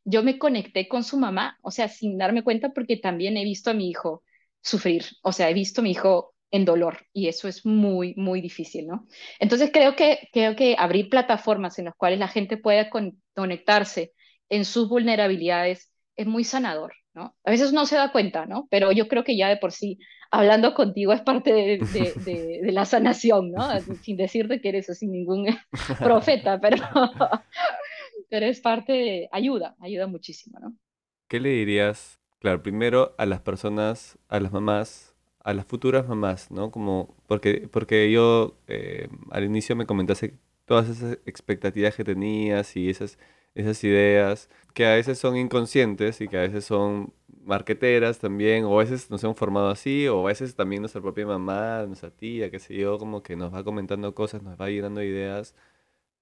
yo 0.04 0.22
me 0.22 0.38
conecté 0.38 0.88
con 0.88 1.04
su 1.04 1.16
mamá, 1.18 1.58
o 1.62 1.70
sea, 1.70 1.88
sin 1.88 2.18
darme 2.18 2.42
cuenta 2.42 2.70
porque 2.72 2.96
también 2.96 3.36
he 3.36 3.44
visto 3.44 3.70
a 3.70 3.74
mi 3.74 3.88
hijo 3.90 4.22
sufrir, 4.62 5.04
o 5.22 5.32
sea, 5.32 5.50
he 5.50 5.54
visto 5.54 5.80
a 5.80 5.84
mi 5.84 5.90
hijo 5.90 6.34
en 6.50 6.64
dolor 6.64 7.06
y 7.12 7.28
eso 7.28 7.48
es 7.48 7.64
muy, 7.66 8.14
muy 8.16 8.40
difícil, 8.40 8.86
¿no? 8.86 9.06
Entonces 9.40 9.70
creo 9.72 9.96
que, 9.96 10.28
creo 10.32 10.54
que 10.54 10.76
abrir 10.78 11.08
plataformas 11.08 11.78
en 11.78 11.86
las 11.86 11.94
cuales 11.94 12.18
la 12.18 12.28
gente 12.28 12.56
pueda 12.56 12.90
conectarse 13.34 14.12
en 14.48 14.64
sus 14.64 14.88
vulnerabilidades 14.88 15.90
es 16.14 16.26
muy 16.26 16.44
sanador, 16.44 16.92
¿no? 17.14 17.34
A 17.44 17.50
veces 17.50 17.72
no 17.72 17.86
se 17.86 17.96
da 17.96 18.12
cuenta, 18.12 18.44
¿no? 18.46 18.68
Pero 18.70 18.92
yo 18.92 19.08
creo 19.08 19.24
que 19.24 19.36
ya 19.36 19.48
de 19.48 19.56
por 19.56 19.72
sí 19.72 19.98
hablando 20.30 20.74
contigo 20.74 21.12
es 21.12 21.22
parte 21.22 21.52
de, 21.52 21.78
de, 22.24 22.72
la 22.72 22.84
sanación, 22.84 23.52
¿no? 23.52 23.68
Sin 24.02 24.16
decirte 24.16 24.60
que 24.60 24.68
eres 24.70 24.90
así 24.90 25.06
ningún 25.06 25.46
profeta, 25.98 26.60
pero, 26.60 26.76
pero 28.30 28.46
es 28.46 28.60
parte 28.60 28.92
de, 28.92 29.28
ayuda, 29.32 29.74
ayuda 29.80 30.06
muchísimo, 30.06 30.58
¿no? 30.60 30.74
¿Qué 31.28 31.40
le 31.40 31.50
dirías, 31.50 32.21
claro, 32.42 32.62
primero 32.62 33.14
a 33.18 33.26
las 33.26 33.40
personas, 33.40 34.18
a 34.28 34.40
las 34.40 34.52
mamás, 34.52 35.14
a 35.44 35.54
las 35.54 35.64
futuras 35.64 36.08
mamás, 36.08 36.50
¿no? 36.50 36.72
Como, 36.72 37.14
porque, 37.28 37.68
porque 37.70 38.10
yo 38.10 38.56
eh, 38.66 39.08
al 39.30 39.44
inicio 39.44 39.76
me 39.76 39.86
comentaste 39.86 40.34
todas 40.64 40.88
esas 40.88 41.18
expectativas 41.24 41.94
que 41.94 42.02
tenías 42.04 42.76
y 42.76 42.90
esas, 42.90 43.18
esas 43.54 43.82
ideas 43.84 44.50
que 44.74 44.86
a 44.86 44.94
veces 44.94 45.18
son 45.18 45.36
inconscientes 45.36 46.20
y 46.20 46.26
que 46.28 46.36
a 46.36 46.40
veces 46.40 46.64
son 46.64 47.12
marqueteras 47.44 48.18
también, 48.18 48.64
o 48.64 48.74
a 48.74 48.82
veces 48.82 49.08
nos 49.10 49.22
hemos 49.22 49.36
formado 49.36 49.68
así, 49.70 50.08
o 50.08 50.20
a 50.24 50.28
veces 50.28 50.56
también 50.56 50.82
nuestra 50.82 51.00
propia 51.00 51.26
mamá, 51.26 51.84
nuestra 51.86 52.10
tía, 52.10 52.50
qué 52.50 52.58
sé 52.58 52.74
yo, 52.76 52.98
como 52.98 53.22
que 53.22 53.36
nos 53.36 53.54
va 53.54 53.64
comentando 53.64 54.14
cosas, 54.14 54.42
nos 54.42 54.60
va 54.60 54.68
llenando 54.68 55.02
ideas, 55.02 55.54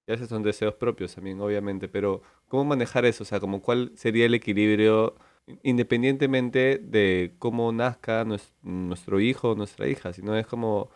y 0.07 0.11
a 0.11 0.15
veces 0.15 0.29
son 0.29 0.43
deseos 0.43 0.75
propios 0.75 1.15
también, 1.15 1.41
obviamente, 1.41 1.87
pero 1.87 2.21
¿cómo 2.47 2.65
manejar 2.65 3.05
eso? 3.05 3.23
O 3.23 3.25
sea, 3.25 3.39
como 3.39 3.61
cuál 3.61 3.91
sería 3.95 4.25
el 4.25 4.33
equilibrio 4.35 5.15
independientemente 5.63 6.77
de 6.79 7.35
cómo 7.39 7.71
nazca 7.71 8.25
nuestro 8.61 9.19
hijo 9.19 9.51
o 9.51 9.55
nuestra 9.55 9.87
hija, 9.87 10.13
sino 10.13 10.37
es 10.37 10.47
como 10.47 10.89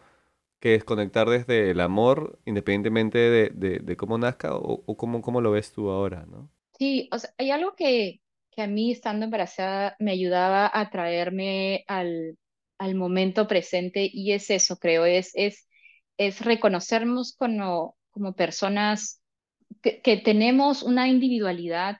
que 0.60 0.76
es 0.76 0.84
conectar 0.84 1.30
desde 1.30 1.72
el 1.72 1.80
amor, 1.80 2.40
independientemente 2.46 3.18
de, 3.20 3.98
cómo 3.98 4.18
nazca, 4.18 4.56
o, 4.56 4.84
o 4.86 4.98
cómo, 4.98 5.22
cómo 5.22 5.42
lo 5.42 5.52
ves 5.52 5.72
tú 5.72 5.90
ahora, 5.92 6.26
¿no? 6.28 6.50
Sí, 6.78 7.10
o 7.12 7.20
sea, 7.20 7.30
hay 7.38 7.52
algo 7.52 7.76
que, 7.76 8.22
que 8.52 8.62
a 8.62 8.68
mí 8.68 8.92
estando 8.92 9.26
embarazada 9.26 9.96
me 10.00 10.12
ayudaba 10.12 10.70
a 10.74 10.90
traerme 10.90 11.84
al, 11.88 12.38
al 12.78 12.96
momento 12.96 13.48
presente 13.48 14.10
y 14.12 14.34
es 14.34 14.50
eso, 14.50 14.78
creo, 14.78 15.06
es, 15.06 15.32
es, 15.36 15.68
es 16.18 16.42
reconocernos 16.42 17.36
como, 17.38 17.96
como 18.12 18.34
personas 18.36 19.22
que, 19.82 20.02
que 20.02 20.18
tenemos 20.18 20.84
una 20.84 21.08
individualidad 21.08 21.98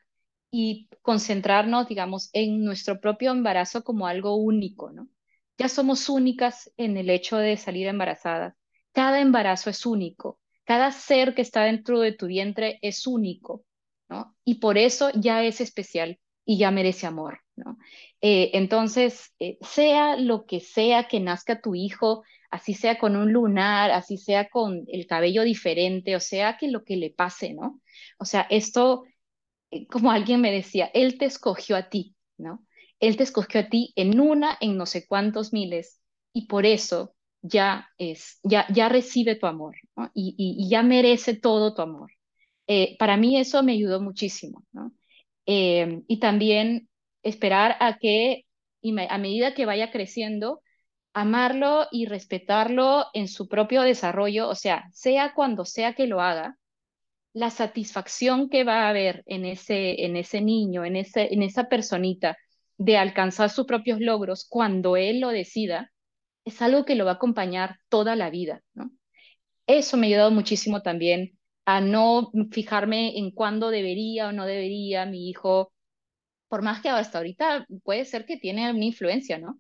y 0.58 0.88
concentrarnos, 1.02 1.90
digamos, 1.90 2.30
en 2.32 2.64
nuestro 2.64 3.02
propio 3.02 3.32
embarazo 3.32 3.84
como 3.84 4.08
algo 4.08 4.38
único, 4.38 4.90
¿no? 4.90 5.10
Ya 5.58 5.68
somos 5.68 6.08
únicas 6.08 6.72
en 6.78 6.96
el 6.96 7.10
hecho 7.10 7.36
de 7.36 7.58
salir 7.58 7.88
embarazadas. 7.88 8.56
Cada 8.94 9.20
embarazo 9.20 9.70
es 9.70 9.86
único. 9.86 10.40
Cada 10.64 10.94
ser 10.94 11.36
que 11.36 11.42
está 11.42 11.64
dentro 11.66 12.00
de 12.00 12.14
tu 12.14 12.28
vientre 12.28 12.80
es 12.82 13.06
único, 13.06 13.66
¿no? 14.08 14.34
Y 14.46 14.56
por 14.56 14.78
eso 14.78 15.12
ya 15.14 15.44
es 15.44 15.60
especial 15.60 16.20
y 16.46 16.58
ya 16.58 16.72
merece 16.72 17.06
amor, 17.06 17.42
¿no? 17.58 17.78
Eh, 18.22 18.52
entonces, 18.54 19.34
eh, 19.40 19.58
sea 19.60 20.16
lo 20.16 20.46
que 20.46 20.62
sea 20.62 21.10
que 21.10 21.20
nazca 21.20 21.60
tu 21.60 21.76
hijo, 21.76 22.24
así 22.50 22.74
sea 22.74 22.98
con 22.98 23.18
un 23.18 23.34
lunar, 23.34 23.92
así 23.92 24.18
sea 24.18 24.48
con 24.48 24.86
el 24.88 25.06
cabello 25.06 25.44
diferente, 25.44 26.16
o 26.16 26.22
sea 26.22 26.56
que 26.58 26.70
lo 26.70 26.86
que 26.86 26.96
le 26.96 27.10
pase, 27.10 27.54
¿no? 27.54 27.82
O 28.20 28.26
sea, 28.26 28.48
esto, 28.50 29.04
como 29.92 30.12
alguien 30.12 30.42
me 30.42 30.52
decía, 30.52 30.90
él 30.94 31.18
te 31.18 31.26
escogió 31.26 31.76
a 31.76 31.90
ti, 31.90 32.16
¿no? 32.38 32.66
Él 33.00 33.18
te 33.18 33.24
escogió 33.24 33.62
a 33.62 33.70
ti 33.70 33.94
en 33.96 34.20
una, 34.20 34.58
en 34.62 34.78
no 34.78 34.86
sé 34.86 35.06
cuántos 35.08 35.54
miles, 35.54 36.02
y 36.34 36.48
por 36.48 36.66
eso 36.66 37.16
ya 37.42 37.90
es, 37.98 38.40
ya, 38.44 38.66
ya 38.74 38.90
recibe 38.90 39.36
tu 39.36 39.46
amor, 39.48 39.76
¿no? 39.96 40.12
y, 40.14 40.36
y, 40.38 40.70
ya 40.70 40.82
merece 40.84 41.36
todo 41.36 41.74
tu 41.76 41.82
amor. 41.82 42.12
para 43.00 43.18
mí 43.18 43.38
eso 43.38 43.64
me 43.64 43.74
ayudó 43.74 44.02
muchísimo, 44.02 44.64
¿no? 44.72 44.92
Em, 45.46 46.04
y 46.08 46.20
también 46.20 46.90
esperar 47.24 47.78
a 47.80 47.98
que, 48.00 48.46
a 49.10 49.18
medida 49.18 49.54
que 49.54 49.66
vaya 49.66 49.92
creciendo, 49.92 50.62
amarlo 51.14 51.88
y 51.92 52.08
respetarlo 52.08 53.08
en 53.14 53.28
su 53.28 53.48
propio 53.48 53.82
desarrollo, 53.84 54.50
o 54.50 54.56
sea, 54.56 54.90
sea 54.94 55.34
cuando 55.34 55.66
sea 55.66 55.94
que 55.94 56.08
lo 56.08 56.22
haga, 56.22 56.58
la 57.36 57.50
satisfacción 57.50 58.50
que 58.50 58.64
va 58.64 58.86
a 58.86 58.90
haber 58.90 59.22
en 59.26 59.44
ese, 59.44 60.06
en 60.06 60.16
ese 60.16 60.40
niño, 60.40 60.86
en, 60.86 60.96
ese, 60.96 61.34
en 61.34 61.44
esa 61.44 61.68
personita, 61.68 62.38
de 62.78 62.98
alcanzar 62.98 63.50
sus 63.50 63.66
propios 63.66 64.00
logros 64.00 64.48
cuando 64.50 64.96
él 64.96 65.20
lo 65.20 65.30
decida, 65.30 65.92
es 66.46 66.62
algo 66.62 66.86
que 66.86 66.96
lo 66.96 67.04
va 67.04 67.12
a 67.12 67.16
acompañar 67.16 67.78
toda 67.90 68.16
la 68.16 68.30
vida. 68.30 68.62
Eso 69.68 69.98
me 69.98 70.08
ha 70.08 70.10
ayudado 70.12 70.32
muchísimo 70.32 70.82
también 70.82 71.38
a 71.66 71.82
no 71.82 72.32
fijarme 72.52 73.18
en 73.18 73.32
cuándo 73.32 73.70
debería 73.70 74.30
o 74.30 74.32
no 74.32 74.46
debería 74.46 75.06
mi 75.06 75.30
hijo, 75.30 75.74
por 76.48 76.62
más 76.62 76.82
que 76.82 76.88
hasta 76.88 77.18
ahorita 77.18 77.68
puede 77.84 78.06
ser 78.06 78.26
que 78.26 78.38
tiene 78.38 78.72
una 78.72 78.86
influencia, 78.86 79.40
¿no? 79.40 79.60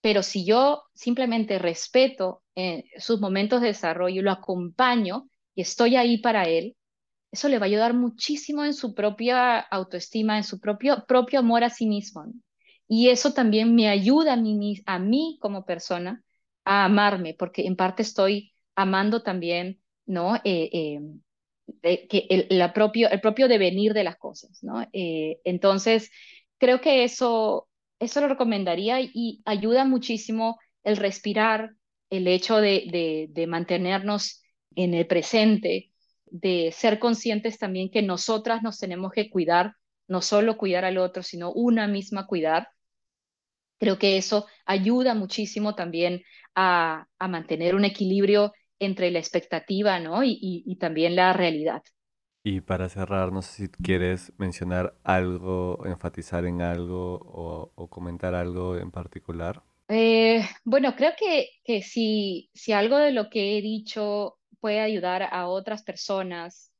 Pero 0.00 0.22
si 0.22 0.46
yo 0.46 0.84
simplemente 0.94 1.58
respeto 1.58 2.42
eh, 2.54 2.84
sus 2.96 3.20
momentos 3.20 3.60
de 3.60 3.68
desarrollo, 3.68 4.22
lo 4.22 4.30
acompaño 4.30 5.28
y 5.54 5.60
estoy 5.60 5.96
ahí 5.96 6.16
para 6.18 6.44
él, 6.44 6.76
eso 7.32 7.48
le 7.48 7.58
va 7.58 7.66
a 7.66 7.68
ayudar 7.68 7.94
muchísimo 7.94 8.64
en 8.64 8.74
su 8.74 8.94
propia 8.94 9.58
autoestima, 9.60 10.36
en 10.36 10.44
su 10.44 10.60
propio, 10.60 11.04
propio 11.06 11.40
amor 11.40 11.64
a 11.64 11.70
sí 11.70 11.86
mismo. 11.86 12.24
Y 12.88 13.08
eso 13.08 13.32
también 13.32 13.74
me 13.74 13.88
ayuda 13.88 14.32
a 14.34 14.36
mí, 14.36 14.82
a 14.86 14.98
mí 14.98 15.38
como 15.40 15.64
persona 15.64 16.22
a 16.64 16.84
amarme, 16.84 17.34
porque 17.38 17.66
en 17.66 17.76
parte 17.76 18.02
estoy 18.02 18.52
amando 18.74 19.22
también, 19.22 19.80
¿no? 20.06 20.36
Eh, 20.44 21.00
eh, 21.82 22.08
que 22.08 22.26
el, 22.30 22.46
la 22.58 22.72
propio, 22.72 23.08
el 23.10 23.20
propio 23.20 23.48
devenir 23.48 23.92
de 23.94 24.04
las 24.04 24.16
cosas, 24.16 24.62
¿no? 24.62 24.86
Eh, 24.92 25.40
entonces, 25.44 26.10
creo 26.58 26.80
que 26.80 27.04
eso, 27.04 27.68
eso 27.98 28.20
lo 28.20 28.28
recomendaría 28.28 29.00
y 29.00 29.42
ayuda 29.44 29.84
muchísimo 29.84 30.58
el 30.82 30.96
respirar, 30.96 31.74
el 32.10 32.26
hecho 32.26 32.56
de, 32.56 32.86
de, 32.90 33.26
de 33.30 33.46
mantenernos 33.46 34.42
en 34.74 34.94
el 34.94 35.06
presente, 35.06 35.89
de 36.30 36.72
ser 36.72 36.98
conscientes 36.98 37.58
también 37.58 37.90
que 37.90 38.02
nosotras 38.02 38.62
nos 38.62 38.78
tenemos 38.78 39.12
que 39.12 39.30
cuidar, 39.30 39.74
no 40.08 40.22
solo 40.22 40.56
cuidar 40.58 40.84
al 40.84 40.98
otro, 40.98 41.22
sino 41.22 41.52
una 41.52 41.86
misma 41.88 42.26
cuidar. 42.26 42.68
Creo 43.78 43.98
que 43.98 44.16
eso 44.18 44.46
ayuda 44.66 45.14
muchísimo 45.14 45.74
también 45.74 46.22
a, 46.54 47.06
a 47.18 47.28
mantener 47.28 47.74
un 47.74 47.84
equilibrio 47.84 48.52
entre 48.78 49.10
la 49.10 49.18
expectativa 49.18 49.98
¿no? 50.00 50.22
y, 50.22 50.32
y, 50.32 50.62
y 50.66 50.76
también 50.76 51.16
la 51.16 51.32
realidad. 51.32 51.82
Y 52.44 52.60
para 52.60 52.90
cerrar, 52.90 53.32
no 53.32 53.40
sé 53.40 53.66
si 53.66 53.68
quieres 53.70 54.34
mencionar 54.36 54.94
algo, 55.04 55.86
enfatizar 55.86 56.44
en 56.44 56.60
algo 56.60 57.14
o, 57.24 57.72
o 57.74 57.88
comentar 57.88 58.34
algo 58.34 58.76
en 58.76 58.90
particular. 58.90 59.62
Eh, 59.88 60.42
bueno, 60.64 60.94
creo 60.96 61.12
que, 61.18 61.48
que 61.64 61.82
si, 61.82 62.50
si 62.54 62.72
algo 62.72 62.96
de 62.98 63.12
lo 63.12 63.28
que 63.28 63.58
he 63.58 63.62
dicho 63.62 64.38
puede 64.60 64.80
ayudar 64.80 65.22
a 65.22 65.48
otras 65.48 65.82
personas 65.82 66.70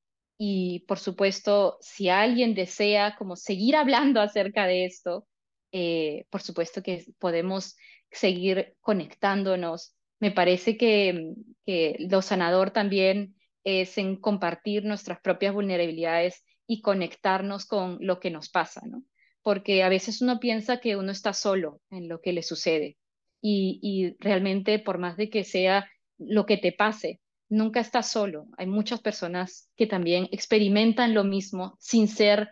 y 0.42 0.86
por 0.88 0.98
supuesto, 0.98 1.76
si 1.82 2.08
alguien 2.08 2.54
desea 2.54 3.14
como 3.16 3.36
seguir 3.36 3.76
hablando 3.76 4.22
acerca 4.22 4.66
de 4.66 4.86
esto, 4.86 5.26
eh, 5.70 6.24
por 6.30 6.40
supuesto 6.40 6.82
que 6.82 7.04
podemos 7.18 7.76
seguir 8.10 8.74
conectándonos. 8.80 9.94
Me 10.18 10.30
parece 10.30 10.78
que, 10.78 11.34
que 11.66 11.96
lo 12.10 12.22
sanador 12.22 12.70
también 12.70 13.36
es 13.64 13.98
en 13.98 14.16
compartir 14.16 14.84
nuestras 14.84 15.20
propias 15.20 15.52
vulnerabilidades 15.52 16.42
y 16.66 16.80
conectarnos 16.80 17.66
con 17.66 17.98
lo 18.00 18.18
que 18.18 18.30
nos 18.30 18.48
pasa, 18.48 18.80
¿no? 18.86 19.02
Porque 19.42 19.82
a 19.82 19.90
veces 19.90 20.22
uno 20.22 20.40
piensa 20.40 20.80
que 20.80 20.96
uno 20.96 21.12
está 21.12 21.34
solo 21.34 21.82
en 21.90 22.08
lo 22.08 22.22
que 22.22 22.32
le 22.32 22.42
sucede 22.42 22.96
y, 23.42 23.78
y 23.82 24.16
realmente 24.20 24.78
por 24.78 24.96
más 24.96 25.18
de 25.18 25.28
que 25.28 25.44
sea 25.44 25.90
lo 26.18 26.46
que 26.46 26.56
te 26.56 26.72
pase, 26.72 27.20
nunca 27.50 27.80
estás 27.80 28.10
solo. 28.10 28.46
Hay 28.56 28.66
muchas 28.66 29.00
personas 29.00 29.68
que 29.76 29.86
también 29.86 30.28
experimentan 30.32 31.12
lo 31.12 31.24
mismo 31.24 31.76
sin 31.78 32.08
ser, 32.08 32.48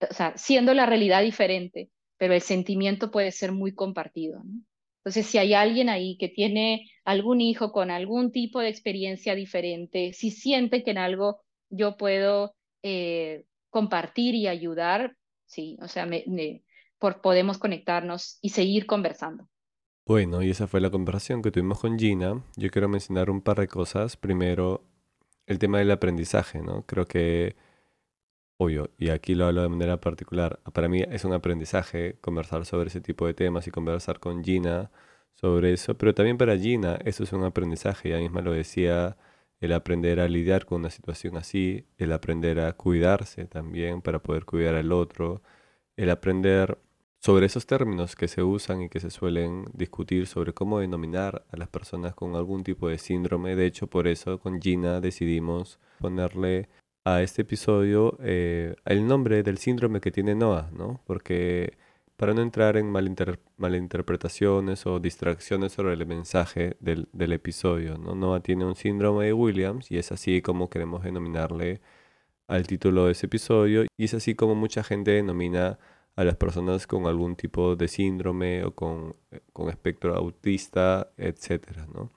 o 0.00 0.14
sea, 0.14 0.36
siendo 0.38 0.72
la 0.72 0.86
realidad 0.86 1.22
diferente, 1.22 1.90
pero 2.16 2.32
el 2.32 2.40
sentimiento 2.40 3.10
puede 3.10 3.32
ser 3.32 3.52
muy 3.52 3.74
compartido, 3.74 4.42
¿no? 4.44 4.62
Entonces, 5.04 5.26
si 5.26 5.38
hay 5.38 5.52
alguien 5.52 5.88
ahí 5.88 6.16
que 6.16 6.28
tiene 6.28 6.88
algún 7.04 7.40
hijo 7.40 7.72
con 7.72 7.90
algún 7.90 8.30
tipo 8.30 8.60
de 8.60 8.68
experiencia 8.68 9.34
diferente, 9.34 10.12
si 10.12 10.30
siente 10.30 10.84
que 10.84 10.92
en 10.92 10.98
algo 10.98 11.40
yo 11.70 11.96
puedo 11.96 12.54
eh, 12.84 13.44
compartir 13.68 14.36
y 14.36 14.46
ayudar, 14.46 15.16
sí, 15.44 15.76
o 15.82 15.88
sea, 15.88 16.06
me, 16.06 16.22
me, 16.28 16.62
por, 17.00 17.20
podemos 17.20 17.58
conectarnos 17.58 18.38
y 18.42 18.50
seguir 18.50 18.86
conversando. 18.86 19.48
Bueno, 20.06 20.42
y 20.42 20.50
esa 20.50 20.66
fue 20.66 20.80
la 20.80 20.90
conversación 20.90 21.42
que 21.42 21.50
tuvimos 21.52 21.80
con 21.80 21.98
Gina. 21.98 22.42
Yo 22.56 22.70
quiero 22.70 22.88
mencionar 22.88 23.30
un 23.30 23.40
par 23.40 23.58
de 23.60 23.68
cosas. 23.68 24.16
Primero, 24.16 24.82
el 25.46 25.58
tema 25.58 25.78
del 25.78 25.90
aprendizaje, 25.92 26.60
¿no? 26.60 26.84
Creo 26.86 27.06
que, 27.06 27.56
obvio, 28.56 28.90
y 28.98 29.10
aquí 29.10 29.34
lo 29.34 29.46
hablo 29.46 29.62
de 29.62 29.68
manera 29.68 30.00
particular, 30.00 30.60
para 30.72 30.88
mí 30.88 31.02
es 31.02 31.24
un 31.24 31.32
aprendizaje 31.32 32.18
conversar 32.20 32.64
sobre 32.66 32.88
ese 32.88 33.00
tipo 33.00 33.26
de 33.26 33.34
temas 33.34 33.66
y 33.66 33.70
conversar 33.70 34.20
con 34.20 34.44
Gina 34.44 34.90
sobre 35.34 35.72
eso, 35.72 35.96
pero 35.98 36.14
también 36.14 36.38
para 36.38 36.56
Gina 36.58 36.98
eso 37.04 37.24
es 37.24 37.32
un 37.32 37.44
aprendizaje, 37.44 38.08
ella 38.10 38.18
misma 38.20 38.42
lo 38.42 38.52
decía, 38.52 39.16
el 39.60 39.72
aprender 39.72 40.20
a 40.20 40.28
lidiar 40.28 40.66
con 40.66 40.80
una 40.80 40.90
situación 40.90 41.36
así, 41.36 41.86
el 41.98 42.12
aprender 42.12 42.60
a 42.60 42.72
cuidarse 42.74 43.46
también 43.46 44.02
para 44.02 44.20
poder 44.22 44.44
cuidar 44.44 44.74
al 44.76 44.92
otro, 44.92 45.42
el 45.96 46.10
aprender 46.10 46.78
sobre 47.24 47.46
esos 47.46 47.66
términos 47.66 48.16
que 48.16 48.26
se 48.26 48.42
usan 48.42 48.82
y 48.82 48.88
que 48.88 48.98
se 48.98 49.10
suelen 49.10 49.66
discutir 49.74 50.26
sobre 50.26 50.52
cómo 50.52 50.80
denominar 50.80 51.44
a 51.52 51.56
las 51.56 51.68
personas 51.68 52.14
con 52.14 52.34
algún 52.34 52.64
tipo 52.64 52.88
de 52.88 52.98
síndrome. 52.98 53.54
De 53.54 53.66
hecho, 53.66 53.86
por 53.86 54.08
eso 54.08 54.40
con 54.40 54.60
Gina 54.60 55.00
decidimos 55.00 55.78
ponerle 56.00 56.68
a 57.04 57.22
este 57.22 57.42
episodio 57.42 58.18
eh, 58.20 58.74
el 58.84 59.06
nombre 59.06 59.44
del 59.44 59.58
síndrome 59.58 60.00
que 60.00 60.10
tiene 60.10 60.34
Noah, 60.34 60.70
¿no? 60.72 61.00
Porque 61.06 61.78
para 62.16 62.34
no 62.34 62.42
entrar 62.42 62.76
en 62.76 62.90
malinter 62.90 63.38
malinterpretaciones 63.56 64.86
o 64.86 64.98
distracciones 64.98 65.72
sobre 65.72 65.94
el 65.94 66.06
mensaje 66.06 66.76
del, 66.80 67.08
del 67.12 67.32
episodio, 67.32 67.98
¿no? 67.98 68.16
Noah 68.16 68.40
tiene 68.40 68.64
un 68.64 68.74
síndrome 68.74 69.26
de 69.26 69.32
Williams 69.32 69.90
y 69.92 69.98
es 69.98 70.10
así 70.10 70.42
como 70.42 70.68
queremos 70.70 71.04
denominarle 71.04 71.80
al 72.48 72.66
título 72.66 73.06
de 73.06 73.12
ese 73.12 73.26
episodio 73.26 73.84
y 73.96 74.04
es 74.04 74.14
así 74.14 74.34
como 74.34 74.54
mucha 74.56 74.82
gente 74.82 75.12
denomina 75.12 75.78
a 76.16 76.24
las 76.24 76.36
personas 76.36 76.86
con 76.86 77.06
algún 77.06 77.36
tipo 77.36 77.76
de 77.76 77.88
síndrome 77.88 78.64
o 78.64 78.74
con, 78.74 79.16
eh, 79.30 79.40
con 79.52 79.68
espectro 79.70 80.14
autista, 80.16 81.12
etcétera, 81.16 81.86
¿no? 81.92 82.12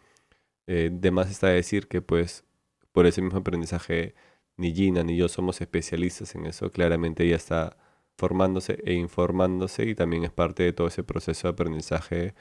Eh, 0.67 0.91
está 1.29 1.47
decir 1.47 1.87
que 1.87 2.01
pues 2.01 2.43
por 2.91 3.05
ese 3.05 3.21
mismo 3.21 3.39
aprendizaje 3.39 4.15
ni 4.57 4.73
Gina 4.73 5.03
ni 5.03 5.17
yo 5.17 5.27
somos 5.27 5.61
especialistas 5.61 6.35
en 6.35 6.45
eso, 6.47 6.71
claramente 6.71 7.23
ella 7.25 7.35
está 7.35 7.77
formándose 8.17 8.79
e 8.85 8.93
informándose 8.93 9.85
y 9.85 9.95
también 9.95 10.23
es 10.23 10.31
parte 10.31 10.63
de 10.63 10.73
todo 10.73 10.87
ese 10.87 11.03
proceso 11.03 11.47
de 11.47 11.53
aprendizaje 11.53 12.33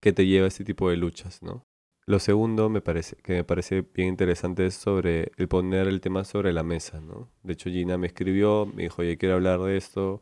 que 0.00 0.12
te 0.12 0.26
lleva 0.26 0.46
a 0.46 0.48
este 0.48 0.64
tipo 0.64 0.90
de 0.90 0.96
luchas, 0.96 1.42
¿no? 1.42 1.66
Lo 2.06 2.18
segundo 2.18 2.68
me 2.68 2.82
parece, 2.82 3.16
que 3.16 3.32
me 3.34 3.44
parece 3.44 3.80
bien 3.80 4.08
interesante 4.08 4.66
es 4.66 4.74
sobre 4.74 5.32
el 5.38 5.48
poner 5.48 5.88
el 5.88 6.02
tema 6.02 6.24
sobre 6.24 6.52
la 6.52 6.62
mesa, 6.62 7.00
¿no? 7.00 7.30
De 7.42 7.54
hecho, 7.54 7.70
Gina 7.70 7.96
me 7.96 8.06
escribió, 8.08 8.66
me 8.66 8.82
dijo, 8.84 9.00
oye, 9.02 9.16
quiero 9.16 9.36
hablar 9.36 9.60
de 9.62 9.78
esto, 9.78 10.20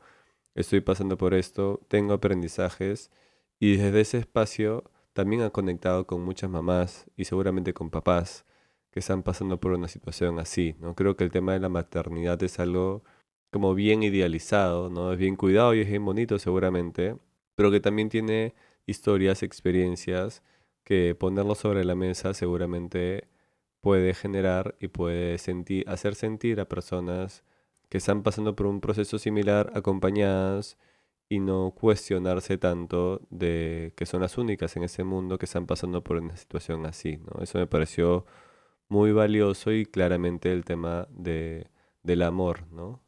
estoy 0.54 0.80
pasando 0.80 1.16
por 1.18 1.34
esto, 1.34 1.80
tengo 1.88 2.14
aprendizajes 2.14 3.10
y 3.58 3.76
desde 3.76 4.00
ese 4.00 4.18
espacio 4.18 4.84
también 5.12 5.42
ha 5.42 5.50
conectado 5.50 6.06
con 6.06 6.22
muchas 6.22 6.50
mamás 6.50 7.06
y 7.16 7.24
seguramente 7.24 7.74
con 7.74 7.90
papás 7.90 8.44
que 8.90 9.00
están 9.00 9.22
pasando 9.22 9.60
por 9.60 9.72
una 9.72 9.88
situación 9.88 10.38
así, 10.38 10.76
¿no? 10.80 10.94
Creo 10.94 11.16
que 11.16 11.24
el 11.24 11.30
tema 11.30 11.52
de 11.54 11.60
la 11.60 11.68
maternidad 11.68 12.42
es 12.42 12.60
algo 12.60 13.04
como 13.50 13.74
bien 13.74 14.02
idealizado, 14.02 14.90
¿no? 14.90 15.12
Es 15.12 15.18
bien 15.18 15.36
cuidado 15.36 15.74
y 15.74 15.80
es 15.80 15.88
bien 15.88 16.04
bonito 16.04 16.38
seguramente, 16.38 17.16
pero 17.54 17.70
que 17.70 17.80
también 17.80 18.08
tiene 18.08 18.54
historias, 18.86 19.42
experiencias 19.42 20.42
que 20.84 21.14
ponerlo 21.14 21.54
sobre 21.54 21.84
la 21.84 21.94
mesa 21.94 22.34
seguramente 22.34 23.28
puede 23.80 24.14
generar 24.14 24.76
y 24.80 24.88
puede 24.88 25.36
hacer 25.86 26.14
sentir 26.14 26.60
a 26.60 26.68
personas 26.68 27.44
que 27.92 27.98
están 27.98 28.22
pasando 28.22 28.56
por 28.56 28.66
un 28.68 28.80
proceso 28.80 29.18
similar 29.18 29.70
acompañadas 29.74 30.78
y 31.28 31.40
no 31.40 31.72
cuestionarse 31.72 32.56
tanto 32.56 33.20
de 33.28 33.92
que 33.96 34.06
son 34.06 34.22
las 34.22 34.38
únicas 34.38 34.74
en 34.78 34.84
ese 34.84 35.04
mundo 35.04 35.36
que 35.36 35.44
están 35.44 35.66
pasando 35.66 36.02
por 36.02 36.16
una 36.16 36.34
situación 36.38 36.86
así, 36.86 37.18
¿no? 37.18 37.42
Eso 37.42 37.58
me 37.58 37.66
pareció 37.66 38.24
muy 38.88 39.12
valioso 39.12 39.72
y 39.72 39.84
claramente 39.84 40.52
el 40.52 40.64
tema 40.64 41.06
de, 41.10 41.68
del 42.02 42.22
amor, 42.22 42.66
¿no? 42.72 43.02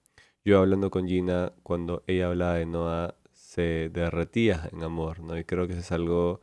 Yo 0.45 0.59
hablando 0.61 0.91
con 0.91 1.09
Gina, 1.09 1.55
cuando 1.63 2.05
ella 2.07 2.27
hablaba 2.29 2.57
de 2.57 2.67
Noah, 2.67 3.15
se 3.33 3.89
derretía 3.91 4.69
en 4.71 4.83
amor, 4.83 5.21
¿no? 5.21 5.39
Y 5.39 5.45
creo 5.45 5.67
que 5.67 5.73
eso 5.73 5.81
es 5.81 5.93
algo 5.93 6.43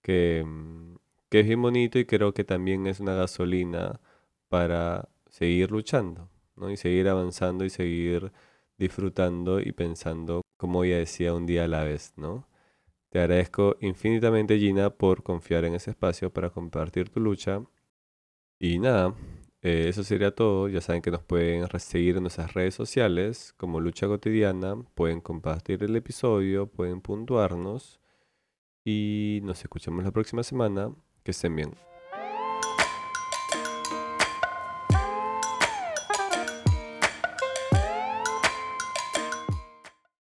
que, 0.00 0.44
mm, 0.46 0.96
que 1.28 1.40
es 1.40 1.46
bien 1.46 1.60
bonito 1.60 1.98
y 1.98 2.06
creo 2.06 2.32
que 2.32 2.44
también 2.44 2.86
es 2.86 3.00
una 3.00 3.14
gasolina 3.14 4.00
para 4.48 5.10
seguir 5.28 5.70
luchando. 5.72 6.31
¿No? 6.56 6.70
Y 6.70 6.76
seguir 6.76 7.08
avanzando 7.08 7.64
y 7.64 7.70
seguir 7.70 8.32
disfrutando 8.78 9.60
y 9.60 9.72
pensando, 9.72 10.42
como 10.56 10.84
ella 10.84 10.98
decía, 10.98 11.34
un 11.34 11.46
día 11.46 11.64
a 11.64 11.68
la 11.68 11.84
vez, 11.84 12.14
¿no? 12.16 12.48
Te 13.10 13.20
agradezco 13.20 13.76
infinitamente, 13.80 14.58
Gina, 14.58 14.90
por 14.90 15.22
confiar 15.22 15.64
en 15.66 15.74
ese 15.74 15.90
espacio 15.90 16.32
para 16.32 16.50
compartir 16.50 17.10
tu 17.10 17.20
lucha. 17.20 17.62
Y 18.58 18.78
nada, 18.78 19.14
eh, 19.62 19.86
eso 19.88 20.02
sería 20.04 20.34
todo. 20.34 20.68
Ya 20.68 20.80
saben 20.80 21.02
que 21.02 21.10
nos 21.10 21.22
pueden 21.22 21.68
seguir 21.78 22.16
en 22.16 22.22
nuestras 22.22 22.54
redes 22.54 22.74
sociales 22.74 23.54
como 23.56 23.80
Lucha 23.80 24.06
Cotidiana. 24.08 24.76
Pueden 24.94 25.20
compartir 25.20 25.82
el 25.84 25.96
episodio, 25.96 26.66
pueden 26.68 27.00
puntuarnos. 27.02 28.00
Y 28.84 29.40
nos 29.44 29.62
escuchamos 29.62 30.04
la 30.04 30.10
próxima 30.12 30.42
semana. 30.42 30.94
Que 31.22 31.32
estén 31.32 31.54
bien. 31.56 31.91